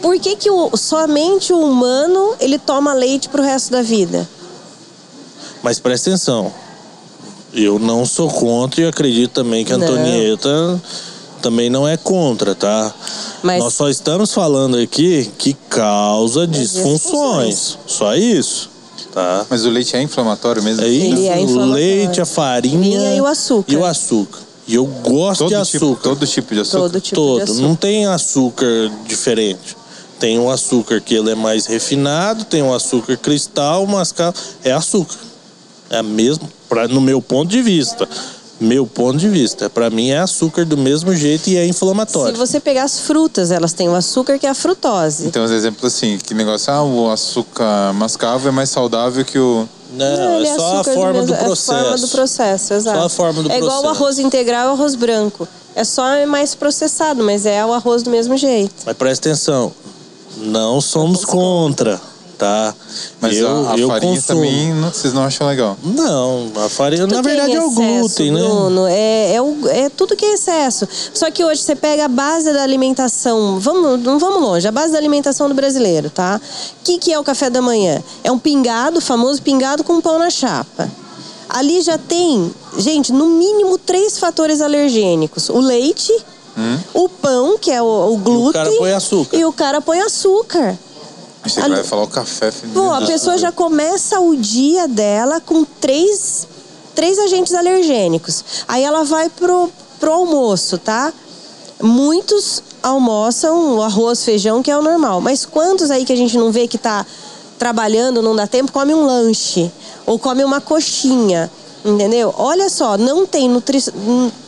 Por 0.00 0.18
que, 0.20 0.36
que 0.36 0.50
o, 0.50 0.76
somente 0.76 1.52
o 1.52 1.58
humano 1.58 2.34
ele 2.38 2.58
toma 2.58 2.94
leite 2.94 3.28
pro 3.28 3.42
resto 3.42 3.72
da 3.72 3.82
vida? 3.82 4.28
Mas 5.62 5.78
presta 5.80 6.10
atenção. 6.10 6.52
Eu 7.52 7.78
não 7.78 8.06
sou 8.06 8.30
contra 8.30 8.82
e 8.82 8.86
acredito 8.86 9.32
também 9.32 9.64
que 9.64 9.72
a 9.72 9.78
Não. 9.78 9.86
Antonieta 9.86 10.80
também 11.40 11.70
não 11.70 11.86
é 11.86 11.96
contra, 11.96 12.54
tá? 12.54 12.92
Mas- 13.42 13.62
Nós 13.62 13.74
só 13.74 13.88
estamos 13.88 14.32
falando 14.32 14.76
aqui 14.76 15.30
que 15.38 15.54
causa 15.68 16.46
disfunções. 16.46 17.78
Só 17.86 18.14
isso, 18.14 18.70
tá? 19.12 19.46
Mas 19.48 19.64
o 19.64 19.70
leite 19.70 19.96
é 19.96 20.02
inflamatório 20.02 20.62
mesmo? 20.62 20.82
É 20.84 20.88
isso. 20.88 21.06
Ele 21.16 21.26
é 21.28 21.36
o 21.38 21.64
leite, 21.66 22.20
a 22.20 22.26
farinha 22.26 22.78
Farinha 22.98 23.14
e 23.16 23.20
o 23.20 23.26
açúcar. 23.26 23.72
E 23.72 23.76
o 23.76 23.84
açúcar. 23.84 24.38
E 24.66 24.74
eu 24.74 24.84
gosto 24.84 25.44
Todo 25.44 25.48
de 25.64 25.70
tipo, 25.70 25.84
açúcar. 25.86 26.02
todo 26.02 26.26
tipo 26.26 26.54
de 26.54 26.60
açúcar? 26.60 26.78
Todo 26.78 27.00
tipo 27.00 27.16
Todo. 27.16 27.36
de 27.38 27.42
açúcar. 27.44 27.60
Não 27.62 27.74
tem 27.74 28.06
açúcar 28.06 28.90
diferente. 29.06 29.76
Tem 30.20 30.38
um 30.38 30.50
açúcar 30.50 31.00
que 31.00 31.14
ele 31.14 31.30
é 31.30 31.34
mais 31.34 31.64
refinado, 31.66 32.44
tem 32.44 32.62
um 32.62 32.74
açúcar 32.74 33.16
cristal, 33.16 33.86
mascavo. 33.86 34.36
É 34.64 34.72
açúcar. 34.72 35.14
É 35.88 35.98
a 35.98 36.02
mesma, 36.02 36.46
pra, 36.68 36.86
no 36.86 37.00
meu 37.00 37.22
ponto 37.22 37.48
de 37.48 37.62
vista. 37.62 38.06
Meu 38.60 38.86
ponto 38.86 39.16
de 39.18 39.28
vista. 39.28 39.70
Pra 39.70 39.88
mim 39.88 40.10
é 40.10 40.18
açúcar 40.18 40.64
do 40.64 40.76
mesmo 40.76 41.14
jeito 41.14 41.48
e 41.48 41.56
é 41.56 41.62
Se 41.64 41.70
inflamatório. 41.70 42.36
você 42.36 42.58
pegar 42.58 42.82
as 42.84 42.98
frutas, 43.00 43.52
elas 43.52 43.72
têm 43.72 43.88
o 43.88 43.94
açúcar 43.94 44.36
que 44.38 44.46
é 44.46 44.50
a 44.50 44.54
frutose. 44.54 45.26
Então, 45.26 45.44
os 45.44 45.50
exemplos 45.52 45.94
assim, 45.94 46.18
que 46.18 46.34
negócio, 46.34 46.72
ah, 46.72 46.82
o 46.82 47.08
açúcar 47.10 47.92
mascavo 47.94 48.48
é 48.48 48.50
mais 48.50 48.68
saudável 48.70 49.24
que 49.24 49.38
o... 49.38 49.68
Não, 49.92 50.36
ele 50.38 50.48
é 50.48 50.54
só 50.56 50.80
a 50.80 50.84
forma 50.84 51.12
mesmo- 51.12 51.26
do 51.28 51.32
É 51.32 51.36
a 51.36 51.38
forma 51.38 51.46
processo. 51.54 52.06
do 52.06 52.08
processo, 52.10 52.74
exato. 52.74 52.98
Só 52.98 53.04
a 53.06 53.08
forma 53.08 53.42
do 53.44 53.50
é 53.52 53.56
igual 53.58 53.78
o 53.78 53.80
processo. 53.82 54.02
arroz 54.02 54.18
integral 54.18 54.66
e 54.66 54.70
o 54.70 54.72
arroz 54.72 54.94
branco. 54.96 55.48
É 55.76 55.84
só 55.84 56.26
mais 56.26 56.54
processado, 56.56 57.22
mas 57.24 57.46
é 57.46 57.64
o 57.64 57.72
arroz 57.72 58.02
do 58.02 58.10
mesmo 58.10 58.36
jeito. 58.36 58.74
Mas 58.84 58.96
presta 58.96 59.28
atenção. 59.28 59.72
Não 60.36 60.80
somos 60.80 61.24
contra, 61.24 62.00
tá? 62.38 62.72
Mas 63.20 63.36
eu, 63.36 63.48
a, 63.68 63.72
a 63.72 63.76
eu 63.78 63.88
farinha 63.88 64.14
consumo. 64.14 64.40
também 64.40 64.72
não- 64.74 64.90
vocês 64.92 65.12
não 65.12 65.24
acham 65.24 65.46
legal? 65.46 65.76
Não, 65.82 66.50
a 66.64 66.68
farinha, 66.68 67.02
Tudo 67.02 67.16
na 67.16 67.20
verdade, 67.22 67.52
é 67.52 67.60
o 67.60 67.66
excesso, 67.66 67.98
glúten, 68.00 68.30
né? 68.32 68.40
Bruno, 68.40 68.86
é, 68.86 69.34
é, 69.34 69.42
o- 69.42 69.68
é 69.68 69.88
tudo 69.90 70.14
que 70.16 70.24
é 70.24 70.34
excesso. 70.34 70.86
Só 71.12 71.30
que 71.30 71.44
hoje 71.44 71.60
você 71.62 71.74
pega 71.74 72.04
a 72.04 72.08
base 72.08 72.52
da 72.52 72.62
alimentação, 72.62 73.58
vamos, 73.58 74.00
não 74.02 74.18
vamos 74.18 74.40
longe, 74.40 74.66
a 74.68 74.72
base 74.72 74.92
da 74.92 74.98
alimentação 74.98 75.48
do 75.48 75.54
brasileiro, 75.54 76.08
tá? 76.10 76.40
O 76.80 76.84
que, 76.84 76.98
que 76.98 77.12
é 77.12 77.18
o 77.18 77.24
café 77.24 77.50
da 77.50 77.60
manhã? 77.60 78.02
É 78.22 78.30
um 78.30 78.38
pingado, 78.38 78.98
o 78.98 79.02
famoso 79.02 79.42
pingado 79.42 79.82
com 79.82 80.00
pão 80.00 80.18
na 80.18 80.30
chapa. 80.30 80.88
Ali 81.48 81.80
já 81.80 81.96
tem, 81.98 82.54
gente, 82.76 83.10
no 83.12 83.26
mínimo 83.26 83.78
três 83.78 84.18
fatores 84.18 84.60
alergênicos: 84.60 85.48
o 85.48 85.58
leite, 85.58 86.12
o 86.92 87.08
pão, 87.08 87.56
que 87.56 87.70
é 87.70 87.80
o, 87.80 88.12
o 88.12 88.16
glúten, 88.18 88.52
cara 88.52 88.70
põe 88.76 88.92
açúcar. 88.92 89.36
e 89.36 89.44
o 89.44 89.52
cara 89.52 89.80
põe 89.80 90.00
açúcar. 90.00 90.76
Ali- 91.56 91.74
vai 91.76 91.84
falar 91.84 92.02
o 92.02 92.08
café. 92.08 92.50
filho. 92.50 92.72
Pô, 92.72 92.90
a 92.92 93.02
pessoa 93.02 93.38
já 93.38 93.50
começa 93.52 94.20
o 94.20 94.36
dia 94.36 94.86
dela 94.88 95.40
com 95.40 95.64
três, 95.64 96.46
três 96.94 97.18
agentes 97.18 97.54
alergênicos. 97.54 98.44
Aí 98.66 98.82
ela 98.84 99.04
vai 99.04 99.28
pro, 99.28 99.70
pro 99.98 100.12
almoço, 100.12 100.78
tá? 100.78 101.12
Muitos 101.80 102.62
almoçam 102.82 103.76
o 103.76 103.82
arroz, 103.82 104.24
feijão, 104.24 104.62
que 104.62 104.70
é 104.70 104.76
o 104.76 104.82
normal. 104.82 105.20
Mas 105.20 105.46
quantos 105.46 105.90
aí 105.90 106.04
que 106.04 106.12
a 106.12 106.16
gente 106.16 106.36
não 106.36 106.50
vê 106.50 106.66
que 106.66 106.78
tá 106.78 107.06
trabalhando, 107.58 108.22
não 108.22 108.34
dá 108.36 108.46
tempo, 108.46 108.72
come 108.72 108.94
um 108.94 109.04
lanche 109.04 109.70
ou 110.06 110.18
come 110.18 110.44
uma 110.44 110.60
coxinha, 110.60 111.50
entendeu? 111.84 112.34
Olha 112.36 112.68
só, 112.68 112.96
não 112.96 113.26
tem 113.26 113.48
nutri... 113.48 113.82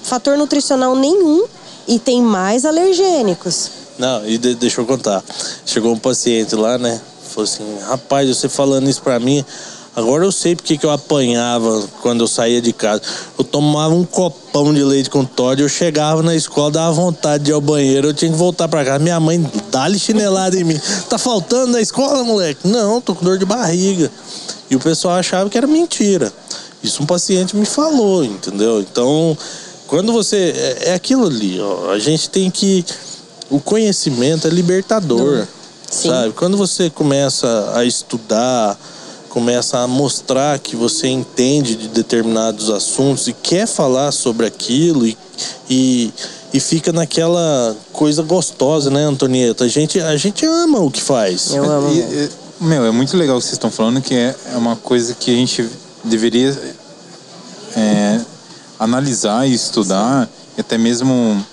fator 0.03 0.36
nutricional 0.38 0.94
nenhum 0.96 1.44
e 1.86 1.98
tem 1.98 2.22
mais 2.22 2.64
alergênicos. 2.64 3.70
Não, 4.01 4.26
e 4.26 4.38
de- 4.38 4.55
deixa 4.55 4.80
eu 4.80 4.86
contar. 4.86 5.22
Chegou 5.66 5.92
um 5.92 5.98
paciente 5.98 6.55
lá, 6.57 6.78
né? 6.78 6.98
Falou 7.28 7.44
assim, 7.44 7.78
rapaz, 7.86 8.26
você 8.34 8.48
falando 8.48 8.88
isso 8.88 9.03
pra 9.03 9.20
mim, 9.20 9.44
agora 9.94 10.24
eu 10.24 10.32
sei 10.32 10.57
porque 10.57 10.78
que 10.78 10.86
eu 10.86 10.90
apanhava 10.90 11.86
quando 12.01 12.22
eu 12.22 12.26
saía 12.26 12.62
de 12.62 12.72
casa. 12.72 13.03
Eu 13.38 13.44
tomava 13.44 13.94
um 13.94 14.05
copão 14.05 14.72
de 14.72 14.82
leite 14.82 15.11
com 15.11 15.22
Todd, 15.22 15.61
eu 15.61 15.68
chegava 15.68 16.22
na 16.22 16.34
escola, 16.34 16.70
dava 16.70 16.92
vontade 16.92 17.44
de 17.44 17.51
ir 17.51 17.55
ao 17.55 17.61
banheiro, 17.61 18.09
eu 18.09 18.14
tinha 18.14 18.30
que 18.32 18.38
voltar 18.38 18.68
pra 18.68 18.82
casa. 18.82 18.98
Minha 19.01 19.20
mãe 19.20 19.38
dá-lhe 19.70 19.98
chinelada 19.98 20.59
em 20.59 20.64
mim. 20.64 20.80
Tá 21.11 21.18
faltando 21.18 21.72
na 21.72 21.80
escola, 21.82 22.24
moleque? 22.24 22.66
Não, 22.66 23.03
tô 23.03 23.14
com 23.14 23.22
dor 23.22 23.36
de 23.36 23.44
barriga. 23.44 24.11
E 24.70 24.76
o 24.76 24.80
pessoal 24.80 25.16
achava 25.16 25.51
que 25.51 25.59
era 25.59 25.66
mentira. 25.66 26.32
Isso 26.82 27.03
um 27.03 27.07
paciente 27.07 27.55
me 27.55 27.66
falou, 27.66 28.24
entendeu? 28.24 28.80
Então, 28.80 29.36
quando 29.86 30.11
você. 30.11 30.55
É, 30.57 30.90
é 30.90 30.94
aquilo 30.94 31.26
ali, 31.26 31.61
ó. 31.61 31.90
A 31.90 31.98
gente 31.98 32.30
tem 32.30 32.51
que. 32.51 32.82
O 33.51 33.61
conhecimento 33.61 34.46
é 34.46 34.51
libertador. 34.51 35.46
Sim. 35.90 36.09
Sabe? 36.09 36.32
Quando 36.34 36.57
você 36.57 36.88
começa 36.88 37.72
a 37.74 37.84
estudar, 37.84 38.78
começa 39.28 39.78
a 39.78 39.86
mostrar 39.86 40.59
que 40.59 40.76
você 40.76 41.09
entende 41.09 41.74
de 41.74 41.88
determinados 41.88 42.70
assuntos 42.70 43.26
e 43.28 43.32
quer 43.32 43.66
falar 43.66 44.12
sobre 44.12 44.46
aquilo 44.46 45.07
e, 45.07 45.16
e, 45.68 46.12
e 46.53 46.61
fica 46.61 46.92
naquela 46.92 47.76
coisa 47.92 48.22
gostosa, 48.22 48.88
né, 48.88 49.05
Antonieta? 49.05 49.64
A 49.64 49.68
gente, 49.68 50.01
a 50.01 50.16
gente 50.16 50.46
ama 50.46 50.80
o 50.80 50.90
que 50.90 51.03
faz. 51.03 51.53
Eu 51.53 51.64
amo. 51.68 51.92
E, 51.92 51.98
e, 51.98 52.30
meu, 52.61 52.84
é 52.84 52.90
muito 52.90 53.16
legal 53.16 53.36
o 53.36 53.40
que 53.40 53.46
vocês 53.46 53.55
estão 53.55 53.70
falando, 53.70 54.01
que 54.01 54.14
é, 54.14 54.34
é 54.53 54.57
uma 54.57 54.76
coisa 54.76 55.14
que 55.14 55.30
a 55.30 55.34
gente 55.34 55.68
deveria 56.05 56.57
é, 57.76 58.20
analisar 58.78 59.46
e 59.48 59.55
estudar, 59.55 60.28
e 60.57 60.61
até 60.61 60.76
mesmo 60.76 61.44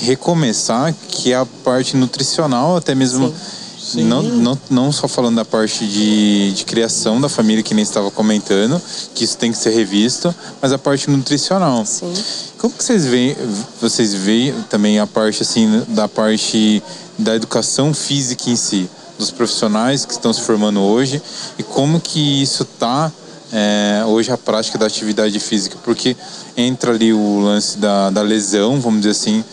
recomeçar, 0.00 0.94
que 1.08 1.32
é 1.32 1.36
a 1.36 1.46
parte 1.64 1.96
nutricional, 1.96 2.76
até 2.76 2.94
mesmo. 2.94 3.32
Sim. 3.78 4.04
Não, 4.04 4.22
não, 4.22 4.58
não 4.68 4.92
só 4.92 5.08
falando 5.08 5.36
da 5.36 5.46
parte 5.46 5.86
de, 5.86 6.52
de 6.52 6.64
criação 6.66 7.18
da 7.18 7.28
família, 7.28 7.62
que 7.62 7.72
nem 7.72 7.82
estava 7.82 8.10
comentando, 8.10 8.78
que 9.14 9.24
isso 9.24 9.38
tem 9.38 9.50
que 9.50 9.56
ser 9.56 9.70
revisto, 9.70 10.34
mas 10.60 10.72
a 10.72 10.78
parte 10.78 11.08
nutricional. 11.08 11.86
Sim. 11.86 12.12
Como 12.58 12.74
que 12.74 12.84
vocês 12.84 13.06
veem, 13.06 13.34
vocês 13.80 14.12
veem 14.12 14.52
também 14.68 14.98
a 14.98 15.06
parte 15.06 15.42
assim 15.42 15.84
da 15.88 16.06
parte 16.06 16.82
da 17.18 17.34
educação 17.34 17.94
física 17.94 18.50
em 18.50 18.56
si, 18.56 18.90
dos 19.18 19.30
profissionais 19.30 20.04
que 20.04 20.12
estão 20.12 20.34
se 20.34 20.42
formando 20.42 20.80
hoje 20.80 21.22
e 21.58 21.62
como 21.62 21.98
que 21.98 22.42
isso 22.42 22.66
tá 22.66 23.10
é, 23.52 24.02
hoje 24.06 24.30
a 24.30 24.36
prática 24.36 24.78
da 24.78 24.86
atividade 24.86 25.38
física, 25.40 25.78
porque 25.82 26.16
entra 26.56 26.92
ali 26.92 27.12
o 27.12 27.40
lance 27.40 27.78
da, 27.78 28.10
da 28.10 28.22
lesão, 28.22 28.80
vamos 28.80 29.00
dizer 29.00 29.12
assim, 29.12 29.44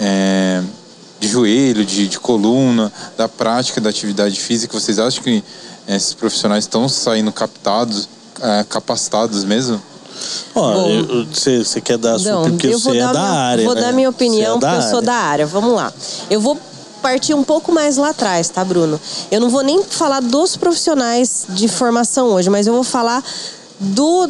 é, 0.00 0.62
de 1.20 1.28
joelho, 1.28 1.84
de, 1.84 2.08
de 2.08 2.18
coluna, 2.18 2.92
da 3.16 3.28
prática 3.28 3.80
da 3.80 3.90
atividade 3.90 4.38
física. 4.40 4.78
Vocês 4.78 4.98
acham 4.98 5.22
que 5.22 5.42
esses 5.86 6.14
profissionais 6.14 6.64
estão 6.64 6.88
saindo 6.88 7.32
captados, 7.32 8.08
é, 8.40 8.64
capacitados 8.68 9.44
mesmo? 9.44 9.80
Ó, 10.54 10.74
você 11.34 11.80
quer 11.80 11.98
dar 11.98 12.14
a 12.14 12.18
sua 12.18 12.32
Não, 12.32 12.42
porque 12.50 12.68
eu 12.68 12.78
você 12.78 12.84
vou 12.84 12.94
é 12.94 12.98
dar 13.00 13.12
da 13.12 13.20
minha- 13.20 13.32
área. 13.32 13.64
Vou 13.64 13.74
né? 13.74 13.80
dar 13.80 13.92
minha 13.92 14.06
é 14.06 14.10
opinião, 14.10 14.58
porque 14.60 14.76
eu 14.76 14.82
sou 14.82 14.96
área. 14.98 15.02
da 15.02 15.14
área. 15.14 15.46
Vamos 15.46 15.74
lá. 15.74 15.92
Eu 16.30 16.40
vou 16.40 16.58
partir 17.00 17.34
um 17.34 17.42
pouco 17.42 17.72
mais 17.72 17.96
lá 17.96 18.10
atrás, 18.10 18.48
tá, 18.48 18.64
Bruno? 18.64 19.00
Eu 19.30 19.40
não 19.40 19.50
vou 19.50 19.62
nem 19.62 19.82
falar 19.82 20.20
dos 20.20 20.56
profissionais 20.56 21.46
de 21.48 21.66
formação 21.66 22.28
hoje, 22.28 22.48
mas 22.48 22.66
eu 22.66 22.72
vou 22.72 22.84
falar 22.84 23.24
do, 23.80 24.28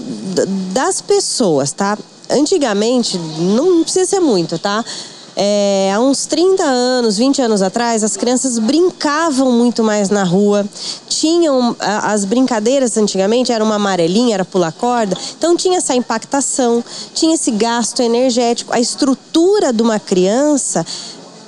das 0.73 1.03
pessoas, 1.03 1.73
tá? 1.73 1.99
Antigamente, 2.31 3.19
não 3.19 3.83
precisa 3.83 4.07
ser 4.07 4.21
muito, 4.21 4.59
tá? 4.59 4.83
É, 5.37 5.91
há 5.95 6.01
uns 6.01 6.27
30 6.27 6.63
anos, 6.63 7.17
20 7.17 7.43
anos 7.43 7.63
atrás, 7.63 8.05
as 8.05 8.17
crianças 8.17 8.59
brincavam 8.59 9.51
muito 9.51 9.83
mais 9.83 10.11
na 10.11 10.25
rua. 10.25 10.67
Tinham 11.09 11.77
as 11.81 12.25
brincadeiras 12.25 12.97
antigamente, 12.97 13.53
era 13.53 13.65
uma 13.65 13.77
amarelinha, 13.77 14.35
era 14.35 14.45
pular 14.45 14.73
corda. 14.73 15.17
Então 15.39 15.57
tinha 15.57 15.79
essa 15.79 15.95
impactação, 15.95 16.85
tinha 17.15 17.35
esse 17.35 17.51
gasto 17.51 18.01
energético. 18.01 18.75
A 18.75 18.81
estrutura 18.81 19.73
de 19.73 19.83
uma 19.83 19.99
criança 19.99 20.85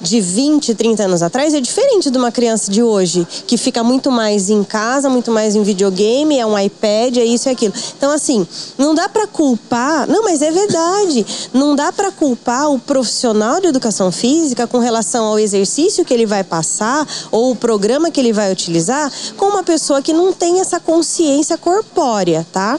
de 0.05 0.20
20, 0.20 0.74
30 0.74 1.05
anos 1.05 1.22
atrás 1.22 1.55
é 1.55 1.61
diferente 1.61 2.11
de 2.11 2.18
uma 2.18 2.30
criança 2.30 2.70
de 2.70 2.82
hoje, 2.82 3.26
que 3.46 3.57
fica 3.57 3.82
muito 3.82 4.11
mais 4.11 4.50
em 4.50 4.62
casa, 4.62 5.09
muito 5.09 5.30
mais 5.30 5.57
em 5.57 5.62
videogame, 5.62 6.38
é 6.38 6.44
um 6.44 6.59
iPad, 6.59 7.16
é 7.16 7.24
isso 7.24 7.48
e 7.48 7.50
aquilo. 7.50 7.72
Então, 7.96 8.11
assim, 8.12 8.46
não 8.76 8.94
dá 8.94 9.09
para 9.09 9.26
culpar. 9.26 10.07
Não, 10.07 10.22
mas 10.22 10.42
é 10.42 10.50
verdade. 10.50 11.26
Não 11.52 11.74
dá 11.74 11.90
para 11.90 12.12
culpar 12.12 12.70
o 12.70 12.78
profissional 12.78 13.61
de 13.61 13.66
educação 13.66 14.12
física 14.12 14.66
com 14.66 14.78
relação 14.78 15.24
ao 15.24 15.38
exercício 15.38 16.05
que 16.05 16.12
ele 16.12 16.26
vai 16.26 16.44
passar 16.44 17.07
ou 17.30 17.52
o 17.52 17.57
programa 17.57 18.11
que 18.11 18.20
ele 18.20 18.32
vai 18.32 18.52
utilizar 18.52 19.11
com 19.36 19.46
uma 19.46 19.62
pessoa 19.62 20.02
que 20.02 20.12
não 20.12 20.32
tem 20.32 20.61
essa 20.61 20.78
consciência 20.78 21.57
corpórea, 21.57 22.46
tá? 22.52 22.78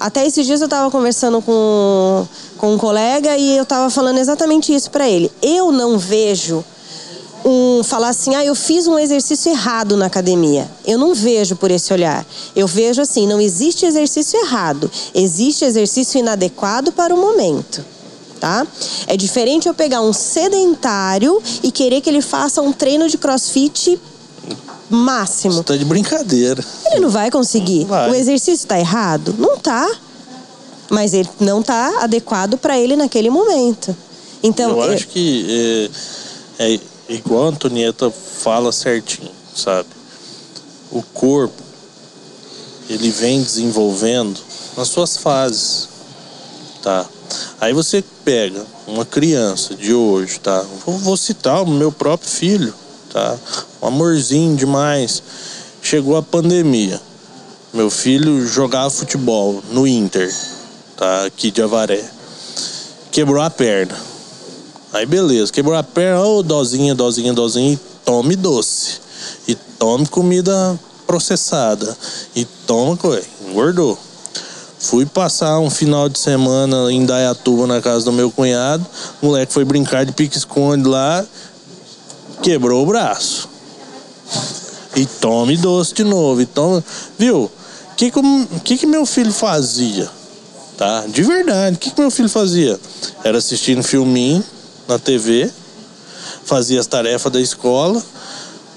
Até 0.00 0.26
esses 0.26 0.44
dias 0.44 0.60
eu 0.60 0.66
estava 0.66 0.90
conversando 0.90 1.40
com 1.40 2.26
com 2.64 2.72
um 2.72 2.78
colega 2.78 3.36
e 3.36 3.58
eu 3.58 3.64
estava 3.64 3.90
falando 3.90 4.16
exatamente 4.16 4.74
isso 4.74 4.90
para 4.90 5.06
ele. 5.06 5.30
Eu 5.42 5.70
não 5.70 5.98
vejo 5.98 6.64
um 7.44 7.84
falar 7.84 8.08
assim, 8.08 8.34
ah, 8.34 8.42
eu 8.42 8.54
fiz 8.54 8.86
um 8.86 8.98
exercício 8.98 9.52
errado 9.52 9.98
na 9.98 10.06
academia. 10.06 10.66
Eu 10.86 10.98
não 10.98 11.14
vejo 11.14 11.56
por 11.56 11.70
esse 11.70 11.92
olhar. 11.92 12.24
Eu 12.56 12.66
vejo 12.66 13.02
assim, 13.02 13.26
não 13.26 13.38
existe 13.38 13.84
exercício 13.84 14.40
errado, 14.40 14.90
existe 15.14 15.62
exercício 15.62 16.18
inadequado 16.18 16.90
para 16.90 17.14
o 17.14 17.18
momento. 17.18 17.84
Tá? 18.40 18.66
É 19.06 19.14
diferente 19.14 19.68
eu 19.68 19.74
pegar 19.74 20.00
um 20.00 20.14
sedentário 20.14 21.42
e 21.62 21.70
querer 21.70 22.00
que 22.00 22.08
ele 22.08 22.22
faça 22.22 22.62
um 22.62 22.72
treino 22.72 23.10
de 23.10 23.18
crossfit 23.18 24.00
máximo. 24.88 25.52
Você 25.56 25.64
tá 25.64 25.76
de 25.76 25.84
brincadeira. 25.84 26.64
Ele 26.86 27.00
não 27.00 27.10
vai 27.10 27.30
conseguir. 27.30 27.84
Vai. 27.84 28.10
O 28.10 28.14
exercício 28.14 28.54
está 28.54 28.78
errado? 28.78 29.34
Não 29.38 29.58
tá 29.58 29.86
mas 30.90 31.14
ele 31.14 31.28
não 31.40 31.60
está 31.60 32.02
adequado 32.02 32.56
para 32.56 32.78
ele 32.78 32.96
naquele 32.96 33.30
momento. 33.30 33.94
Então, 34.42 34.70
eu, 34.70 34.84
eu... 34.84 34.92
acho 34.92 35.08
que 35.08 35.90
é, 36.58 36.74
é, 36.74 36.80
igual 37.08 37.46
a 37.46 37.48
Antonieta 37.48 38.10
fala 38.10 38.72
certinho, 38.72 39.30
sabe? 39.54 39.88
O 40.90 41.02
corpo 41.02 41.62
ele 42.88 43.10
vem 43.10 43.42
desenvolvendo 43.42 44.38
nas 44.76 44.88
suas 44.88 45.16
fases, 45.16 45.88
tá? 46.82 47.06
Aí 47.60 47.72
você 47.72 48.04
pega 48.24 48.64
uma 48.86 49.04
criança 49.04 49.74
de 49.74 49.94
hoje, 49.94 50.38
tá? 50.38 50.64
Vou, 50.84 50.98
vou 50.98 51.16
citar 51.16 51.62
o 51.62 51.66
meu 51.66 51.90
próprio 51.90 52.28
filho, 52.28 52.74
tá? 53.10 53.36
Um 53.80 53.86
amorzinho 53.86 54.54
demais. 54.54 55.22
Chegou 55.82 56.16
a 56.16 56.22
pandemia. 56.22 57.00
Meu 57.72 57.90
filho 57.90 58.46
jogava 58.46 58.90
futebol 58.90 59.62
no 59.72 59.86
Inter 59.86 60.32
tá? 60.96 61.24
Aqui 61.24 61.50
de 61.50 61.62
Avaré. 61.62 62.04
Quebrou 63.10 63.42
a 63.42 63.50
perna. 63.50 63.96
Aí 64.92 65.06
beleza, 65.06 65.52
quebrou 65.52 65.74
a 65.74 65.82
perna, 65.82 66.22
ô 66.22 66.38
oh, 66.38 66.42
dozinha, 66.42 66.94
dozinha, 66.94 67.32
dozinha, 67.32 67.72
e 67.72 67.78
tome 68.04 68.36
doce. 68.36 69.00
E 69.48 69.54
tome 69.54 70.06
comida 70.06 70.78
processada. 71.06 71.96
E 72.34 72.44
toma 72.66 72.96
coisa, 72.96 73.26
engordou. 73.48 73.98
Fui 74.78 75.06
passar 75.06 75.58
um 75.60 75.70
final 75.70 76.08
de 76.08 76.18
semana 76.18 76.92
em 76.92 77.06
Dayatuba 77.06 77.66
na 77.66 77.80
casa 77.80 78.04
do 78.04 78.12
meu 78.12 78.30
cunhado. 78.30 78.84
O 79.22 79.26
moleque 79.26 79.52
foi 79.52 79.64
brincar 79.64 80.04
de 80.04 80.12
pique-esconde 80.12 80.86
lá, 80.86 81.24
quebrou 82.42 82.82
o 82.82 82.86
braço. 82.86 83.48
E 84.94 85.06
tome 85.06 85.56
doce 85.56 85.94
de 85.94 86.04
novo. 86.04 86.40
E 86.40 86.46
toma. 86.46 86.84
Viu? 87.18 87.44
O 87.44 87.94
que, 87.96 88.12
que, 88.62 88.78
que 88.78 88.86
meu 88.86 89.06
filho 89.06 89.32
fazia? 89.32 90.08
Tá? 90.76 91.04
De 91.08 91.22
verdade. 91.22 91.76
O 91.76 91.78
que, 91.78 91.90
que 91.90 92.00
meu 92.00 92.10
filho 92.10 92.28
fazia? 92.28 92.78
Era 93.22 93.38
assistindo 93.38 93.82
filminho 93.82 94.44
na 94.88 94.98
TV, 94.98 95.50
fazia 96.44 96.80
as 96.80 96.86
tarefas 96.86 97.32
da 97.32 97.40
escola. 97.40 98.02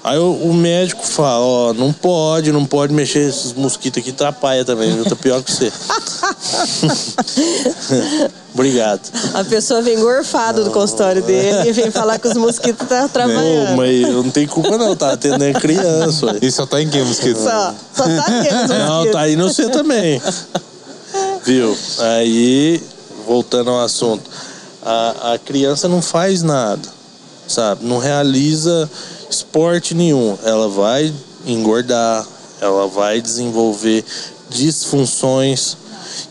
Aí 0.02 0.16
o, 0.16 0.32
o 0.32 0.54
médico 0.54 1.04
fala, 1.04 1.44
ó, 1.44 1.74
não 1.74 1.92
pode, 1.92 2.52
não 2.52 2.64
pode 2.64 2.94
mexer 2.94 3.28
esses 3.28 3.52
mosquitos 3.52 4.00
aqui, 4.00 4.10
atrapalha 4.10 4.64
também, 4.64 4.94
viu? 4.94 5.04
Tá 5.04 5.16
pior 5.16 5.42
que 5.42 5.52
você. 5.52 5.72
Obrigado. 8.54 9.00
A 9.34 9.44
pessoa 9.44 9.82
vem 9.82 9.98
gorfado 9.98 10.64
do 10.64 10.70
consultório 10.70 11.22
dele 11.22 11.68
e 11.68 11.72
vem 11.72 11.90
falar 11.90 12.18
que 12.18 12.28
os 12.28 12.34
mosquitos 12.34 12.88
tá 12.88 13.08
trabalhando. 13.08 13.70
Não, 13.70 13.76
mas 13.76 14.00
eu 14.00 14.22
não 14.22 14.30
tenho 14.30 14.48
culpa 14.48 14.78
não, 14.78 14.96
tá 14.96 15.12
atendendo 15.12 15.60
criança. 15.60 16.26
Ué. 16.26 16.38
E 16.42 16.50
só 16.50 16.64
tá 16.64 16.80
em 16.80 16.88
quem 16.88 17.04
mosquito? 17.04 17.38
Só, 17.38 17.74
só 17.94 18.04
tá 18.04 18.22
aqui 18.22 18.48
os 18.48 18.54
mosquitos. 18.54 18.78
Não, 18.78 19.10
tá 19.10 19.20
aí 19.20 19.36
no 19.36 19.52
você 19.52 19.68
também. 19.68 20.22
Viu? 21.48 21.74
Aí, 22.00 22.78
voltando 23.26 23.70
ao 23.70 23.80
assunto, 23.80 24.30
a, 24.82 25.32
a 25.32 25.38
criança 25.38 25.88
não 25.88 26.02
faz 26.02 26.42
nada, 26.42 26.86
sabe? 27.46 27.86
Não 27.86 27.96
realiza 27.96 28.86
esporte 29.30 29.94
nenhum. 29.94 30.36
Ela 30.44 30.68
vai 30.68 31.10
engordar, 31.46 32.28
ela 32.60 32.86
vai 32.86 33.22
desenvolver 33.22 34.04
disfunções. 34.50 35.78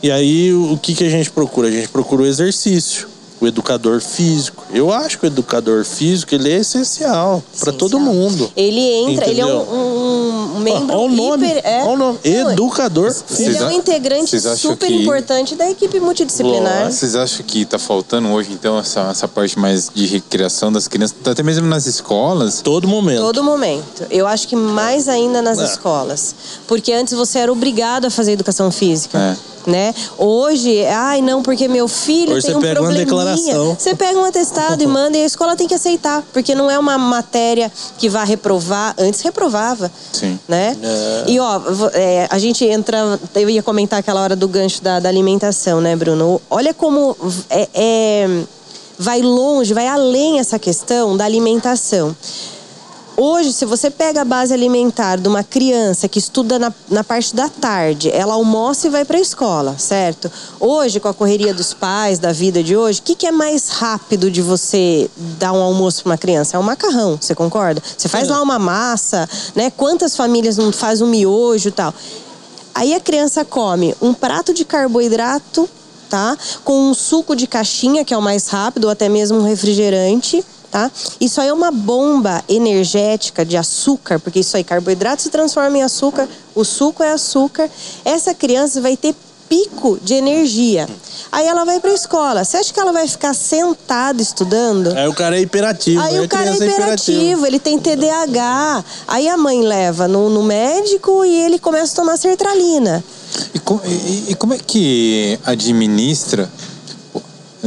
E 0.03 0.11
aí, 0.11 0.53
o 0.53 0.77
que, 0.77 0.93
que 0.93 1.03
a 1.03 1.09
gente 1.09 1.31
procura? 1.31 1.67
A 1.69 1.71
gente 1.71 1.89
procura 1.89 2.21
o 2.21 2.27
exercício 2.27 3.09
o 3.39 3.47
educador 3.47 4.01
físico. 4.01 4.65
Eu 4.73 4.91
acho 4.91 5.19
que 5.19 5.25
o 5.25 5.27
educador 5.27 5.83
físico 5.85 6.33
ele 6.33 6.51
é 6.51 6.57
essencial 6.57 7.43
para 7.59 7.71
todo 7.71 7.99
mundo. 7.99 8.51
Ele 8.55 8.79
entra, 8.79 9.25
Entendeu? 9.25 9.47
ele 9.47 9.57
é 9.57 9.63
um, 9.73 10.55
um 10.55 10.59
membro 10.59 10.95
olha 10.95 10.97
o 10.97 11.09
nome, 11.09 11.47
hiper, 11.47 11.61
é, 11.63 11.83
o 11.83 11.97
nome. 11.97 12.19
educador 12.23 13.13
físico. 13.13 13.49
Ele 13.49 13.57
é 13.57 13.65
um 13.65 13.71
integrante 13.71 14.39
super 14.57 14.87
que... 14.87 14.93
importante 14.93 15.55
da 15.55 15.69
equipe 15.69 15.99
multidisciplinar. 15.99 16.91
Vocês 16.91 17.15
acham 17.15 17.45
que 17.45 17.61
está 17.61 17.77
faltando 17.77 18.29
hoje 18.29 18.51
então 18.51 18.77
essa, 18.77 19.01
essa 19.09 19.27
parte 19.27 19.57
mais 19.57 19.89
de 19.93 20.05
recreação 20.05 20.71
das 20.71 20.87
crianças, 20.87 21.15
até 21.25 21.43
mesmo 21.43 21.67
nas 21.67 21.85
escolas? 21.85 22.61
Todo 22.61 22.87
momento. 22.87 23.21
Todo 23.21 23.43
momento. 23.43 24.05
Eu 24.09 24.25
acho 24.27 24.47
que 24.47 24.55
mais 24.55 25.07
ainda 25.07 25.41
nas 25.41 25.59
é. 25.59 25.65
escolas, 25.65 26.35
porque 26.67 26.91
antes 26.91 27.13
você 27.13 27.39
era 27.39 27.51
obrigado 27.51 28.05
a 28.05 28.09
fazer 28.09 28.31
educação 28.31 28.71
física. 28.71 29.17
É 29.17 29.56
né? 29.67 29.93
Hoje, 30.17 30.85
ai 30.85 31.21
não, 31.21 31.43
porque 31.43 31.67
meu 31.67 31.87
filho 31.87 32.33
Hoje 32.33 32.47
tem 32.47 32.55
um 32.55 32.61
pega 32.61 32.75
probleminha. 32.75 33.05
Uma 33.05 33.25
declaração. 33.33 33.75
Você 33.77 33.93
pega 33.93 34.17
um 34.17 34.23
atestado 34.23 34.81
e 34.81 34.87
manda 34.87 35.17
e 35.17 35.23
a 35.23 35.25
escola 35.25 35.55
tem 35.55 35.67
que 35.67 35.75
aceitar, 35.75 36.23
porque 36.31 36.55
não 36.55 36.71
é 36.71 36.79
uma 36.79 36.97
matéria 36.97 37.71
que 37.97 38.07
vai 38.07 38.25
reprovar. 38.25 38.95
Antes 38.97 39.21
reprovava, 39.21 39.91
Sim. 40.13 40.39
né? 40.47 40.75
É. 40.81 41.23
E 41.27 41.39
ó, 41.39 41.61
é, 41.93 42.27
a 42.29 42.39
gente 42.39 42.63
entra, 42.65 43.19
eu 43.35 43.49
ia 43.49 43.61
comentar 43.61 43.99
aquela 43.99 44.21
hora 44.21 44.35
do 44.35 44.47
gancho 44.47 44.81
da, 44.81 44.99
da 44.99 45.09
alimentação, 45.09 45.81
né, 45.81 45.95
Bruno? 45.95 46.41
Olha 46.49 46.73
como 46.73 47.15
é, 47.49 47.67
é 47.73 48.43
vai 48.97 49.21
longe, 49.21 49.73
vai 49.73 49.87
além 49.87 50.39
essa 50.39 50.57
questão 50.57 51.15
da 51.15 51.23
alimentação. 51.25 52.15
Hoje, 53.19 53.51
se 53.51 53.65
você 53.65 53.89
pega 53.89 54.21
a 54.21 54.23
base 54.23 54.53
alimentar 54.53 55.17
de 55.17 55.27
uma 55.27 55.43
criança 55.43 56.07
que 56.07 56.19
estuda 56.19 56.59
na, 56.59 56.71
na 56.87 57.03
parte 57.03 57.35
da 57.35 57.49
tarde, 57.49 58.11
ela 58.11 58.35
almoça 58.35 58.85
e 58.85 58.91
vai 58.91 59.03
para 59.03 59.17
a 59.17 59.19
escola, 59.19 59.75
certo? 59.79 60.31
Hoje, 60.59 60.99
com 60.99 61.07
a 61.07 61.13
correria 61.15 61.51
dos 61.51 61.73
pais, 61.73 62.19
da 62.19 62.31
vida 62.31 62.61
de 62.61 62.77
hoje, 62.77 62.99
o 62.99 63.01
que, 63.01 63.15
que 63.15 63.25
é 63.25 63.31
mais 63.31 63.69
rápido 63.69 64.29
de 64.29 64.39
você 64.39 65.09
dar 65.39 65.51
um 65.51 65.63
almoço 65.63 66.03
para 66.03 66.11
uma 66.11 66.17
criança? 66.19 66.57
É 66.57 66.59
um 66.59 66.63
macarrão, 66.63 67.17
você 67.19 67.33
concorda? 67.33 67.81
Você 67.97 68.07
faz 68.07 68.27
é. 68.27 68.31
lá 68.31 68.39
uma 68.39 68.59
massa, 68.59 69.27
né? 69.55 69.71
Quantas 69.71 70.15
famílias 70.15 70.57
não 70.57 70.71
faz 70.71 71.01
um 71.01 71.07
miojo 71.07 71.69
e 71.69 71.71
tal? 71.71 71.91
Aí 72.75 72.93
a 72.93 72.99
criança 72.99 73.43
come 73.43 73.95
um 73.99 74.13
prato 74.13 74.53
de 74.53 74.63
carboidrato, 74.63 75.67
tá? 76.07 76.37
Com 76.63 76.91
um 76.91 76.93
suco 76.93 77.35
de 77.35 77.47
caixinha, 77.47 78.05
que 78.05 78.13
é 78.13 78.17
o 78.17 78.21
mais 78.21 78.47
rápido, 78.47 78.83
ou 78.85 78.91
até 78.91 79.09
mesmo 79.09 79.39
um 79.39 79.43
refrigerante 79.43 80.45
tá? 80.71 80.91
Isso 81.19 81.39
aí 81.41 81.47
é 81.47 81.53
uma 81.53 81.71
bomba 81.71 82.43
energética 82.47 83.45
de 83.45 83.57
açúcar, 83.57 84.19
porque 84.19 84.39
isso 84.39 84.55
aí, 84.57 84.63
carboidrato 84.63 85.21
se 85.21 85.29
transforma 85.29 85.77
em 85.77 85.83
açúcar, 85.83 86.27
o 86.53 86.63
suco 86.63 87.03
é 87.03 87.11
açúcar. 87.11 87.69
Essa 88.03 88.33
criança 88.33 88.81
vai 88.81 88.97
ter 88.97 89.15
pico 89.47 89.99
de 90.01 90.13
energia. 90.13 90.87
Aí 91.31 91.45
ela 91.45 91.65
vai 91.65 91.79
para 91.79 91.91
a 91.91 91.93
escola. 91.93 92.43
Você 92.43 92.57
acha 92.57 92.73
que 92.73 92.79
ela 92.79 92.91
vai 92.91 93.07
ficar 93.07 93.33
sentada 93.33 94.21
estudando? 94.21 94.95
Aí 94.95 95.07
o 95.07 95.13
cara 95.13 95.37
é 95.37 95.41
hiperativo. 95.41 96.01
Aí 96.01 96.19
o 96.19 96.27
cara 96.27 96.49
é 96.49 96.55
hiperativo, 96.55 97.45
ele 97.45 97.59
tem 97.59 97.79
TDAH. 97.79 98.83
Aí 99.07 99.27
a 99.27 99.37
mãe 99.37 99.61
leva 99.61 100.07
no, 100.07 100.29
no 100.29 100.43
médico 100.43 101.25
e 101.25 101.33
ele 101.33 101.59
começa 101.59 101.93
a 101.93 101.95
tomar 101.95 102.17
sertralina. 102.17 103.03
E, 103.53 103.59
com, 103.59 103.79
e, 103.85 104.31
e 104.31 104.35
como 104.35 104.53
é 104.53 104.57
que 104.57 105.39
administra 105.45 106.49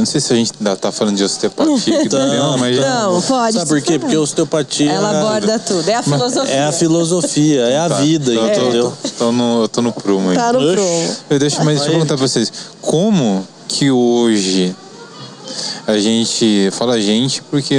não 0.01 0.05
sei 0.05 0.19
se 0.19 0.33
a 0.33 0.35
gente 0.35 0.51
ainda 0.59 0.75
tá 0.75 0.91
falando 0.91 1.15
de 1.15 1.23
osteopatia 1.23 1.99
aqui 1.99 2.09
do 2.09 2.17
Tá, 2.17 2.57
mas 2.57 2.77
Não, 2.77 3.21
pode. 3.21 3.57
Sabe 3.57 3.69
por 3.69 3.81
quê? 3.81 3.97
Porque 3.99 4.15
a 4.15 4.19
osteopatia 4.19 4.91
Ela 4.91 5.19
aborda 5.19 5.59
tudo. 5.59 5.89
É 5.89 5.95
a 5.95 6.03
filosofia. 6.03 6.53
é 6.53 6.65
a 6.65 6.71
filosofia, 6.71 7.61
é 7.61 7.77
a 7.79 7.89
Tá, 7.89 8.01
vida, 8.01 8.33
então 8.33 8.47
entendeu? 8.47 8.93
tô, 9.01 9.09
tô 9.09 9.31
no, 9.31 9.61
eu 9.63 9.67
tô 9.67 9.81
no 9.81 9.91
prumo 9.93 10.29
aí. 10.29 10.35
Tá 10.35 10.51
no 10.53 10.59
prumo. 10.59 11.15
Eu 11.29 11.39
deixo, 11.39 11.57
mas 11.63 11.75
deixa 11.75 11.85
eu 11.85 11.91
perguntar 11.91 12.17
pra 12.17 12.27
vocês. 12.27 12.51
Como 12.81 13.47
que 13.67 13.89
hoje 13.89 14.75
a 15.87 15.97
gente. 15.97 16.69
Fala 16.71 16.93
a 16.95 16.99
gente 17.01 17.41
porque 17.43 17.75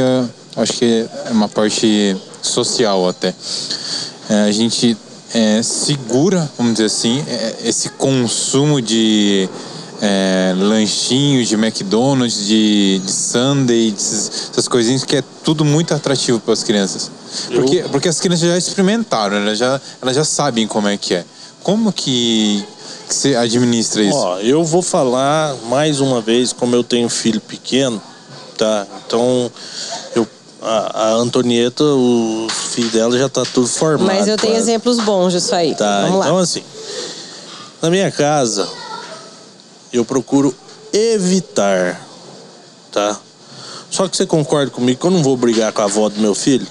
acho 0.57 0.73
que 0.75 1.07
é 1.27 1.31
uma 1.31 1.49
parte 1.49 2.17
social 2.41 3.09
até. 3.09 3.35
Eh, 4.29 4.45
a 4.49 4.53
gente 4.53 4.97
eh, 5.35 5.63
segura, 5.63 6.51
vamos 6.57 6.75
dizer 6.75 6.87
assim, 6.87 7.25
eh, 7.27 7.57
esse 7.65 7.89
consumo 7.91 8.81
de 8.81 9.49
eh, 10.05 10.53
lanchinho, 10.59 11.45
de 11.47 11.55
McDonald's, 11.55 12.45
de, 12.45 12.99
de 12.99 13.13
Sunday, 13.13 13.95
essas 13.97 14.67
coisinhas 14.67 15.05
que 15.05 15.17
é 15.17 15.23
tudo 15.45 15.65
muito 15.65 15.95
atrativo 15.95 16.41
para 16.41 16.53
as 16.53 16.65
crianças. 16.65 17.09
Porque, 17.55 17.85
porque 17.85 18.09
as 18.09 18.19
crianças 18.19 18.49
já 18.49 18.59
experimentaram, 18.59 19.37
elas 19.37 19.59
já, 19.59 19.81
elas 20.03 20.17
já 20.17 20.25
sabem 20.25 20.67
como 20.67 20.89
é 20.89 20.97
que 20.97 21.15
é. 21.15 21.25
Como 21.63 21.93
que, 21.93 22.65
que 23.09 23.15
você 23.15 23.37
administra 23.37 24.03
isso? 24.03 24.17
Ó, 24.17 24.41
eu 24.41 24.65
vou 24.65 24.83
falar 24.83 25.55
mais 25.69 26.01
uma 26.01 26.21
vez, 26.21 26.53
como 26.53 26.75
eu 26.75 26.83
tenho 26.83 27.09
filho 27.09 27.41
pequeno, 27.41 28.03
tá? 28.59 28.85
Então, 29.07 29.49
eu, 30.17 30.27
a, 30.61 31.01
a 31.01 31.13
Antonieta, 31.13 31.85
o 31.85 32.49
filho 32.51 32.91
dela 32.91 33.17
já 33.17 33.29
tá 33.29 33.45
tudo 33.55 33.69
formado. 33.69 34.09
Mas 34.09 34.27
eu 34.27 34.37
tenho 34.37 34.55
quase. 34.55 34.69
exemplos 34.69 34.99
bons 34.99 35.33
disso 35.33 35.55
aí. 35.55 35.77
Tá, 35.77 36.03
Vamos 36.03 36.27
então 36.27 36.35
lá. 36.35 36.43
assim, 36.43 36.65
na 37.81 37.89
minha 37.89 38.11
casa, 38.11 38.69
eu 39.93 40.05
procuro 40.05 40.55
evitar, 40.93 42.01
tá? 42.91 43.19
Só 43.91 44.09
que 44.09 44.17
você 44.17 44.25
concorda 44.25 44.71
comigo 44.71 44.99
que 44.99 45.07
eu 45.07 45.11
não 45.11 45.23
vou 45.23 45.37
brigar 45.37 45.73
com 45.73 45.83
a 45.83 45.85
avó 45.85 46.09
do 46.09 46.19
meu 46.19 46.35
filho? 46.35 46.67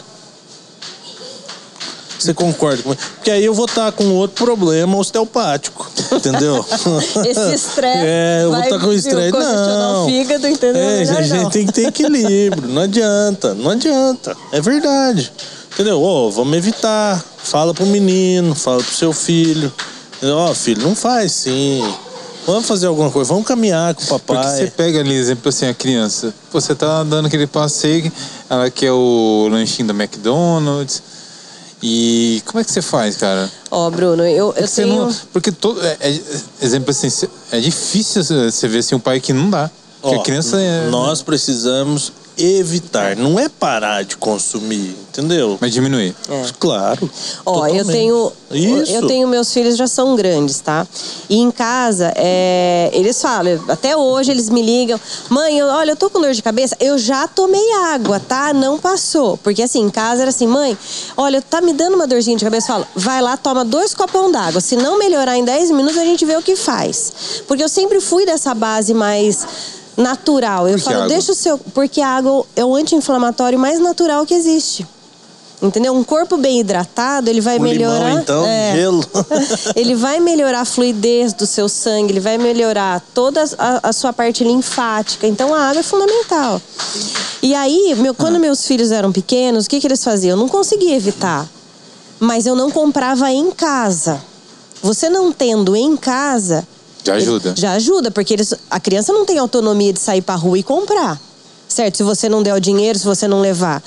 Você 2.17 2.33
concorda 2.33 2.81
comigo? 2.83 3.01
Porque 3.15 3.31
aí 3.31 3.43
eu 3.45 3.53
vou 3.53 3.65
estar 3.65 3.91
com 3.91 4.05
outro 4.15 4.45
problema 4.45 4.97
osteopático, 4.97 5.89
entendeu? 6.11 6.63
Esse 7.25 7.53
estresse. 7.55 8.03
É, 8.03 8.41
eu 8.43 8.51
vou 8.51 8.59
estar 8.59 8.79
com 8.79 8.91
estresse. 8.91 9.37
Não. 9.37 10.05
o 10.05 10.07
fígado, 10.07 10.47
entendeu? 10.47 10.81
É, 10.81 10.99
Melhor 10.99 11.17
a 11.17 11.21
gente 11.21 11.43
não. 11.43 11.49
tem 11.49 11.65
que 11.65 11.73
ter 11.73 11.87
equilíbrio. 11.87 12.67
Não 12.67 12.83
adianta, 12.83 13.53
não 13.53 13.71
adianta. 13.71 14.35
É 14.51 14.61
verdade. 14.61 15.31
Entendeu? 15.73 16.01
Ó, 16.01 16.29
vamos 16.29 16.55
evitar. 16.57 17.23
Fala 17.37 17.73
pro 17.73 17.85
menino, 17.85 18.53
fala 18.53 18.83
pro 18.83 18.93
seu 18.93 19.13
filho. 19.13 19.71
Ó, 20.23 20.53
filho, 20.53 20.83
não 20.83 20.95
faz 20.95 21.31
sim. 21.31 21.83
Vamos 22.45 22.65
fazer 22.67 22.87
alguma 22.87 23.09
coisa, 23.11 23.29
vamos 23.29 23.45
caminhar 23.47 23.93
com 23.93 24.03
o 24.03 24.07
Porque 24.07 24.33
papai. 24.33 24.57
você 24.57 24.67
pega 24.71 24.99
ali, 24.99 25.13
exemplo 25.15 25.49
assim, 25.49 25.67
a 25.67 25.73
criança, 25.73 26.33
você 26.51 26.73
tá 26.73 27.03
dando 27.03 27.27
aquele 27.27 27.45
passeio, 27.47 28.11
ela 28.49 28.69
quer 28.69 28.91
o 28.91 29.47
lanchinho 29.49 29.87
da 29.87 29.93
McDonald's. 29.93 31.03
E 31.83 32.41
como 32.45 32.59
é 32.59 32.63
que 32.63 32.71
você 32.71 32.81
faz, 32.81 33.17
cara? 33.17 33.49
Ó, 33.71 33.89
Bruno, 33.89 34.23
eu, 34.23 34.29
eu 34.47 34.53
Porque 34.53 34.67
você 34.67 34.83
tenho. 34.83 35.05
não- 35.05 35.15
porque 35.33 35.51
todo, 35.51 35.83
é, 35.83 35.97
é- 35.99 36.21
exemplo 36.61 36.91
assim, 36.91 37.07
é 37.51 37.59
difícil 37.59 38.23
você 38.23 38.67
ver 38.67 38.79
assim 38.79 38.93
um 38.95 38.99
pai 38.99 39.19
que 39.19 39.33
não 39.33 39.49
dá. 39.49 39.69
Porque 39.99 40.15
Ó, 40.15 40.19
a 40.19 40.23
criança 40.23 40.59
é. 40.59 40.89
Nós 40.89 41.21
precisamos 41.23 42.11
evitar, 42.37 43.15
não 43.15 43.39
é 43.39 43.47
parar 43.49 44.03
de 44.03 44.17
consumir, 44.17 44.95
entendeu? 45.09 45.57
Mas 45.59 45.71
diminuir. 45.73 46.15
É. 46.29 46.45
Claro. 46.59 47.09
Ó, 47.45 47.65
eu 47.67 47.71
totalmente. 47.73 47.91
tenho. 47.91 48.31
Isso. 48.51 48.91
Eu 48.91 49.07
tenho 49.07 49.27
meus 49.27 49.53
filhos 49.53 49.77
já 49.77 49.87
são 49.87 50.15
grandes, 50.15 50.59
tá? 50.59 50.85
E 51.29 51.37
em 51.37 51.49
casa, 51.51 52.11
é, 52.15 52.89
eles 52.93 53.21
falam, 53.21 53.63
até 53.69 53.95
hoje 53.95 54.31
eles 54.31 54.49
me 54.49 54.61
ligam, 54.61 54.99
mãe, 55.29 55.57
eu- 55.57 55.67
olha, 55.67 55.91
eu 55.91 55.95
tô 55.95 56.09
com 56.09 56.19
dor 56.19 56.33
de 56.33 56.41
cabeça, 56.41 56.75
eu 56.79 56.97
já 56.97 57.27
tomei 57.27 57.71
água, 57.93 58.19
tá? 58.19 58.53
Não 58.53 58.77
passou. 58.79 59.37
Porque 59.37 59.61
assim, 59.63 59.81
em 59.81 59.89
casa 59.89 60.21
era 60.21 60.29
assim, 60.29 60.47
mãe, 60.47 60.77
olha, 61.15 61.41
tá 61.41 61.61
me 61.61 61.73
dando 61.73 61.95
uma 61.95 62.07
dorzinha 62.07 62.35
de 62.35 62.43
cabeça, 62.43 62.71
eu 62.71 62.75
falo, 62.75 62.87
vai 62.95 63.21
lá, 63.21 63.37
toma 63.37 63.63
dois 63.63 63.93
copão 63.93 64.31
d'água. 64.31 64.59
Se 64.59 64.75
não 64.75 64.97
melhorar 64.97 65.37
em 65.37 65.45
10 65.45 65.71
minutos, 65.71 65.97
a 65.97 66.05
gente 66.05 66.25
vê 66.25 66.35
o 66.35 66.41
que 66.41 66.55
faz. 66.55 67.13
Porque 67.47 67.63
eu 67.63 67.69
sempre 67.69 68.01
fui 68.01 68.25
dessa 68.25 68.53
base 68.53 68.93
mais 68.93 69.45
natural. 70.01 70.67
Eu 70.67 70.79
falo, 70.79 71.07
deixa 71.07 71.31
o 71.31 71.35
seu. 71.35 71.57
Porque 71.57 72.01
a 72.01 72.07
água 72.07 72.45
é 72.55 72.65
o 72.65 72.75
anti-inflamatório 72.75 73.57
mais 73.57 73.79
natural 73.79 74.25
que 74.25 74.33
existe. 74.33 74.85
Entendeu? 75.61 75.93
Um 75.93 76.03
corpo 76.03 76.37
bem 76.37 76.59
hidratado, 76.59 77.29
ele 77.29 77.39
vai 77.39 77.57
Com 77.57 77.63
melhorar. 77.63 78.07
limão, 78.07 78.19
então, 78.19 78.43
é. 78.43 78.73
gelo. 78.75 79.05
ele 79.75 79.93
vai 79.93 80.19
melhorar 80.19 80.61
a 80.61 80.65
fluidez 80.65 81.33
do 81.33 81.45
seu 81.45 81.69
sangue, 81.69 82.13
ele 82.13 82.19
vai 82.19 82.35
melhorar 82.39 82.99
toda 83.13 83.43
a, 83.59 83.89
a 83.89 83.93
sua 83.93 84.11
parte 84.11 84.43
linfática. 84.43 85.27
Então 85.27 85.53
a 85.53 85.67
água 85.67 85.81
é 85.81 85.83
fundamental. 85.83 86.59
E 87.43 87.53
aí, 87.53 87.93
meu, 87.95 88.15
quando 88.15 88.39
meus 88.39 88.65
filhos 88.65 88.91
eram 88.91 89.11
pequenos, 89.11 89.65
o 89.65 89.69
que, 89.69 89.79
que 89.79 89.85
eles 89.85 90.03
faziam? 90.03 90.31
Eu 90.31 90.37
não 90.37 90.49
conseguia 90.49 90.95
evitar. 90.95 91.47
Mas 92.19 92.47
eu 92.47 92.55
não 92.55 92.71
comprava 92.71 93.31
em 93.31 93.51
casa. 93.51 94.19
Você 94.81 95.09
não 95.09 95.31
tendo 95.31 95.75
em 95.75 95.95
casa. 95.95 96.67
Já 97.03 97.13
ajuda. 97.15 97.53
Já 97.57 97.71
ajuda, 97.73 98.11
porque 98.11 98.33
eles, 98.33 98.53
a 98.69 98.79
criança 98.79 99.11
não 99.11 99.25
tem 99.25 99.37
autonomia 99.37 99.91
de 99.93 99.99
sair 99.99 100.21
pra 100.21 100.35
rua 100.35 100.57
e 100.59 100.63
comprar. 100.63 101.19
Certo? 101.67 101.97
Se 101.97 102.03
você 102.03 102.27
não 102.29 102.43
der 102.43 102.53
o 102.53 102.59
dinheiro, 102.59 102.99
se 102.99 103.05
você 103.05 103.27
não 103.27 103.39
levar. 103.41 103.81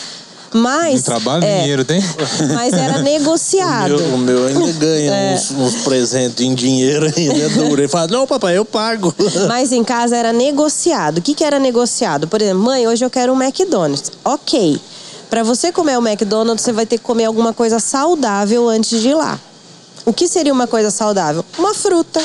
Mas. 0.53 1.01
Um 1.01 1.03
trabalho, 1.03 1.45
é, 1.45 1.61
dinheiro 1.61 1.85
tem? 1.85 2.01
Mas 2.55 2.73
era 2.73 2.99
negociado. 2.99 3.97
Meu- 3.99 4.15
o 4.15 4.19
meu 4.19 4.47
ainda 4.47 4.73
ganha 4.79 5.13
É. 5.13 5.35
uns, 5.35 5.51
uns 5.51 5.83
presentes 5.83 6.41
em 6.45 6.55
dinheiro 6.55 7.07
ainda, 7.07 7.35
é 7.43 7.49
duro. 7.49 7.81
Ele 7.81 7.89
fala, 7.89 8.07
não, 8.07 8.27
papai, 8.27 8.57
eu 8.57 8.65
pago. 8.65 9.13
Mas 9.49 9.73
em 9.73 9.83
casa 9.85 10.17
era 10.17 10.33
negociado. 10.33 11.19
O 11.19 11.23
que, 11.23 11.35
que 11.35 11.43
era 11.45 11.59
negociado? 11.59 12.29
Por 12.29 12.41
exemplo, 12.41 12.63
mãe, 12.63 12.87
hoje 12.87 13.05
eu 13.05 13.11
quero 13.11 13.33
um 13.33 13.43
McDonald's. 13.43 14.13
Ok. 14.25 14.81
Para 15.29 15.43
você 15.43 15.73
comer 15.73 15.99
o 15.99 16.07
McDonald's, 16.07 16.65
você 16.65 16.73
vai 16.73 16.87
ter 16.87 16.99
que 16.99 17.05
comer 17.05 17.25
alguma 17.25 17.53
coisa 17.53 17.81
saudável 17.81 18.69
antes 18.69 19.01
de 19.01 19.09
ir 19.09 19.15
lá. 19.15 19.39
O 20.07 20.13
que 20.13 20.29
seria 20.29 20.53
uma 20.53 20.67
coisa 20.69 20.91
saudável? 20.91 21.45
Uma 21.59 21.75
fruta. 21.75 22.23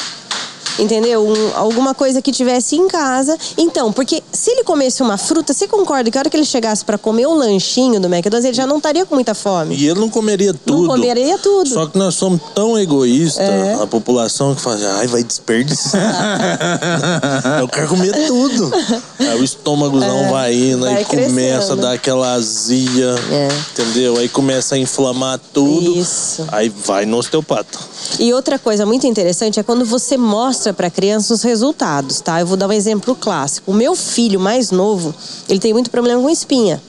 Entendeu? 0.79 1.21
Um- 1.27 1.51
alguma 1.55 1.93
coisa 1.93 2.21
que 2.21 2.31
tivesse 2.31 2.75
em 2.75 2.87
casa. 2.87 3.37
Então, 3.57 3.91
porque 3.91 4.23
se 4.31 4.49
ele 4.51 4.63
comesse 4.63 5.03
uma 5.03 5.17
fruta, 5.17 5.53
você 5.53 5.67
concorda 5.67 6.09
que 6.09 6.17
a 6.17 6.21
hora 6.21 6.29
que 6.29 6.37
ele 6.37 6.45
chegasse 6.45 6.83
para 6.85 6.97
comer 6.97 7.25
o 7.27 7.33
lanchinho 7.33 7.99
do 7.99 8.07
McDonald's, 8.07 8.45
ele 8.45 8.53
já 8.55 8.65
não 8.65 8.77
estaria 8.77 9.05
com 9.05 9.15
muita 9.15 9.33
fome? 9.33 9.75
E 9.75 9.87
ele 9.87 9.99
não 9.99 10.09
comeria 10.09 10.53
tudo. 10.53 10.87
comeria 10.87 11.37
tudo. 11.37 11.69
Só 11.69 11.85
que 11.87 11.97
nós 11.97 12.15
somos 12.15 12.39
tão 12.55 12.77
egoístas, 12.77 13.47
É. 13.47 13.73
a 13.81 13.85
população 13.87 14.55
que 14.55 14.61
fala, 14.61 14.79
ai, 14.99 15.07
vai 15.07 15.23
desperdiçar. 15.23 15.99
Eu 17.59 17.67
quero 17.67 17.87
comer 17.89 18.27
tudo. 18.27 18.71
Aí 19.19 19.39
o 19.39 19.43
estômagozão 19.43 20.29
vai 20.31 20.53
indo, 20.53 20.85
É, 20.85 20.89
vai 20.89 20.97
aí 20.99 21.05
começa 21.05 21.29
a 21.31 21.57
crescendo. 21.57 21.81
dar 21.81 21.93
aquela 21.93 22.33
azia, 22.33 23.15
É. 23.31 23.47
entendeu? 23.71 24.17
Aí 24.17 24.29
começa 24.29 24.75
a 24.75 24.77
inflamar 24.77 25.39
tudo. 25.53 25.97
Isso. 25.97 26.45
Aí 26.51 26.69
vai 26.69 27.05
no 27.05 27.17
osteopata. 27.17 27.77
E 28.19 28.33
outra 28.33 28.57
coisa 28.57 28.85
muito 28.85 29.05
interessante 29.05 29.59
é 29.59 29.63
quando 29.63 29.85
você 29.85 30.17
mostra 30.17 30.68
para 30.73 30.87
a 30.87 30.91
criança 30.91 31.33
os 31.33 31.43
resultados, 31.43 32.21
tá? 32.21 32.39
Eu 32.39 32.47
vou 32.47 32.57
dar 32.57 32.67
um 32.67 32.71
exemplo 32.71 33.15
clássico. 33.15 33.71
O 33.71 33.73
meu 33.73 33.95
filho 33.95 34.39
mais 34.39 34.71
novo, 34.71 35.13
ele 35.47 35.59
tem 35.59 35.73
muito 35.73 35.89
problema 35.89 36.21
com 36.21 36.29
espinha, 36.29 36.81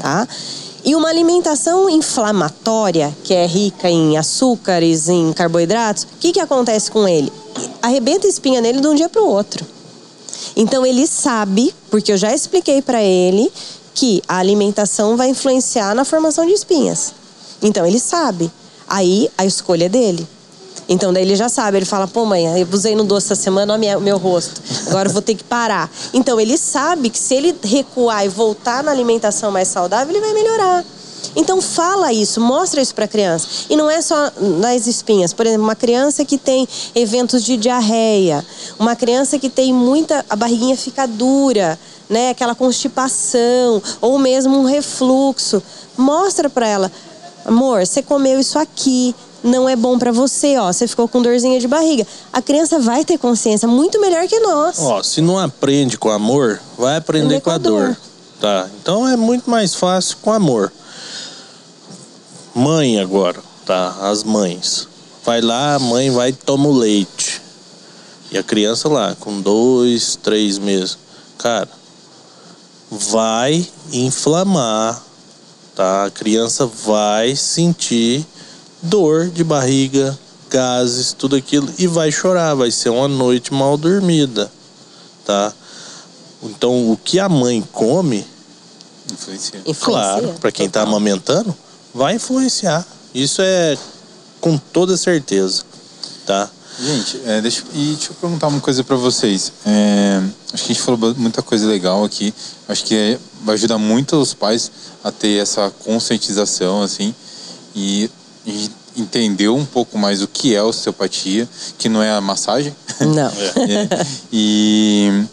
tá? 0.00 0.26
E 0.84 0.96
uma 0.96 1.08
alimentação 1.08 1.90
inflamatória, 1.90 3.14
que 3.22 3.34
é 3.34 3.46
rica 3.46 3.90
em 3.90 4.16
açúcares, 4.16 5.08
em 5.08 5.32
carboidratos, 5.32 6.04
o 6.04 6.06
que, 6.18 6.32
que 6.32 6.40
acontece 6.40 6.90
com 6.90 7.06
ele? 7.06 7.30
Arrebenta 7.82 8.26
a 8.26 8.30
espinha 8.30 8.60
nele 8.60 8.80
de 8.80 8.86
um 8.86 8.94
dia 8.94 9.08
para 9.08 9.22
o 9.22 9.28
outro. 9.28 9.66
Então 10.56 10.84
ele 10.86 11.06
sabe, 11.06 11.74
porque 11.90 12.12
eu 12.12 12.16
já 12.16 12.34
expliquei 12.34 12.80
para 12.80 13.02
ele, 13.02 13.52
que 13.94 14.22
a 14.26 14.38
alimentação 14.38 15.16
vai 15.16 15.28
influenciar 15.28 15.94
na 15.94 16.04
formação 16.04 16.46
de 16.46 16.52
espinhas. 16.52 17.12
Então 17.62 17.84
ele 17.84 18.00
sabe. 18.00 18.50
Aí 18.88 19.30
a 19.36 19.44
escolha 19.44 19.84
é 19.84 19.88
dele. 19.88 20.26
Então 20.90 21.12
daí 21.12 21.22
ele 21.22 21.36
já 21.36 21.48
sabe, 21.48 21.78
ele 21.78 21.86
fala, 21.86 22.08
pô 22.08 22.26
mãe, 22.26 22.60
eu 22.60 22.66
usei 22.72 22.96
no 22.96 23.04
doce 23.04 23.32
essa 23.32 23.40
semana, 23.40 23.76
o 23.76 24.00
meu 24.00 24.18
rosto. 24.18 24.60
Agora 24.88 25.08
eu 25.08 25.12
vou 25.12 25.22
ter 25.22 25.36
que 25.36 25.44
parar. 25.44 25.88
Então 26.12 26.40
ele 26.40 26.58
sabe 26.58 27.10
que 27.10 27.18
se 27.18 27.32
ele 27.32 27.56
recuar 27.62 28.26
e 28.26 28.28
voltar 28.28 28.82
na 28.82 28.90
alimentação 28.90 29.52
mais 29.52 29.68
saudável, 29.68 30.12
ele 30.12 30.20
vai 30.20 30.34
melhorar. 30.34 30.84
Então 31.36 31.60
fala 31.60 32.12
isso, 32.12 32.40
mostra 32.40 32.82
isso 32.82 32.92
para 32.92 33.04
a 33.04 33.08
criança. 33.08 33.46
E 33.70 33.76
não 33.76 33.88
é 33.88 34.02
só 34.02 34.32
nas 34.58 34.88
espinhas. 34.88 35.32
Por 35.32 35.46
exemplo, 35.46 35.62
uma 35.62 35.76
criança 35.76 36.24
que 36.24 36.36
tem 36.36 36.66
eventos 36.92 37.44
de 37.44 37.56
diarreia, 37.56 38.44
uma 38.76 38.96
criança 38.96 39.38
que 39.38 39.48
tem 39.48 39.72
muita 39.72 40.24
a 40.28 40.34
barriguinha 40.34 40.76
fica 40.76 41.06
dura, 41.06 41.78
né, 42.08 42.30
aquela 42.30 42.56
constipação 42.56 43.80
ou 44.00 44.18
mesmo 44.18 44.58
um 44.58 44.64
refluxo. 44.64 45.62
Mostra 45.96 46.50
para 46.50 46.66
ela, 46.66 46.90
amor, 47.44 47.86
você 47.86 48.02
comeu 48.02 48.40
isso 48.40 48.58
aqui, 48.58 49.14
não 49.42 49.68
é 49.68 49.76
bom 49.76 49.98
para 49.98 50.12
você, 50.12 50.56
ó, 50.58 50.72
você 50.72 50.86
ficou 50.86 51.08
com 51.08 51.22
dorzinha 51.22 51.58
de 51.58 51.66
barriga. 51.68 52.06
A 52.32 52.42
criança 52.42 52.78
vai 52.78 53.04
ter 53.04 53.18
consciência 53.18 53.66
muito 53.66 54.00
melhor 54.00 54.26
que 54.26 54.38
nós. 54.40 54.78
Ó, 54.78 55.02
se 55.02 55.20
não 55.20 55.38
aprende 55.38 55.96
com 55.98 56.10
amor, 56.10 56.60
vai 56.78 56.96
aprender 56.96 57.40
com 57.40 57.50
a 57.50 57.52
com 57.52 57.56
a 57.56 57.58
dor. 57.58 57.86
dor. 57.86 57.96
Tá? 58.40 58.68
Então 58.80 59.06
é 59.06 59.16
muito 59.16 59.50
mais 59.50 59.74
fácil 59.74 60.16
com 60.22 60.32
amor. 60.32 60.72
Mãe 62.54 62.98
agora, 62.98 63.40
tá? 63.64 63.96
As 64.00 64.24
mães. 64.24 64.88
Vai 65.24 65.40
lá, 65.40 65.74
a 65.74 65.78
mãe 65.78 66.10
vai 66.10 66.30
e 66.30 66.32
toma 66.32 66.68
o 66.68 66.72
leite. 66.72 67.42
E 68.32 68.38
a 68.38 68.42
criança 68.42 68.88
lá, 68.88 69.14
com 69.18 69.40
dois, 69.40 70.16
três 70.16 70.58
meses. 70.58 70.96
cara, 71.36 71.68
vai 72.90 73.68
inflamar, 73.92 75.02
tá? 75.76 76.06
A 76.06 76.10
criança 76.10 76.66
vai 76.66 77.36
sentir 77.36 78.26
dor 78.82 79.28
de 79.28 79.44
barriga, 79.44 80.18
gases, 80.48 81.12
tudo 81.12 81.36
aquilo 81.36 81.68
e 81.78 81.86
vai 81.86 82.10
chorar, 82.10 82.54
vai 82.54 82.70
ser 82.70 82.88
uma 82.90 83.08
noite 83.08 83.52
mal 83.52 83.76
dormida, 83.76 84.50
tá? 85.24 85.52
Então, 86.42 86.90
o 86.90 86.96
que 86.96 87.18
a 87.18 87.28
mãe 87.28 87.62
come, 87.72 88.26
Influencia. 89.12 89.60
Claro, 89.80 90.34
para 90.40 90.52
quem 90.52 90.66
está 90.66 90.82
amamentando, 90.82 91.54
vai 91.94 92.14
influenciar. 92.14 92.86
Isso 93.14 93.42
é 93.42 93.76
com 94.40 94.56
toda 94.56 94.96
certeza, 94.96 95.62
tá? 96.24 96.48
Gente, 96.78 97.20
é, 97.26 97.40
deixa, 97.42 97.62
e 97.74 97.94
deixa 97.96 98.10
eu 98.10 98.14
perguntar 98.14 98.46
uma 98.46 98.60
coisa 98.60 98.82
pra 98.82 98.96
vocês. 98.96 99.52
É, 99.66 100.22
acho 100.52 100.64
que 100.64 100.72
a 100.72 100.74
gente 100.74 100.80
falou 100.80 101.14
muita 101.16 101.42
coisa 101.42 101.66
legal 101.66 102.04
aqui. 102.04 102.32
Acho 102.68 102.84
que 102.84 102.94
é- 102.94 103.18
vai 103.42 103.54
ajudar 103.54 103.76
muito 103.76 104.16
os 104.16 104.32
pais 104.32 104.70
a 105.04 105.10
ter 105.10 105.38
essa 105.42 105.70
conscientização, 105.84 106.80
assim, 106.82 107.14
e, 107.74 108.08
e 108.46 108.70
entender 108.96 109.48
um 109.48 109.64
pouco 109.64 109.96
mais 109.98 110.22
o 110.22 110.28
que 110.28 110.54
é 110.54 110.62
osteopatia, 110.62 111.48
que 111.78 111.88
não 111.88 112.02
é 112.02 112.10
a 112.10 112.20
massagem. 112.20 112.74
Não. 113.00 113.30
É, 113.70 114.06
e 114.32 115.24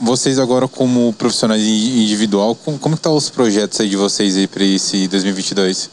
vocês 0.00 0.38
agora 0.38 0.66
como 0.68 1.12
profissionais 1.14 1.62
in- 1.62 2.02
individual, 2.04 2.54
como, 2.54 2.78
como 2.78 2.96
que 2.96 3.02
tá 3.02 3.10
os 3.10 3.28
projetos 3.28 3.80
aí 3.80 3.88
de 3.88 3.96
vocês 3.96 4.36
aí 4.36 4.46
para 4.46 4.64
esse 4.64 5.06
2022? 5.08 5.90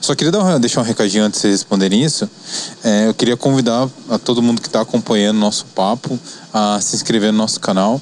Só 0.00 0.14
queria 0.16 0.32
dar 0.32 0.44
um- 0.44 0.60
deixar 0.60 0.80
um 0.80 0.84
recadinho 0.84 1.24
antes 1.24 1.38
de 1.40 1.42
vocês 1.42 1.60
responderem 1.60 2.02
isso. 2.02 2.28
É, 2.82 3.06
eu 3.06 3.14
queria 3.14 3.36
convidar 3.36 3.88
a 4.10 4.18
todo 4.18 4.42
mundo 4.42 4.60
que 4.60 4.66
está 4.68 4.80
acompanhando 4.80 5.36
o 5.36 5.40
nosso 5.40 5.64
papo 5.66 6.18
a 6.52 6.80
se 6.80 6.96
inscrever 6.96 7.30
no 7.32 7.38
nosso 7.38 7.60
canal. 7.60 8.00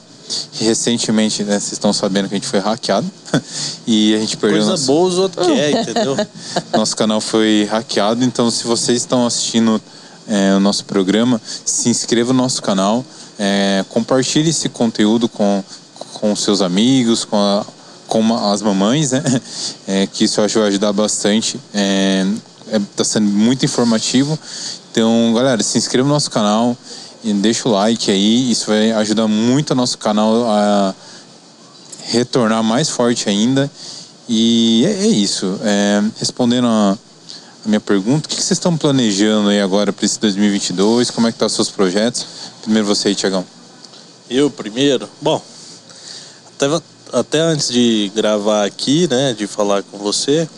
Recentemente, 0.59 1.43
né, 1.43 1.59
vocês 1.59 1.73
estão 1.73 1.93
sabendo 1.93 2.29
que 2.29 2.35
a 2.35 2.39
gente 2.39 2.47
foi 2.47 2.59
hackeado 2.61 3.11
e 3.87 4.15
a 4.15 4.19
gente 4.19 4.37
perdeu 4.37 4.59
Coisa 4.59 4.71
nosso, 4.73 4.87
boa 4.87 5.09
os 5.09 5.19
outros 5.19 5.47
querem, 5.47 5.81
entendeu? 5.83 6.17
nosso 6.77 6.97
canal 6.97 7.21
foi 7.21 7.67
hackeado, 7.71 8.25
então 8.25 8.51
se 8.51 8.65
vocês 8.65 8.99
estão 8.99 9.27
assistindo 9.27 9.81
é, 10.29 10.55
o 10.55 10.61
nosso 10.61 10.85
programa, 10.85 11.41
se 11.65 11.89
inscreva 11.89 12.33
no 12.33 12.43
nosso 12.43 12.63
canal, 12.63 13.05
é, 13.39 13.85
compartilhe 13.89 14.51
esse 14.51 14.69
conteúdo 14.69 15.29
com, 15.29 15.65
com 16.15 16.37
seus 16.37 16.61
amigos, 16.61 17.25
com, 17.25 17.37
a- 17.37 17.65
com 18.07 18.21
uma- 18.21 18.53
as 18.53 18.63
mamães, 18.63 19.13
né? 19.13 19.23
É, 19.89 20.07
que 20.07 20.25
isso 20.25 20.41
eu 20.41 20.45
acho 20.45 20.53
que 20.55 20.59
vai 20.61 20.69
ajudar 20.69 20.93
bastante. 20.93 21.59
É, 21.75 22.25
é, 22.71 22.81
tá 22.95 23.03
sendo 23.03 23.27
muito 23.29 23.65
informativo. 23.65 24.39
Então, 24.93 25.33
galera, 25.35 25.61
se 25.65 25.77
inscreva 25.79 26.07
no 26.07 26.15
nosso 26.15 26.31
canal 26.31 26.77
deixa 27.23 27.69
o 27.69 27.73
like 27.73 28.11
aí. 28.11 28.51
Isso 28.51 28.67
vai 28.67 28.93
ajudar 28.93 29.29
muito 29.29 29.71
o 29.71 29.75
nosso 29.75 29.99
canal 29.99 30.45
a 30.51 30.95
retornar 32.05 32.63
mais 32.63 32.89
forte 32.89 33.29
ainda. 33.29 33.71
E 34.29 34.85
é, 34.87 34.91
é 34.91 35.07
isso. 35.07 35.59
É, 35.63 36.03
respondendo 36.19 36.67
a, 36.67 36.99
a 37.65 37.69
minha 37.69 37.81
pergunta, 37.81 38.27
o 38.27 38.29
que 38.29 38.37
que 38.37 38.43
vocês 38.43 38.59
estão 38.59 38.77
planejando 38.77 39.49
aí 39.49 39.61
agora 39.61 39.93
para 39.93 40.05
esse 40.05 40.19
2022? 40.21 41.11
Como 41.11 41.27
é 41.27 41.33
que 41.33 41.39
tá 41.39 41.47
os 41.47 41.53
seus 41.53 41.69
projetos? 41.69 42.27
Primeiro 42.63 42.87
você 42.87 43.09
aí, 43.09 43.15
Tiagão. 43.15 43.45
Eu 44.29 44.51
primeiro? 44.51 45.09
Bom, 45.21 45.43
até, 46.57 46.83
até 47.13 47.41
antes 47.41 47.69
de 47.69 48.13
gravar 48.15 48.65
aqui, 48.65 49.09
né, 49.11 49.35
de 49.35 49.47
falar 49.47 49.83
com 49.83 49.99
você, 49.99 50.49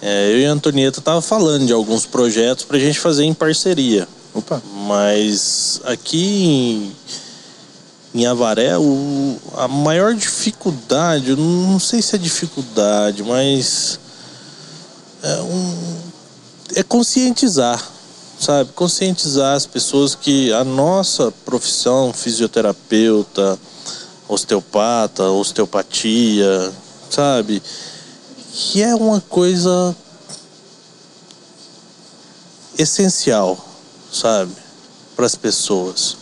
é, 0.00 0.32
eu 0.32 0.38
e 0.40 0.46
a 0.46 0.52
Antonieta 0.52 1.00
tava 1.00 1.20
falando 1.20 1.66
de 1.66 1.72
alguns 1.72 2.06
projetos 2.06 2.64
pra 2.64 2.78
gente 2.78 3.00
fazer 3.00 3.24
em 3.24 3.34
parceria. 3.34 4.06
Opa. 4.34 4.62
Mas 4.86 5.80
aqui 5.84 6.44
em, 6.44 6.96
em 8.14 8.26
Avaré, 8.26 8.78
o, 8.78 9.38
a 9.56 9.68
maior 9.68 10.14
dificuldade, 10.14 11.36
não 11.36 11.78
sei 11.78 12.00
se 12.00 12.14
é 12.14 12.18
dificuldade, 12.18 13.22
mas 13.22 13.98
é, 15.22 15.42
um, 15.42 15.98
é 16.76 16.82
conscientizar, 16.82 17.82
sabe? 18.40 18.72
Conscientizar 18.72 19.54
as 19.54 19.66
pessoas 19.66 20.14
que 20.14 20.52
a 20.52 20.64
nossa 20.64 21.30
profissão, 21.44 22.12
fisioterapeuta, 22.12 23.58
osteopata, 24.28 25.24
osteopatia, 25.24 26.72
sabe? 27.10 27.62
Que 28.52 28.82
é 28.82 28.94
uma 28.94 29.20
coisa 29.20 29.94
essencial, 32.78 33.71
sabe, 34.12 34.52
para 35.16 35.26
as 35.26 35.34
pessoas. 35.34 36.16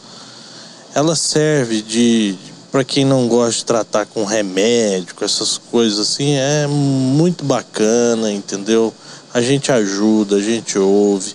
Ela 0.95 1.14
serve 1.16 1.82
de 1.82 2.38
para 2.70 2.84
quem 2.84 3.05
não 3.05 3.26
gosta 3.26 3.59
de 3.59 3.64
tratar 3.64 4.07
com 4.07 4.24
remédio, 4.24 5.14
com 5.16 5.24
essas 5.24 5.59
coisas 5.59 5.99
assim, 5.99 6.34
é 6.36 6.68
muito 6.68 7.45
bacana, 7.45 8.30
entendeu? 8.30 8.95
A 9.34 9.41
gente 9.41 9.72
ajuda, 9.72 10.36
a 10.36 10.41
gente 10.41 10.78
ouve, 10.78 11.34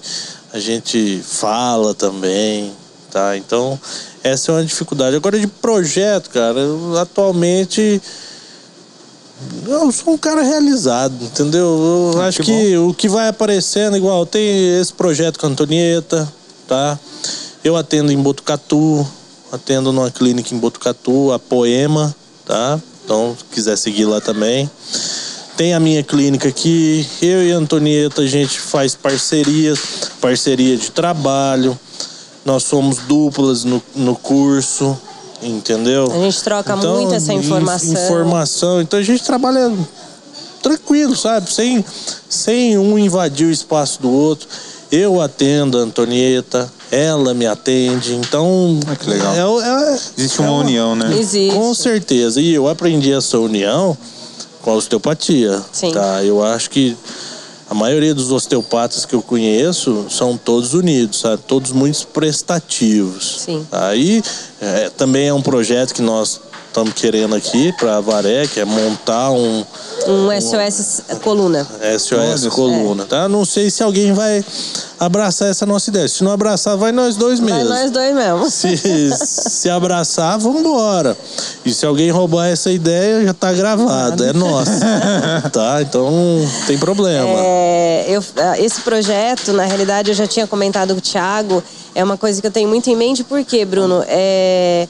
a 0.53 0.59
gente 0.59 1.21
fala 1.21 1.93
também, 1.93 2.71
tá? 3.11 3.35
Então, 3.35 3.77
essa 4.23 4.51
é 4.51 4.55
uma 4.55 4.63
dificuldade. 4.63 5.15
Agora 5.15 5.37
de 5.37 5.47
projeto, 5.47 6.29
cara, 6.29 6.59
eu, 6.59 6.97
atualmente 6.97 8.01
eu 9.67 9.91
sou 9.91 10.13
um 10.13 10.17
cara 10.17 10.41
realizado, 10.41 11.13
entendeu? 11.21 12.13
Eu 12.13 12.21
Ah, 12.21 12.27
acho 12.27 12.41
que 12.41 12.45
que 12.45 12.77
o 12.77 12.93
que 12.93 13.09
vai 13.09 13.27
aparecendo, 13.27 13.97
igual, 13.97 14.25
tem 14.25 14.79
esse 14.79 14.93
projeto 14.93 15.37
com 15.37 15.47
a 15.47 15.49
Antonieta, 15.49 16.31
tá? 16.67 16.97
Eu 17.63 17.75
atendo 17.75 18.11
em 18.11 18.17
Botucatu, 18.17 19.05
atendo 19.51 19.91
numa 19.91 20.11
clínica 20.11 20.53
em 20.53 20.57
Botucatu, 20.57 21.31
a 21.31 21.39
Poema, 21.39 22.15
tá? 22.45 22.79
Então, 23.03 23.35
se 23.37 23.43
quiser 23.55 23.77
seguir 23.77 24.05
lá 24.05 24.19
também. 24.21 24.69
Tem 25.57 25.73
a 25.73 25.79
minha 25.79 26.03
clínica 26.03 26.49
aqui, 26.49 27.07
eu 27.21 27.41
e 27.47 27.51
a 27.51 27.55
Antonieta, 27.57 28.21
a 28.21 28.27
gente 28.27 28.59
faz 28.59 28.93
parcerias, 28.93 29.79
parceria 30.19 30.75
de 30.75 30.91
trabalho. 30.91 31.79
Nós 32.43 32.63
somos 32.63 32.97
duplas 32.97 33.63
no, 33.63 33.81
no 33.95 34.15
curso, 34.15 34.99
entendeu? 35.41 36.11
A 36.11 36.19
gente 36.19 36.43
troca 36.43 36.75
muito 36.75 37.13
essa 37.13 37.33
in- 37.33 37.37
informação. 37.37 37.91
informação. 37.93 38.81
Então 38.81 38.99
a 38.99 39.03
gente 39.03 39.23
trabalha 39.23 39.71
tranquilo, 40.61 41.15
sabe? 41.15 41.51
Sem, 41.51 41.83
sem 42.27 42.77
um 42.77 42.97
invadir 42.99 43.47
o 43.47 43.51
espaço 43.51 44.01
do 44.01 44.11
outro. 44.11 44.47
Eu 44.91 45.19
atendo 45.21 45.77
a 45.77 45.81
Antonieta, 45.81 46.71
ela 46.91 47.33
me 47.33 47.45
atende. 47.45 48.13
Então. 48.15 48.79
Ah, 48.87 48.95
que 48.95 49.09
legal. 49.09 49.61
é 49.61 49.93
é- 49.93 49.99
Existe 50.17 50.39
é 50.39 50.43
uma 50.43 50.53
união, 50.59 50.95
né? 50.95 51.17
Existe. 51.17 51.53
Com 51.55 51.73
certeza. 51.73 52.39
E 52.39 52.53
eu 52.53 52.67
aprendi 52.67 53.11
essa 53.11 53.37
união 53.39 53.97
com 54.61 54.71
a 54.71 54.75
osteopatia. 54.75 55.61
Sim. 55.71 55.91
Tá? 55.91 56.23
Eu 56.23 56.43
acho 56.43 56.69
que 56.69 56.95
a 57.69 57.73
maioria 57.73 58.13
dos 58.13 58.31
osteopatas 58.31 59.05
que 59.05 59.15
eu 59.15 59.21
conheço 59.21 60.05
são 60.09 60.37
todos 60.37 60.73
unidos, 60.73 61.19
sabe? 61.21 61.41
Todos 61.47 61.71
muito 61.71 62.05
prestativos. 62.07 63.41
Sim. 63.45 63.65
Aí 63.71 64.23
é, 64.61 64.89
também 64.91 65.27
é 65.27 65.33
um 65.33 65.41
projeto 65.41 65.93
que 65.93 66.01
nós 66.01 66.39
estamos 66.75 66.91
querendo 66.91 67.33
aqui 67.33 67.71
para 67.71 67.95
Avaré, 67.95 68.45
que 68.47 68.59
é 68.59 68.65
montar 68.65 69.31
um 69.31 69.63
Um 70.09 70.29
SOS 70.41 71.03
coluna. 71.23 71.65
SOS 71.97 72.47
coluna, 72.47 73.05
tá? 73.05 73.29
Não 73.29 73.45
sei 73.45 73.71
se 73.71 73.81
alguém 73.81 74.11
vai 74.11 74.43
abraçar 74.99 75.49
essa 75.49 75.65
nossa 75.65 75.89
ideia. 75.89 76.05
Se 76.09 76.21
não 76.21 76.31
abraçar, 76.33 76.75
vai 76.75 76.91
nós 76.91 77.15
dois 77.15 77.39
Vai 77.39 77.53
mesmo. 77.53 77.69
nós 77.69 77.91
dois 77.91 78.13
mesmo. 78.13 78.51
Se, 78.51 78.77
se 79.15 79.69
abraçar, 79.69 80.37
vamos 80.37 80.59
embora. 80.59 81.17
E 81.65 81.73
se 81.73 81.85
alguém 81.85 82.11
roubar 82.11 82.47
essa 82.47 82.69
ideia, 82.69 83.25
já 83.25 83.33
tá 83.33 83.53
gravado, 83.53 84.25
é 84.25 84.33
nossa. 84.33 84.71
tá? 85.53 85.81
Então 85.81 86.11
não 86.11 86.67
tem 86.67 86.77
problema. 86.77 87.29
É, 87.37 88.05
eu, 88.09 88.23
ah, 88.35 88.59
esse 88.59 88.81
projeto, 88.81 89.53
na 89.53 89.63
realidade, 89.63 90.11
eu 90.11 90.15
já 90.15 90.27
tinha 90.27 90.45
comentado 90.45 90.93
com 90.93 90.99
o 90.99 91.01
Thiago, 91.01 91.63
é 91.93 92.03
uma 92.03 92.17
coisa 92.17 92.41
que 92.41 92.47
eu 92.47 92.51
tenho 92.51 92.67
muito 92.67 92.89
em 92.89 92.97
mente, 92.97 93.23
porque, 93.23 93.63
Bruno, 93.63 94.03
é, 94.07 94.87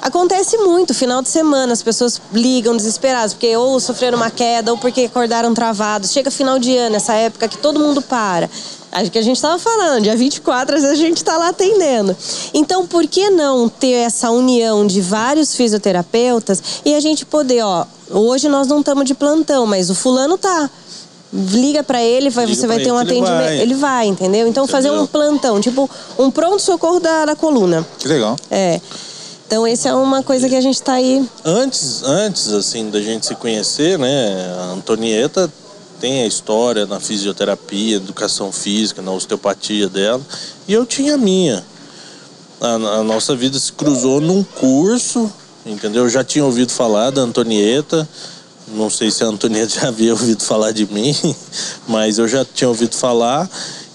acontece 0.00 0.56
muito, 0.58 0.94
final 0.94 1.20
de 1.22 1.28
semana, 1.28 1.72
as 1.72 1.82
pessoas 1.82 2.20
ligam 2.32 2.76
desesperadas, 2.76 3.32
porque 3.34 3.56
ou 3.56 3.78
sofreram 3.80 4.16
uma 4.18 4.30
queda, 4.30 4.72
ou 4.72 4.78
porque 4.78 5.02
acordaram 5.02 5.52
travados. 5.54 6.10
Chega 6.10 6.30
final 6.30 6.58
de 6.58 6.76
ano, 6.76 6.96
essa 6.96 7.14
época 7.14 7.48
que 7.48 7.58
todo 7.58 7.78
mundo 7.80 8.00
para. 8.02 8.48
Acho 8.90 9.10
que 9.10 9.18
a 9.18 9.22
gente 9.22 9.36
estava 9.36 9.58
falando, 9.58 10.04
dia 10.04 10.16
24, 10.16 10.76
às 10.76 10.82
vezes 10.82 10.98
a 10.98 11.02
gente 11.02 11.18
está 11.18 11.36
lá 11.36 11.48
atendendo. 11.48 12.16
Então, 12.54 12.86
por 12.86 13.06
que 13.06 13.28
não 13.28 13.68
ter 13.68 13.92
essa 13.92 14.30
união 14.30 14.86
de 14.86 15.00
vários 15.02 15.54
fisioterapeutas 15.54 16.62
e 16.84 16.94
a 16.94 17.00
gente 17.00 17.26
poder, 17.26 17.62
ó, 17.62 17.84
hoje 18.10 18.48
nós 18.48 18.66
não 18.66 18.80
estamos 18.80 19.04
de 19.04 19.14
plantão, 19.14 19.66
mas 19.66 19.90
o 19.90 19.94
fulano 19.94 20.38
tá. 20.38 20.70
Liga 21.30 21.82
pra 21.82 22.02
ele, 22.02 22.30
vai, 22.30 22.46
Liga 22.46 22.58
você 22.58 22.66
vai 22.66 22.78
ter 22.78 22.90
um 22.90 22.98
ele 22.98 23.10
atendimento. 23.10 23.44
vai. 23.44 23.60
Ele 23.60 23.74
vai, 23.74 24.06
entendeu? 24.06 24.48
Então, 24.48 24.66
fazer 24.66 24.88
Entendeu? 24.88 25.04
um 25.04 25.06
plantão, 25.06 25.60
tipo 25.60 25.90
um 26.18 26.30
pronto-socorro 26.30 26.98
da, 26.98 27.26
da 27.26 27.36
coluna. 27.36 27.86
Que 27.98 28.08
legal. 28.08 28.34
É. 28.50 28.80
Então, 29.48 29.66
essa 29.66 29.88
é 29.88 29.94
uma 29.94 30.22
coisa 30.22 30.46
que 30.46 30.54
a 30.54 30.60
gente 30.60 30.82
tá 30.82 30.92
aí. 30.92 31.26
Antes, 31.42 32.02
antes 32.02 32.52
assim 32.52 32.90
da 32.90 33.00
gente 33.00 33.24
se 33.24 33.34
conhecer, 33.34 33.98
né, 33.98 34.54
a 34.60 34.72
Antonieta 34.74 35.50
tem 35.98 36.22
a 36.22 36.26
história 36.26 36.84
na 36.84 37.00
fisioterapia, 37.00 37.96
educação 37.96 38.52
física, 38.52 39.00
na 39.00 39.10
osteopatia 39.10 39.88
dela, 39.88 40.20
e 40.68 40.74
eu 40.74 40.84
tinha 40.84 41.14
a 41.14 41.16
minha. 41.16 41.64
a, 42.60 42.74
a 42.74 43.02
nossa 43.02 43.34
vida 43.34 43.58
se 43.58 43.72
cruzou 43.72 44.20
num 44.20 44.44
curso, 44.44 45.32
entendeu? 45.64 46.02
Eu 46.02 46.10
já 46.10 46.22
tinha 46.22 46.44
ouvido 46.44 46.70
falar 46.70 47.08
da 47.08 47.22
Antonieta. 47.22 48.06
Não 48.74 48.90
sei 48.90 49.10
se 49.10 49.24
a 49.24 49.28
Antonieta 49.28 49.72
já 49.80 49.88
havia 49.88 50.12
ouvido 50.12 50.44
falar 50.44 50.72
de 50.72 50.84
mim, 50.92 51.16
mas 51.88 52.18
eu 52.18 52.28
já 52.28 52.44
tinha 52.44 52.68
ouvido 52.68 52.94
falar. 52.94 53.48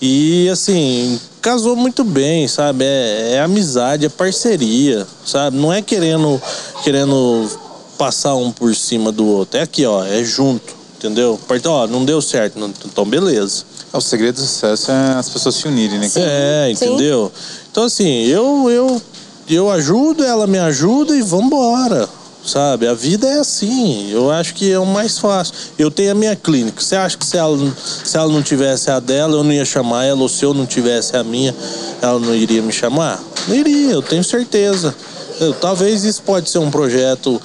E 0.05 0.49
assim, 0.49 1.17
casou 1.41 1.77
muito 1.77 2.03
bem, 2.03 2.45
sabe? 2.45 2.83
É, 2.83 3.35
é 3.35 3.39
amizade, 3.39 4.05
é 4.05 4.09
parceria, 4.09 5.07
sabe? 5.25 5.55
Não 5.55 5.71
é 5.71 5.81
querendo, 5.81 6.41
querendo 6.83 7.49
passar 7.97 8.35
um 8.35 8.51
por 8.51 8.75
cima 8.75 9.13
do 9.13 9.25
outro. 9.25 9.57
É 9.57 9.61
aqui, 9.61 9.85
ó, 9.85 10.03
é 10.03 10.21
junto, 10.21 10.75
entendeu? 10.97 11.39
Ó, 11.67 11.87
não 11.87 12.03
deu 12.03 12.21
certo, 12.21 12.59
então 12.85 13.05
beleza. 13.05 13.63
É, 13.93 13.97
o 13.97 14.01
segredo 14.01 14.35
do 14.35 14.41
sucesso 14.41 14.91
é 14.91 15.13
as 15.13 15.29
pessoas 15.29 15.55
se 15.55 15.69
unirem, 15.69 15.97
né? 15.97 16.11
É, 16.17 16.69
entendeu? 16.69 17.31
Sim. 17.33 17.41
Então 17.71 17.83
assim, 17.85 18.25
eu, 18.25 18.69
eu, 18.69 19.01
eu 19.49 19.71
ajudo, 19.71 20.21
ela 20.25 20.45
me 20.45 20.59
ajuda 20.59 21.15
e 21.15 21.21
vambora. 21.21 22.09
Sabe, 22.45 22.87
a 22.87 22.93
vida 22.93 23.25
é 23.25 23.39
assim. 23.39 24.11
Eu 24.11 24.29
acho 24.29 24.53
que 24.53 24.69
é 24.69 24.77
o 24.77 24.85
mais 24.85 25.17
fácil. 25.17 25.53
Eu 25.79 25.89
tenho 25.89 26.11
a 26.11 26.15
minha 26.15 26.35
clínica. 26.35 26.81
Você 26.81 26.95
acha 26.95 27.17
que 27.17 27.25
se 27.25 27.37
ela, 27.37 27.57
se 28.03 28.17
ela 28.17 28.31
não 28.31 28.41
tivesse 28.41 28.91
a 28.91 28.99
dela, 28.99 29.37
eu 29.37 29.43
não 29.43 29.53
ia 29.53 29.63
chamar 29.63 30.03
ela? 30.03 30.21
Ou 30.21 30.27
se 30.27 30.43
eu 30.43 30.53
não 30.53 30.65
tivesse 30.65 31.15
a 31.15 31.23
minha, 31.23 31.55
ela 32.01 32.19
não 32.19 32.35
iria 32.35 32.61
me 32.61 32.73
chamar? 32.73 33.23
Não 33.47 33.55
iria, 33.55 33.91
eu 33.91 34.01
tenho 34.01 34.23
certeza. 34.23 34.93
Eu, 35.39 35.53
talvez 35.53 36.03
isso 36.03 36.21
pode 36.21 36.49
ser 36.49 36.57
um 36.57 36.69
projeto, 36.69 37.41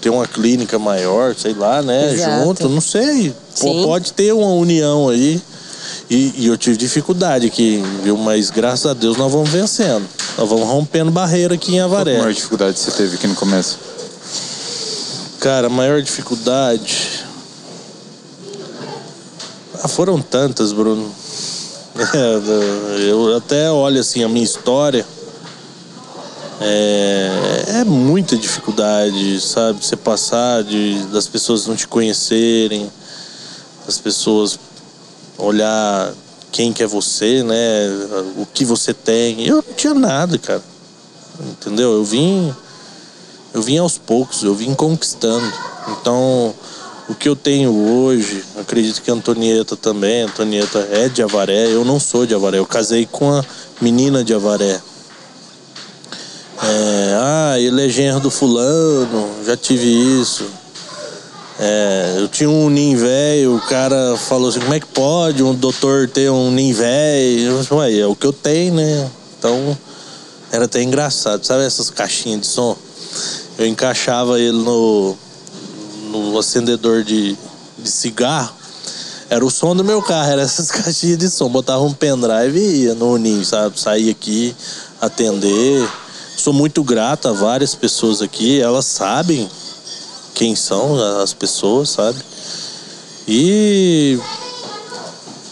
ter 0.00 0.10
uma 0.10 0.26
clínica 0.26 0.78
maior, 0.78 1.34
sei 1.34 1.52
lá, 1.52 1.82
né? 1.82 2.14
Exato. 2.14 2.44
Junto, 2.44 2.68
não 2.68 2.80
sei. 2.80 3.34
Sim. 3.52 3.82
Pode 3.84 4.12
ter 4.12 4.32
uma 4.32 4.52
união 4.52 5.08
aí. 5.08 5.42
E, 6.08 6.34
e, 6.38 6.46
eu 6.46 6.56
tive 6.56 6.76
dificuldade 6.76 7.46
aqui, 7.46 7.82
viu? 8.02 8.16
Mas 8.16 8.50
graças 8.50 8.86
a 8.86 8.94
Deus 8.94 9.16
nós 9.16 9.30
vamos 9.30 9.50
vencendo. 9.50 10.04
Nós 10.36 10.48
vamos 10.48 10.66
rompendo 10.68 11.10
barreira 11.10 11.54
aqui 11.54 11.74
em 11.74 11.80
Avaré. 11.80 12.12
Qual 12.12 12.16
a 12.16 12.22
maior 12.22 12.34
dificuldade 12.34 12.78
você 12.78 12.90
teve 12.90 13.16
aqui 13.16 13.26
no 13.26 13.34
começo? 13.34 13.78
Cara, 15.40 15.68
a 15.68 15.70
maior 15.70 16.02
dificuldade. 16.02 17.24
Ah, 19.82 19.88
foram 19.88 20.20
tantas, 20.20 20.70
Bruno. 20.70 21.10
É, 21.96 23.00
eu 23.08 23.34
até 23.34 23.70
olho 23.70 23.98
assim 23.98 24.22
a 24.22 24.28
minha 24.28 24.44
história. 24.44 25.06
É, 26.60 27.64
é 27.68 27.84
muita 27.84 28.36
dificuldade, 28.36 29.40
sabe? 29.40 29.82
Você 29.82 29.96
passar 29.96 30.62
de, 30.62 31.02
das 31.06 31.26
pessoas 31.26 31.66
não 31.66 31.74
te 31.74 31.88
conhecerem, 31.88 32.92
das 33.86 33.96
pessoas 33.96 34.60
olhar 35.38 36.12
quem 36.52 36.70
que 36.70 36.82
é 36.82 36.86
você, 36.86 37.42
né? 37.42 37.88
O 38.36 38.44
que 38.44 38.62
você 38.62 38.92
tem. 38.92 39.46
Eu 39.46 39.64
não 39.66 39.74
tinha 39.74 39.94
nada, 39.94 40.36
cara. 40.36 40.62
Entendeu? 41.40 41.94
Eu 41.94 42.04
vim 42.04 42.54
eu 43.52 43.62
vim 43.62 43.78
aos 43.78 43.98
poucos, 43.98 44.42
eu 44.42 44.54
vim 44.54 44.74
conquistando. 44.74 45.52
Então, 45.88 46.54
o 47.08 47.14
que 47.14 47.28
eu 47.28 47.34
tenho 47.34 47.74
hoje, 47.74 48.44
acredito 48.58 49.02
que 49.02 49.10
a 49.10 49.14
Antonieta 49.14 49.76
também, 49.76 50.22
a 50.22 50.26
Antonieta 50.26 50.78
é 50.92 51.08
de 51.08 51.22
Avaré, 51.22 51.66
eu 51.66 51.84
não 51.84 51.98
sou 51.98 52.24
de 52.24 52.34
Avaré, 52.34 52.58
eu 52.58 52.66
casei 52.66 53.06
com 53.10 53.32
a 53.32 53.44
menina 53.80 54.22
de 54.22 54.32
Avaré. 54.32 54.80
É, 56.62 57.18
ah, 57.18 57.54
ele 57.58 57.86
é 57.86 57.88
genro 57.88 58.20
do 58.20 58.30
fulano, 58.30 59.28
já 59.44 59.56
tive 59.56 59.86
isso. 60.20 60.44
É, 61.58 62.16
eu 62.18 62.28
tinha 62.28 62.48
um 62.48 62.70
nin 62.70 62.96
velho, 62.96 63.56
o 63.56 63.60
cara 63.60 64.16
falou 64.16 64.48
assim, 64.48 64.60
como 64.60 64.72
é 64.72 64.80
que 64.80 64.86
pode 64.86 65.42
um 65.42 65.54
doutor 65.54 66.08
ter 66.08 66.30
um 66.30 66.50
nin 66.50 66.72
velho? 66.72 67.58
Eu 67.58 67.64
falei, 67.64 68.00
é 68.00 68.06
o 68.06 68.14
que 68.14 68.26
eu 68.26 68.32
tenho, 68.32 68.74
né? 68.74 69.10
Então, 69.38 69.76
era 70.52 70.66
até 70.66 70.82
engraçado. 70.82 71.44
Sabe 71.44 71.64
essas 71.64 71.90
caixinhas 71.90 72.40
de 72.40 72.46
som? 72.46 72.76
Eu 73.60 73.66
encaixava 73.66 74.40
ele 74.40 74.56
no, 74.56 75.14
no 76.10 76.38
acendedor 76.38 77.04
de, 77.04 77.36
de 77.78 77.90
cigarro. 77.90 78.54
Era 79.28 79.44
o 79.44 79.50
som 79.50 79.76
do 79.76 79.84
meu 79.84 80.00
carro, 80.00 80.30
era 80.32 80.40
essas 80.40 80.70
caixinhas 80.70 81.18
de 81.18 81.28
som. 81.28 81.50
Botava 81.50 81.82
um 81.82 81.92
pendrive 81.92 82.58
e 82.58 82.84
ia 82.84 82.94
no 82.94 83.12
Uninho, 83.12 83.44
sabe? 83.44 83.78
Sair 83.78 84.08
aqui, 84.08 84.56
atender. 84.98 85.86
Sou 86.38 86.54
muito 86.54 86.82
grato 86.82 87.28
a 87.28 87.32
várias 87.32 87.74
pessoas 87.74 88.22
aqui, 88.22 88.62
elas 88.62 88.86
sabem 88.86 89.46
quem 90.34 90.56
são 90.56 90.96
as 91.20 91.34
pessoas, 91.34 91.90
sabe? 91.90 92.18
E 93.28 94.18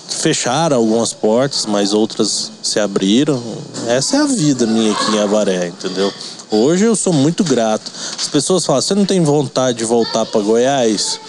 fecharam 0.09 0.76
algumas 0.76 1.12
portas, 1.12 1.66
mas 1.66 1.92
outras 1.92 2.50
se 2.62 2.80
abriram. 2.80 3.42
Essa 3.86 4.16
é 4.16 4.20
a 4.20 4.26
vida 4.26 4.66
minha 4.66 4.92
aqui 4.92 5.12
em 5.12 5.18
Avaré, 5.20 5.68
entendeu? 5.68 6.12
Hoje 6.50 6.84
eu 6.84 6.96
sou 6.96 7.12
muito 7.12 7.44
grato. 7.44 7.90
As 8.18 8.28
pessoas 8.28 8.64
falam: 8.64 8.80
você 8.80 8.94
não 8.94 9.04
tem 9.04 9.22
vontade 9.22 9.78
de 9.78 9.84
voltar 9.84 10.24
para 10.26 10.40
Goiás? 10.40 11.20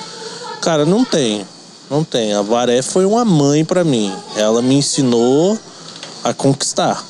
Cara, 0.62 0.86
não 0.86 1.04
tem. 1.04 1.46
Não 1.90 2.04
tem. 2.04 2.34
A 2.34 2.42
Varé 2.42 2.82
foi 2.82 3.06
uma 3.06 3.26
mãe 3.26 3.66
para 3.66 3.84
mim. 3.84 4.14
Ela 4.36 4.62
me 4.62 4.76
ensinou 4.76 5.58
a 6.24 6.34
conquistar. 6.34 7.04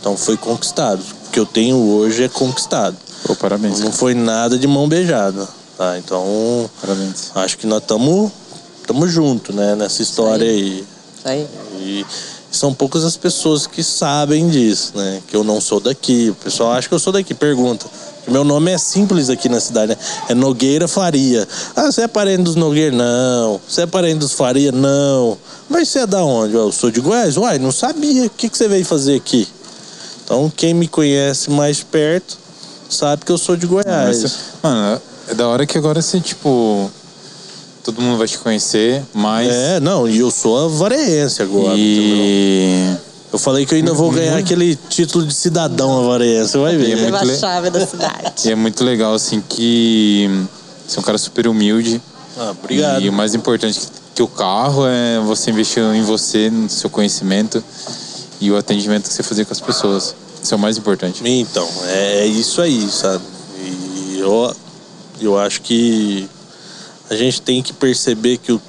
Então 0.00 0.16
foi 0.16 0.36
conquistado. 0.36 1.02
O 1.26 1.30
que 1.30 1.40
eu 1.40 1.46
tenho 1.46 1.76
hoje 1.76 2.24
é 2.24 2.28
conquistado. 2.28 2.96
Parabéns. 3.40 3.80
Não 3.80 3.92
foi 3.92 4.14
nada 4.14 4.58
de 4.58 4.66
mão 4.66 4.88
beijada. 4.88 5.48
Tá? 5.78 5.96
Então, 5.98 6.68
parabéns. 6.80 7.30
acho 7.34 7.56
que 7.56 7.66
nós 7.66 7.82
estamos 7.82 8.30
estamos 8.82 9.10
juntos, 9.10 9.54
né, 9.54 9.74
nessa 9.74 10.02
história 10.02 10.48
aí. 10.48 10.84
Isso 11.18 11.28
aí. 11.28 11.46
E, 11.78 12.06
são 12.52 12.74
poucas 12.74 13.02
as 13.02 13.16
pessoas 13.16 13.66
que 13.66 13.82
sabem 13.82 14.48
disso, 14.50 14.92
né? 14.94 15.22
Que 15.26 15.34
eu 15.34 15.42
não 15.42 15.58
sou 15.58 15.80
daqui. 15.80 16.28
O 16.28 16.34
pessoal 16.34 16.72
acha 16.72 16.86
que 16.86 16.94
eu 16.94 16.98
sou 16.98 17.10
daqui, 17.10 17.32
pergunta. 17.32 17.86
Meu 18.28 18.44
nome 18.44 18.70
é 18.70 18.76
simples 18.76 19.30
aqui 19.30 19.48
na 19.48 19.58
cidade, 19.58 19.92
né? 19.92 19.98
É 20.28 20.34
Nogueira 20.34 20.86
Faria. 20.86 21.48
Ah, 21.74 21.90
você 21.90 22.02
é 22.02 22.08
parente 22.08 22.42
dos 22.42 22.54
Nogueira? 22.54 22.94
Não. 22.94 23.58
Você 23.66 23.82
é 23.82 23.86
parente 23.86 24.18
dos 24.18 24.32
Faria? 24.32 24.70
Não. 24.70 25.38
Mas 25.68 25.88
você 25.88 26.00
é 26.00 26.06
da 26.06 26.22
onde? 26.22 26.54
Eu 26.54 26.70
sou 26.70 26.90
de 26.90 27.00
Goiás? 27.00 27.38
Uai, 27.38 27.58
não 27.58 27.72
sabia. 27.72 28.26
O 28.26 28.30
que, 28.30 28.50
que 28.50 28.56
você 28.56 28.68
veio 28.68 28.84
fazer 28.84 29.16
aqui? 29.16 29.48
Então, 30.22 30.52
quem 30.54 30.74
me 30.74 30.86
conhece 30.86 31.50
mais 31.50 31.82
perto 31.82 32.36
sabe 32.88 33.24
que 33.24 33.32
eu 33.32 33.38
sou 33.38 33.56
de 33.56 33.66
Goiás. 33.66 34.36
Mano, 34.62 35.00
é 35.26 35.34
da 35.34 35.48
hora 35.48 35.66
que 35.66 35.78
agora 35.78 36.02
você, 36.02 36.20
tipo, 36.20 36.90
todo 37.82 38.00
mundo 38.00 38.18
vai 38.18 38.26
te 38.26 38.38
conhecer, 38.38 39.02
mas. 39.12 39.50
É, 39.50 39.80
não, 39.80 40.08
e 40.08 40.18
eu 40.18 40.30
sou 40.30 40.64
a 40.64 40.68
vareense 40.68 41.42
agora. 41.42 41.74
E. 41.76 42.94
Eu 43.32 43.38
falei 43.38 43.64
que 43.64 43.72
eu 43.72 43.78
ainda 43.78 43.94
vou 43.94 44.08
uhum. 44.08 44.14
ganhar 44.14 44.36
aquele 44.36 44.76
título 44.76 45.24
de 45.24 45.32
cidadão 45.32 46.04
avarense, 46.04 46.52
você 46.52 46.58
vai 46.58 46.76
ver. 46.76 46.88
E 46.88 46.92
é 46.92 47.10
muito 47.10 47.24
le... 47.24 47.36
chave 47.36 47.70
da 47.70 47.80
cidade. 47.86 48.32
E 48.44 48.50
é 48.50 48.54
muito 48.54 48.84
legal, 48.84 49.14
assim, 49.14 49.42
que 49.48 50.28
você 50.86 50.98
é 50.98 51.00
um 51.00 51.02
cara 51.02 51.16
super 51.16 51.48
humilde. 51.48 52.00
Ah, 52.36 52.50
obrigado. 52.50 53.00
E 53.02 53.08
o 53.08 53.12
mais 53.12 53.34
importante 53.34 53.80
que 54.14 54.22
o 54.22 54.28
carro 54.28 54.86
é 54.86 55.18
você 55.20 55.50
investir 55.50 55.82
em 55.82 56.02
você, 56.02 56.50
no 56.50 56.68
seu 56.68 56.90
conhecimento 56.90 57.62
e 58.38 58.50
o 58.50 58.56
atendimento 58.56 59.08
que 59.08 59.14
você 59.14 59.22
fazer 59.22 59.46
com 59.46 59.52
as 59.52 59.60
pessoas. 59.60 60.14
Isso 60.42 60.52
é 60.52 60.56
o 60.56 60.60
mais 60.60 60.76
importante. 60.76 61.22
Então, 61.24 61.66
é 61.86 62.26
isso 62.26 62.60
aí, 62.60 62.86
sabe? 62.90 63.24
E 63.56 64.18
eu, 64.18 64.54
eu 65.20 65.38
acho 65.38 65.62
que 65.62 66.28
a 67.12 67.16
gente 67.16 67.42
tem 67.42 67.62
que 67.62 67.74
perceber 67.74 68.38
que 68.38 68.52
o 68.52 68.60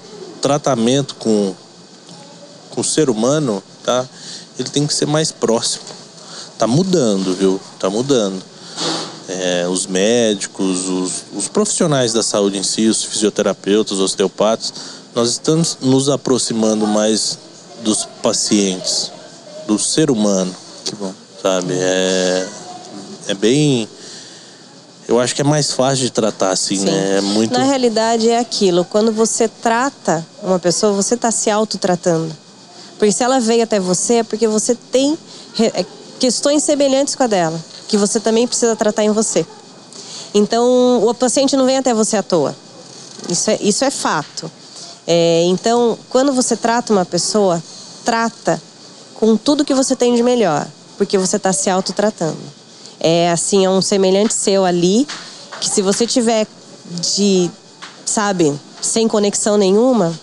tratamento 0.41 1.15
com, 1.15 1.56
com 2.72 2.82
o 2.82 2.84
ser 2.84 3.10
humano, 3.10 3.64
tá? 3.86 4.06
Ele 4.60 4.70
tem 4.70 4.86
que 4.86 4.94
ser 4.94 5.06
mais 5.07 5.32
próximo. 5.32 5.86
Tá 6.57 6.68
mudando, 6.68 7.34
viu? 7.34 7.57
Tá 7.80 7.90
mudando. 7.90 8.44
É, 9.30 9.65
os 9.70 9.88
médicos, 9.88 10.90
os, 10.90 11.11
os 11.34 11.48
profissionais 11.48 12.11
da 12.11 12.22
saúde 12.22 12.57
em 12.57 12.64
si, 12.64 12.86
os 12.88 13.06
fisioterapeutas, 13.06 13.94
os 13.94 14.02
osteopatas, 14.02 14.74
nós 15.15 15.30
estamos 15.30 15.78
nos 15.80 16.10
aproximando 16.10 16.86
mais 16.86 17.40
dos 17.82 18.06
pacientes, 18.22 19.10
do 19.65 19.80
ser 19.80 20.11
humano. 20.11 20.53
Que 20.84 20.95
bom. 20.95 21.14
Sabe? 21.41 21.74
É, 21.78 22.49
é 23.30 23.34
bem 23.34 23.88
eu 25.07 25.19
acho 25.19 25.35
que 25.35 25.41
é 25.41 25.43
mais 25.43 25.71
fácil 25.71 26.05
de 26.05 26.11
tratar 26.11 26.51
assim, 26.51 26.77
Sim. 26.77 26.85
né? 26.85 27.17
É 27.17 27.21
muito... 27.21 27.53
Na 27.53 27.63
realidade 27.63 28.30
é 28.30 28.39
aquilo, 28.39 28.85
quando 28.85 29.11
você 29.11 29.47
trata 29.47 30.25
uma 30.41 30.59
pessoa, 30.59 30.93
você 30.93 31.15
está 31.15 31.31
se 31.31 31.49
autotratando. 31.49 32.35
Porque 32.97 33.11
se 33.11 33.23
ela 33.23 33.39
veio 33.39 33.63
até 33.63 33.80
você 33.80 34.15
é 34.15 34.23
porque 34.23 34.47
você 34.47 34.75
tem 34.75 35.17
é, 35.59 35.85
questões 36.19 36.63
semelhantes 36.63 37.15
com 37.15 37.23
a 37.23 37.27
dela, 37.27 37.59
que 37.88 37.97
você 37.97 38.19
também 38.19 38.47
precisa 38.47 38.75
tratar 38.75 39.03
em 39.03 39.11
você. 39.11 39.45
Então, 40.34 41.05
o 41.05 41.13
paciente 41.13 41.55
não 41.57 41.65
vem 41.65 41.77
até 41.77 41.93
você 41.93 42.17
à 42.17 42.23
toa. 42.23 42.55
Isso 43.30 43.49
é, 43.49 43.57
isso 43.61 43.84
é 43.84 43.91
fato. 43.91 44.49
É, 45.05 45.43
então, 45.45 45.97
quando 46.09 46.31
você 46.31 46.55
trata 46.55 46.93
uma 46.93 47.05
pessoa, 47.05 47.61
trata 48.05 48.61
com 49.15 49.35
tudo 49.35 49.65
que 49.65 49.73
você 49.73 49.95
tem 49.95 50.15
de 50.15 50.23
melhor, 50.23 50.65
porque 50.97 51.17
você 51.17 51.35
está 51.35 51.51
se 51.51 51.69
autotratando 51.69 52.62
é 52.99 53.32
assim, 53.32 53.65
é 53.65 53.70
um 53.70 53.82
semelhante 53.82 54.34
seu 54.34 54.65
ali, 54.65 55.07
que 55.60 55.70
se 55.70 55.82
você 55.82 56.06
tiver 56.06 56.48
de, 57.15 57.49
sabe, 58.06 58.53
sem 58.82 59.07
conexão 59.07 59.57
nenhuma, 59.57 60.14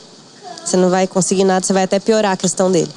você 0.64 0.76
não 0.76 0.90
vai 0.90 1.06
conseguir 1.06 1.44
nada, 1.44 1.64
você 1.64 1.72
vai 1.72 1.84
até 1.84 1.98
piorar 1.98 2.32
a 2.32 2.36
questão 2.36 2.70
dele. 2.70 2.90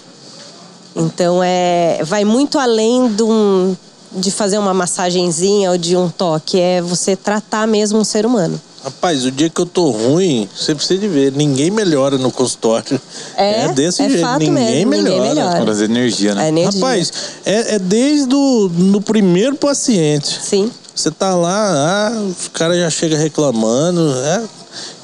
Então 0.95 1.41
é, 1.43 2.01
vai 2.03 2.23
muito 2.23 2.59
além 2.59 3.07
de 3.13 3.23
um, 3.23 3.75
de 4.11 4.29
fazer 4.29 4.57
uma 4.57 4.73
massagenzinha 4.73 5.71
ou 5.71 5.77
de 5.77 5.97
um 5.97 6.09
toque, 6.09 6.59
é 6.59 6.81
você 6.81 7.15
tratar 7.15 7.67
mesmo 7.67 7.99
um 7.99 8.03
ser 8.03 8.25
humano. 8.25 8.59
Rapaz, 8.83 9.23
o 9.23 9.31
dia 9.31 9.49
que 9.49 9.61
eu 9.61 9.65
tô 9.65 9.91
ruim, 9.91 10.49
você 10.53 10.75
precisa 10.75 10.99
de 10.99 11.07
ver, 11.07 11.31
ninguém 11.31 11.71
melhora 11.71 12.17
no 12.17 12.29
consultório. 12.29 12.99
É, 13.37 13.69
desse 13.69 14.01
é 14.01 14.09
jeito, 14.09 14.21
fato 14.21 14.39
ninguém, 14.39 14.85
mesmo, 14.85 14.91
ninguém 14.91 15.21
melhora. 15.21 15.35
melhora. 15.35 15.61
Trazer 15.61 15.85
energia, 15.85 16.35
né? 16.35 16.49
Energia. 16.49 16.81
Rapaz, 16.81 17.13
é, 17.45 17.75
é 17.75 17.79
desde 17.79 18.35
o 18.35 18.69
no 18.69 18.99
primeiro 18.99 19.55
paciente. 19.55 20.37
Sim. 20.41 20.69
Você 20.93 21.09
tá 21.09 21.33
lá, 21.33 22.09
ah, 22.09 22.21
os 22.21 22.49
caras 22.49 22.77
já 22.77 22.89
chegam 22.89 23.17
reclamando. 23.17 24.13
É. 24.25 24.43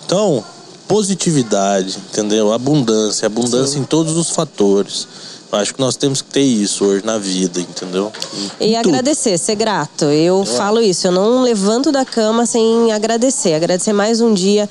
Então, 0.05 0.43
positividade, 0.85 1.97
entendeu? 2.09 2.51
Abundância, 2.51 3.27
abundância 3.27 3.79
em 3.79 3.83
todos 3.83 4.17
os 4.17 4.29
fatores. 4.29 5.07
Acho 5.51 5.73
que 5.73 5.79
nós 5.79 5.95
temos 5.95 6.21
que 6.21 6.29
ter 6.29 6.41
isso 6.41 6.85
hoje 6.85 7.03
na 7.03 7.17
vida, 7.17 7.59
entendeu? 7.59 8.11
Em 8.59 8.73
E 8.73 8.75
tudo. 8.77 8.89
agradecer, 8.89 9.37
ser 9.37 9.55
grato. 9.55 10.05
Eu 10.05 10.45
falo 10.45 10.79
isso, 10.79 11.07
eu 11.07 11.11
não 11.11 11.41
levanto 11.41 11.91
da 11.91 12.05
cama 12.05 12.45
sem 12.45 12.91
agradecer. 12.91 13.53
Agradecer 13.55 13.91
mais 13.91 14.21
um 14.21 14.31
dia, 14.31 14.69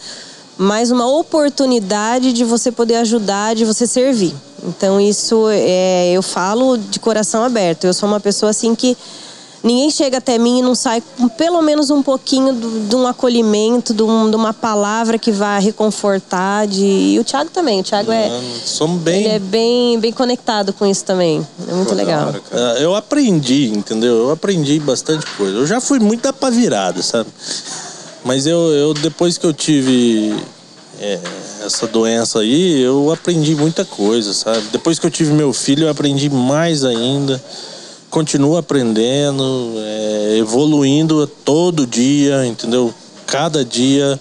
mais 0.56 0.92
uma 0.92 1.08
oportunidade 1.08 2.32
de 2.32 2.44
você 2.44 2.70
poder 2.70 2.94
ajudar, 2.96 3.56
de 3.56 3.64
você 3.64 3.88
servir. 3.88 4.32
Então 4.64 5.00
isso 5.00 5.46
é, 5.50 6.12
eu 6.12 6.22
falo 6.22 6.76
de 6.76 7.00
coração 7.00 7.42
aberto. 7.42 7.84
Eu 7.84 7.92
sou 7.94 8.08
uma 8.08 8.20
pessoa 8.20 8.50
assim 8.50 8.74
que 8.74 8.96
ninguém 9.62 9.90
chega 9.90 10.18
até 10.18 10.38
mim 10.38 10.58
e 10.60 10.62
não 10.62 10.74
sai 10.74 11.02
com 11.16 11.28
pelo 11.28 11.60
menos 11.62 11.90
um 11.90 12.02
pouquinho 12.02 12.54
de 12.88 12.94
um 12.94 13.06
acolhimento, 13.06 13.92
de, 13.92 14.02
um- 14.02 14.30
de 14.30 14.36
uma 14.36 14.52
palavra 14.54 15.18
que 15.18 15.32
vai 15.32 15.60
reconfortar. 15.60 16.66
De... 16.66 16.84
E 16.84 17.18
o 17.18 17.24
Thiago 17.24 17.50
também. 17.50 17.80
O 17.80 17.82
Thiago 17.82 18.10
é, 18.12 18.28
Mano, 18.28 18.44
Somos 18.64 19.02
bem. 19.02 19.20
ele 19.24 19.28
é 19.34 19.38
bem, 19.38 19.98
bem 19.98 20.12
conectado 20.12 20.72
com 20.72 20.86
isso 20.86 21.04
também. 21.04 21.46
É 21.68 21.72
muito 21.72 21.88
Pô, 21.88 21.94
legal. 21.94 22.28
hora. 22.28 22.42
Ah, 22.52 22.76
Eu 22.80 22.94
aprendi, 22.94 23.66
entendeu? 23.74 24.16
Eu 24.16 24.30
aprendi 24.30 24.78
bastante 24.78 25.26
coisa. 25.36 25.56
Eu 25.58 25.66
já 25.66 25.80
fui 25.80 25.98
muito 25.98 26.22
da 26.22 26.32
pá 26.32 26.50
virada, 26.50 27.02
sabe? 27.02 27.28
Mas 28.24 28.46
eu, 28.46 28.58
eu 28.72 28.94
depois 28.94 29.38
que 29.38 29.46
eu 29.46 29.52
tive 29.54 30.34
é, 31.00 31.18
essa 31.64 31.86
doença 31.86 32.40
aí, 32.40 32.80
eu 32.80 33.10
aprendi 33.12 33.54
muita 33.54 33.84
coisa, 33.84 34.32
sabe? 34.34 34.62
Depois 34.72 34.98
que 34.98 35.06
eu 35.06 35.10
tive 35.10 35.32
meu 35.32 35.52
filho, 35.52 35.84
eu 35.84 35.90
aprendi 35.90 36.28
mais 36.28 36.84
ainda. 36.84 37.42
Continuo 38.10 38.56
aprendendo, 38.56 39.74
é, 39.76 40.38
evoluindo 40.38 41.26
todo 41.26 41.86
dia, 41.86 42.46
entendeu? 42.46 42.92
Cada 43.26 43.64
dia 43.64 44.18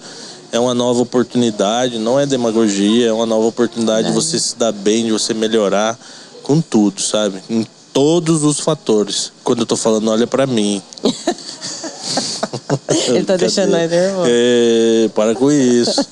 é 0.52 0.58
uma 0.58 0.74
nova 0.74 1.00
oportunidade, 1.00 1.98
não 1.98 2.20
é 2.20 2.26
demagogia, 2.26 3.08
é 3.08 3.12
uma 3.12 3.26
nova 3.26 3.46
oportunidade 3.46 4.08
de 4.08 4.14
você 4.14 4.38
se 4.38 4.56
dar 4.56 4.72
bem, 4.72 5.06
de 5.06 5.12
você 5.12 5.32
melhorar 5.32 5.98
com 6.42 6.60
tudo, 6.60 7.00
sabe? 7.00 7.42
Em 7.48 7.66
todos 7.92 8.44
os 8.44 8.60
fatores. 8.60 9.32
Quando 9.42 9.60
eu 9.60 9.66
tô 9.66 9.76
falando, 9.76 10.10
olha 10.10 10.26
pra 10.26 10.46
mim. 10.46 10.82
Ele 13.08 13.24
tá 13.24 13.36
deixando 13.36 13.70
nós 13.70 13.90
nervosos. 13.90 14.28
É, 14.30 15.10
para 15.14 15.34
com 15.34 15.50
isso. 15.50 16.06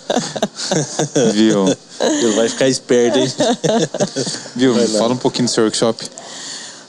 Viu? 1.33 1.67
Ele 2.01 2.33
vai 2.35 2.49
ficar 2.49 2.69
esperto, 2.69 3.19
hein? 3.19 3.33
Viu? 4.55 4.75
Fala 4.99 5.15
um 5.15 5.19
pouquinho 5.19 5.47
do 5.47 5.51
seu 5.51 5.65
workshop. 5.65 6.07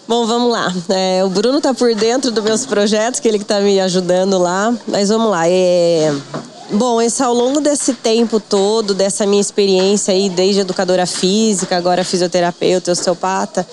Bom, 0.08 0.26
vamos 0.26 0.50
lá. 0.50 0.74
É, 0.88 1.22
o 1.26 1.30
Bruno 1.30 1.60
tá 1.60 1.74
por 1.74 1.94
dentro 1.94 2.32
dos 2.32 2.42
meus 2.42 2.66
projetos, 2.66 3.20
que 3.20 3.28
ele 3.28 3.40
que 3.40 3.44
tá 3.44 3.60
me 3.60 3.78
ajudando 3.82 4.38
lá. 4.38 4.74
Mas 4.88 5.10
vamos 5.10 5.30
lá. 5.30 5.50
É... 5.50 6.16
Bom, 6.72 7.02
esse 7.02 7.22
ao 7.22 7.34
longo 7.34 7.60
desse 7.60 7.94
tempo 7.94 8.40
todo, 8.40 8.94
dessa 8.94 9.26
minha 9.26 9.42
experiência 9.42 10.14
aí, 10.14 10.30
desde 10.30 10.62
educadora 10.62 11.06
física, 11.06 11.76
agora 11.76 12.06
fisioterapeuta, 12.06 12.92
osteopata, 12.92 13.68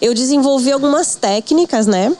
eu 0.00 0.12
desenvolvi 0.12 0.72
algumas 0.72 1.14
técnicas, 1.14 1.86
né? 1.86 2.12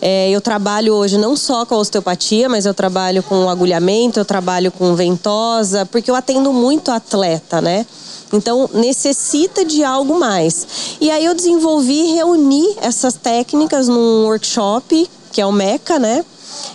É, 0.00 0.28
eu 0.30 0.40
trabalho 0.42 0.92
hoje 0.92 1.16
não 1.16 1.34
só 1.36 1.64
com 1.64 1.74
a 1.74 1.78
osteopatia, 1.78 2.50
mas 2.50 2.66
eu 2.66 2.74
trabalho 2.74 3.22
com 3.22 3.48
agulhamento, 3.48 4.20
eu 4.20 4.24
trabalho 4.26 4.70
com 4.70 4.94
ventosa, 4.94 5.86
porque 5.86 6.10
eu 6.10 6.14
atendo 6.14 6.52
muito 6.52 6.90
atleta, 6.90 7.62
né? 7.62 7.86
Então 8.32 8.68
necessita 8.72 9.64
de 9.64 9.84
algo 9.84 10.18
mais. 10.18 10.96
E 11.00 11.10
aí 11.10 11.24
eu 11.24 11.34
desenvolvi 11.34 12.00
e 12.00 12.14
reuni 12.14 12.76
essas 12.78 13.14
técnicas 13.14 13.88
num 13.88 14.24
workshop, 14.24 15.08
que 15.32 15.40
é 15.40 15.46
o 15.46 15.52
MECA, 15.52 15.98
né? 15.98 16.24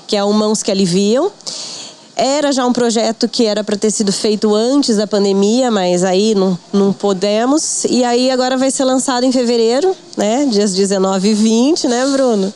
Que 0.07 0.15
é 0.15 0.23
o 0.23 0.31
Mãos 0.31 0.63
que 0.63 0.71
Aliviam. 0.71 1.31
Era 2.15 2.51
já 2.51 2.65
um 2.65 2.73
projeto 2.73 3.27
que 3.27 3.45
era 3.45 3.63
para 3.63 3.77
ter 3.77 3.89
sido 3.89 4.11
feito 4.11 4.53
antes 4.53 4.97
da 4.97 5.07
pandemia, 5.07 5.71
mas 5.71 6.03
aí 6.03 6.35
não, 6.35 6.57
não 6.71 6.91
podemos. 6.93 7.85
E 7.85 8.03
aí 8.03 8.29
agora 8.29 8.57
vai 8.57 8.69
ser 8.69 8.83
lançado 8.83 9.23
em 9.23 9.31
fevereiro, 9.31 9.95
né? 10.17 10.45
Dias 10.49 10.73
19 10.73 11.29
e 11.29 11.33
20, 11.33 11.87
né, 11.87 12.05
Bruno? 12.07 12.53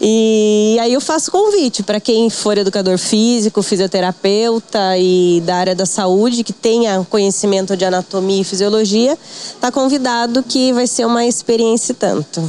E 0.00 0.76
aí 0.80 0.92
eu 0.92 1.00
faço 1.00 1.30
convite 1.30 1.82
para 1.82 2.00
quem 2.00 2.28
for 2.30 2.58
educador 2.58 2.98
físico, 2.98 3.62
fisioterapeuta 3.62 4.96
e 4.98 5.42
da 5.44 5.56
área 5.56 5.74
da 5.74 5.86
saúde, 5.86 6.42
que 6.42 6.52
tenha 6.52 7.06
conhecimento 7.08 7.76
de 7.76 7.84
anatomia 7.84 8.40
e 8.40 8.44
fisiologia, 8.44 9.16
tá 9.60 9.70
convidado 9.70 10.42
que 10.42 10.72
vai 10.72 10.86
ser 10.86 11.06
uma 11.06 11.24
experiência 11.24 11.94
tanto. 11.94 12.42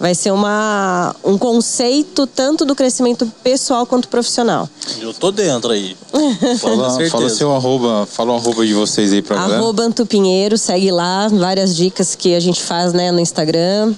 Vai 0.00 0.14
ser 0.14 0.30
uma, 0.30 1.14
um 1.22 1.36
conceito 1.36 2.26
tanto 2.26 2.64
do 2.64 2.74
crescimento 2.74 3.30
pessoal 3.44 3.84
quanto 3.84 4.08
profissional. 4.08 4.66
Eu 4.98 5.12
tô 5.12 5.30
dentro 5.30 5.72
aí. 5.72 5.94
Fala, 6.58 7.08
fala 7.10 7.28
seu 7.28 7.54
arroba, 7.54 8.08
fala 8.10 8.32
o 8.32 8.36
arroba 8.36 8.64
de 8.64 8.72
vocês 8.72 9.12
aí 9.12 9.20
pra 9.20 9.36
galera. 9.36 9.58
Arroba 9.58 9.82
Antupinheiro, 9.82 10.56
segue 10.56 10.90
lá, 10.90 11.28
várias 11.28 11.76
dicas 11.76 12.14
que 12.14 12.34
a 12.34 12.40
gente 12.40 12.62
faz 12.62 12.94
né, 12.94 13.12
no 13.12 13.20
Instagram. 13.20 13.94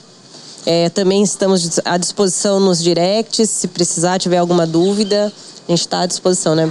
É, 0.66 0.88
também 0.88 1.22
estamos 1.22 1.78
à 1.84 1.96
disposição 1.96 2.58
nos 2.58 2.82
directs, 2.82 3.48
se 3.48 3.68
precisar, 3.68 4.18
tiver 4.18 4.38
alguma 4.38 4.66
dúvida, 4.66 5.32
a 5.68 5.70
gente 5.70 5.82
está 5.82 6.00
à 6.00 6.06
disposição, 6.06 6.56
né? 6.56 6.68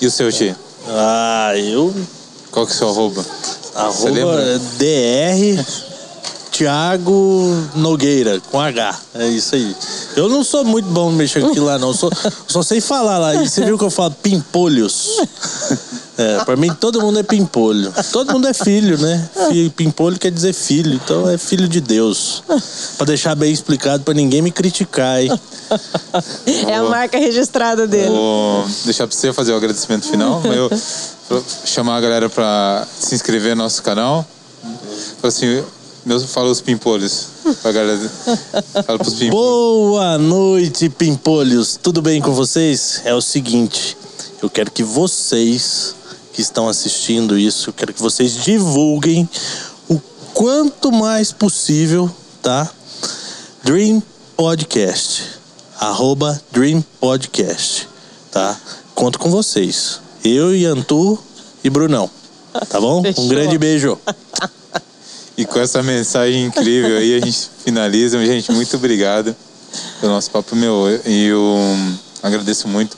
E 0.00 0.06
o 0.06 0.10
seu, 0.10 0.32
Tio? 0.32 0.56
Ah, 0.88 1.52
eu. 1.56 1.94
Qual 2.50 2.66
que 2.66 2.72
é 2.72 2.74
o 2.74 2.78
seu 2.78 2.88
arroba? 2.88 3.24
Arroba 3.76 4.10
lembra? 4.10 4.58
DR 4.58 5.93
Thiago 6.58 7.66
Nogueira, 7.74 8.40
com 8.50 8.60
H. 8.60 8.96
É 9.16 9.26
isso 9.26 9.56
aí. 9.56 9.74
Eu 10.16 10.28
não 10.28 10.44
sou 10.44 10.64
muito 10.64 10.88
bom 10.88 11.10
mexer 11.10 11.40
com 11.40 11.48
aquilo 11.48 11.66
lá, 11.66 11.78
não. 11.78 11.88
Eu 11.88 11.94
Só, 11.94 12.08
só 12.46 12.62
sei 12.62 12.80
falar 12.80 13.18
lá. 13.18 13.34
E 13.42 13.48
você 13.48 13.64
viu 13.64 13.76
que 13.76 13.82
eu 13.82 13.90
falo 13.90 14.12
pimpolhos? 14.22 15.18
É, 16.16 16.44
pra 16.44 16.54
mim 16.54 16.72
todo 16.72 17.00
mundo 17.00 17.18
é 17.18 17.24
pimpolho. 17.24 17.92
Todo 18.12 18.32
mundo 18.32 18.46
é 18.46 18.54
filho, 18.54 18.96
né? 18.98 19.28
Fi- 19.48 19.68
Pimpolho 19.70 20.16
quer 20.16 20.30
dizer 20.30 20.52
filho, 20.52 20.94
então 20.94 21.28
é 21.28 21.36
filho 21.36 21.66
de 21.66 21.80
Deus. 21.80 22.44
Pra 22.96 23.04
deixar 23.04 23.34
bem 23.34 23.52
explicado 23.52 24.04
pra 24.04 24.14
ninguém 24.14 24.40
me 24.40 24.52
criticar, 24.52 25.20
hein? 25.20 25.32
É 26.68 26.76
a 26.76 26.84
marca 26.84 27.18
registrada 27.18 27.84
dele. 27.84 28.10
Vou 28.10 28.64
deixar 28.84 29.08
pra 29.08 29.16
você 29.16 29.32
fazer 29.32 29.52
o 29.52 29.56
agradecimento 29.56 30.06
final, 30.06 30.40
eu 30.54 30.70
vou 31.28 31.44
chamar 31.64 31.96
a 31.96 32.00
galera 32.00 32.30
pra 32.30 32.86
se 33.00 33.12
inscrever 33.12 33.56
no 33.56 33.64
nosso 33.64 33.82
canal. 33.82 34.24
Assim, 35.20 35.64
meus, 36.04 36.24
fala 36.24 36.50
os 36.50 36.60
pimpolhos. 36.60 37.28
Pra 37.62 37.72
galera, 37.72 37.98
fala 38.86 38.98
pros 38.98 39.14
pimpolhos. 39.14 39.30
Boa 39.30 40.18
noite, 40.18 40.88
pimpolhos. 40.88 41.78
Tudo 41.82 42.02
bem 42.02 42.20
com 42.20 42.32
vocês? 42.32 43.00
É 43.04 43.14
o 43.14 43.20
seguinte, 43.20 43.96
eu 44.42 44.50
quero 44.50 44.70
que 44.70 44.82
vocês 44.82 45.94
que 46.32 46.40
estão 46.40 46.68
assistindo 46.68 47.38
isso, 47.38 47.70
eu 47.70 47.72
quero 47.72 47.92
que 47.92 48.02
vocês 48.02 48.42
divulguem 48.42 49.28
o 49.88 50.00
quanto 50.32 50.90
mais 50.90 51.32
possível, 51.32 52.10
tá? 52.42 52.68
Dream 53.62 54.02
Podcast. 54.36 55.22
Arroba 55.78 56.40
Dream 56.50 56.84
Podcast. 57.00 57.88
Tá? 58.30 58.58
Conto 58.94 59.18
com 59.18 59.30
vocês. 59.30 60.00
Eu, 60.24 60.54
Yantu 60.56 61.18
e 61.62 61.70
Brunão. 61.70 62.10
Tá 62.68 62.80
bom? 62.80 63.00
Um 63.00 63.02
Fechou. 63.02 63.28
grande 63.28 63.58
beijo. 63.58 63.98
E 65.36 65.44
com 65.44 65.58
essa 65.58 65.82
mensagem 65.82 66.44
incrível 66.46 66.96
aí, 66.96 67.14
a 67.16 67.24
gente 67.24 67.48
finaliza. 67.64 68.24
Gente, 68.24 68.52
muito 68.52 68.76
obrigado 68.76 69.34
pelo 70.00 70.12
nosso 70.12 70.30
papo, 70.30 70.54
meu. 70.54 70.86
E 71.04 71.26
eu 71.26 71.58
agradeço 72.22 72.68
muito 72.68 72.96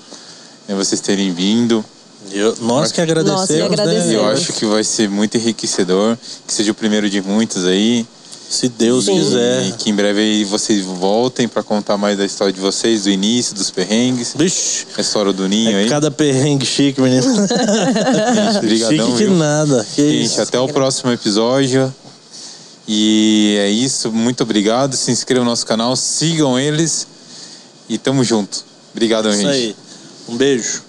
né, 0.69 0.75
vocês 0.75 1.01
terem 1.01 1.33
vindo. 1.33 1.85
Eu- 2.33 2.57
nós 2.61 2.91
que 2.93 3.01
agradecemos, 3.01 3.41
Nós 3.41 3.49
que 3.49 3.55
E 3.57 3.63
agradecemos. 3.63 4.13
eu 4.13 4.23
né? 4.27 4.33
acho 4.33 4.53
que 4.53 4.67
vai 4.67 4.85
ser 4.85 5.09
muito 5.09 5.37
enriquecedor. 5.37 6.19
Que 6.47 6.53
seja 6.53 6.73
o 6.73 6.75
primeiro 6.75 7.09
de 7.09 7.23
muitos 7.23 7.65
aí. 7.65 8.05
Se 8.49 8.69
Deus 8.69 9.09
E 9.09 9.13
quiser. 9.13 9.73
que 9.79 9.91
em 9.91 9.95
breve 9.95 10.21
aí 10.21 10.45
vocês 10.45 10.85
voltem 10.85 11.49
para 11.49 11.63
contar 11.65 11.97
mais 11.97 12.17
da 12.19 12.25
história 12.25 12.53
de 12.53 12.61
vocês, 12.61 13.03
do 13.05 13.11
início, 13.11 13.55
dos 13.57 13.71
perrengues. 13.73 14.35
Vixe. 14.37 14.87
A 14.97 15.01
história 15.01 15.33
do 15.33 15.49
Ninho 15.49 15.71
É 15.71 15.75
aí. 15.83 15.89
cada 15.89 16.11
perrengue 16.13 16.65
chique, 16.67 17.01
menino. 17.01 17.23
Gente, 17.35 18.61
brigadão, 18.61 19.07
chique 19.07 19.19
que 19.19 19.25
viu? 19.25 19.35
nada. 19.35 19.87
Que 19.95 20.03
Gente, 20.11 20.25
isso. 20.27 20.43
até 20.43 20.61
o 20.61 20.69
próximo 20.69 21.11
episódio. 21.11 21.93
E 22.89 23.57
é 23.59 23.69
isso. 23.69 24.13
Muito 24.13 24.43
obrigado. 24.43 24.95
Se 24.95 25.11
inscrevam 25.11 25.45
no 25.45 25.51
nosso 25.51 25.67
canal, 25.67 25.95
sigam 25.97 26.59
eles. 26.59 27.07
E 27.89 27.99
tamo 27.99 28.25
junto. 28.25 28.65
Obrigadão, 28.93 29.31
Isso 29.31 29.43
gente. 29.43 29.51
aí. 29.51 29.77
Um 30.29 30.37
beijo. 30.37 30.83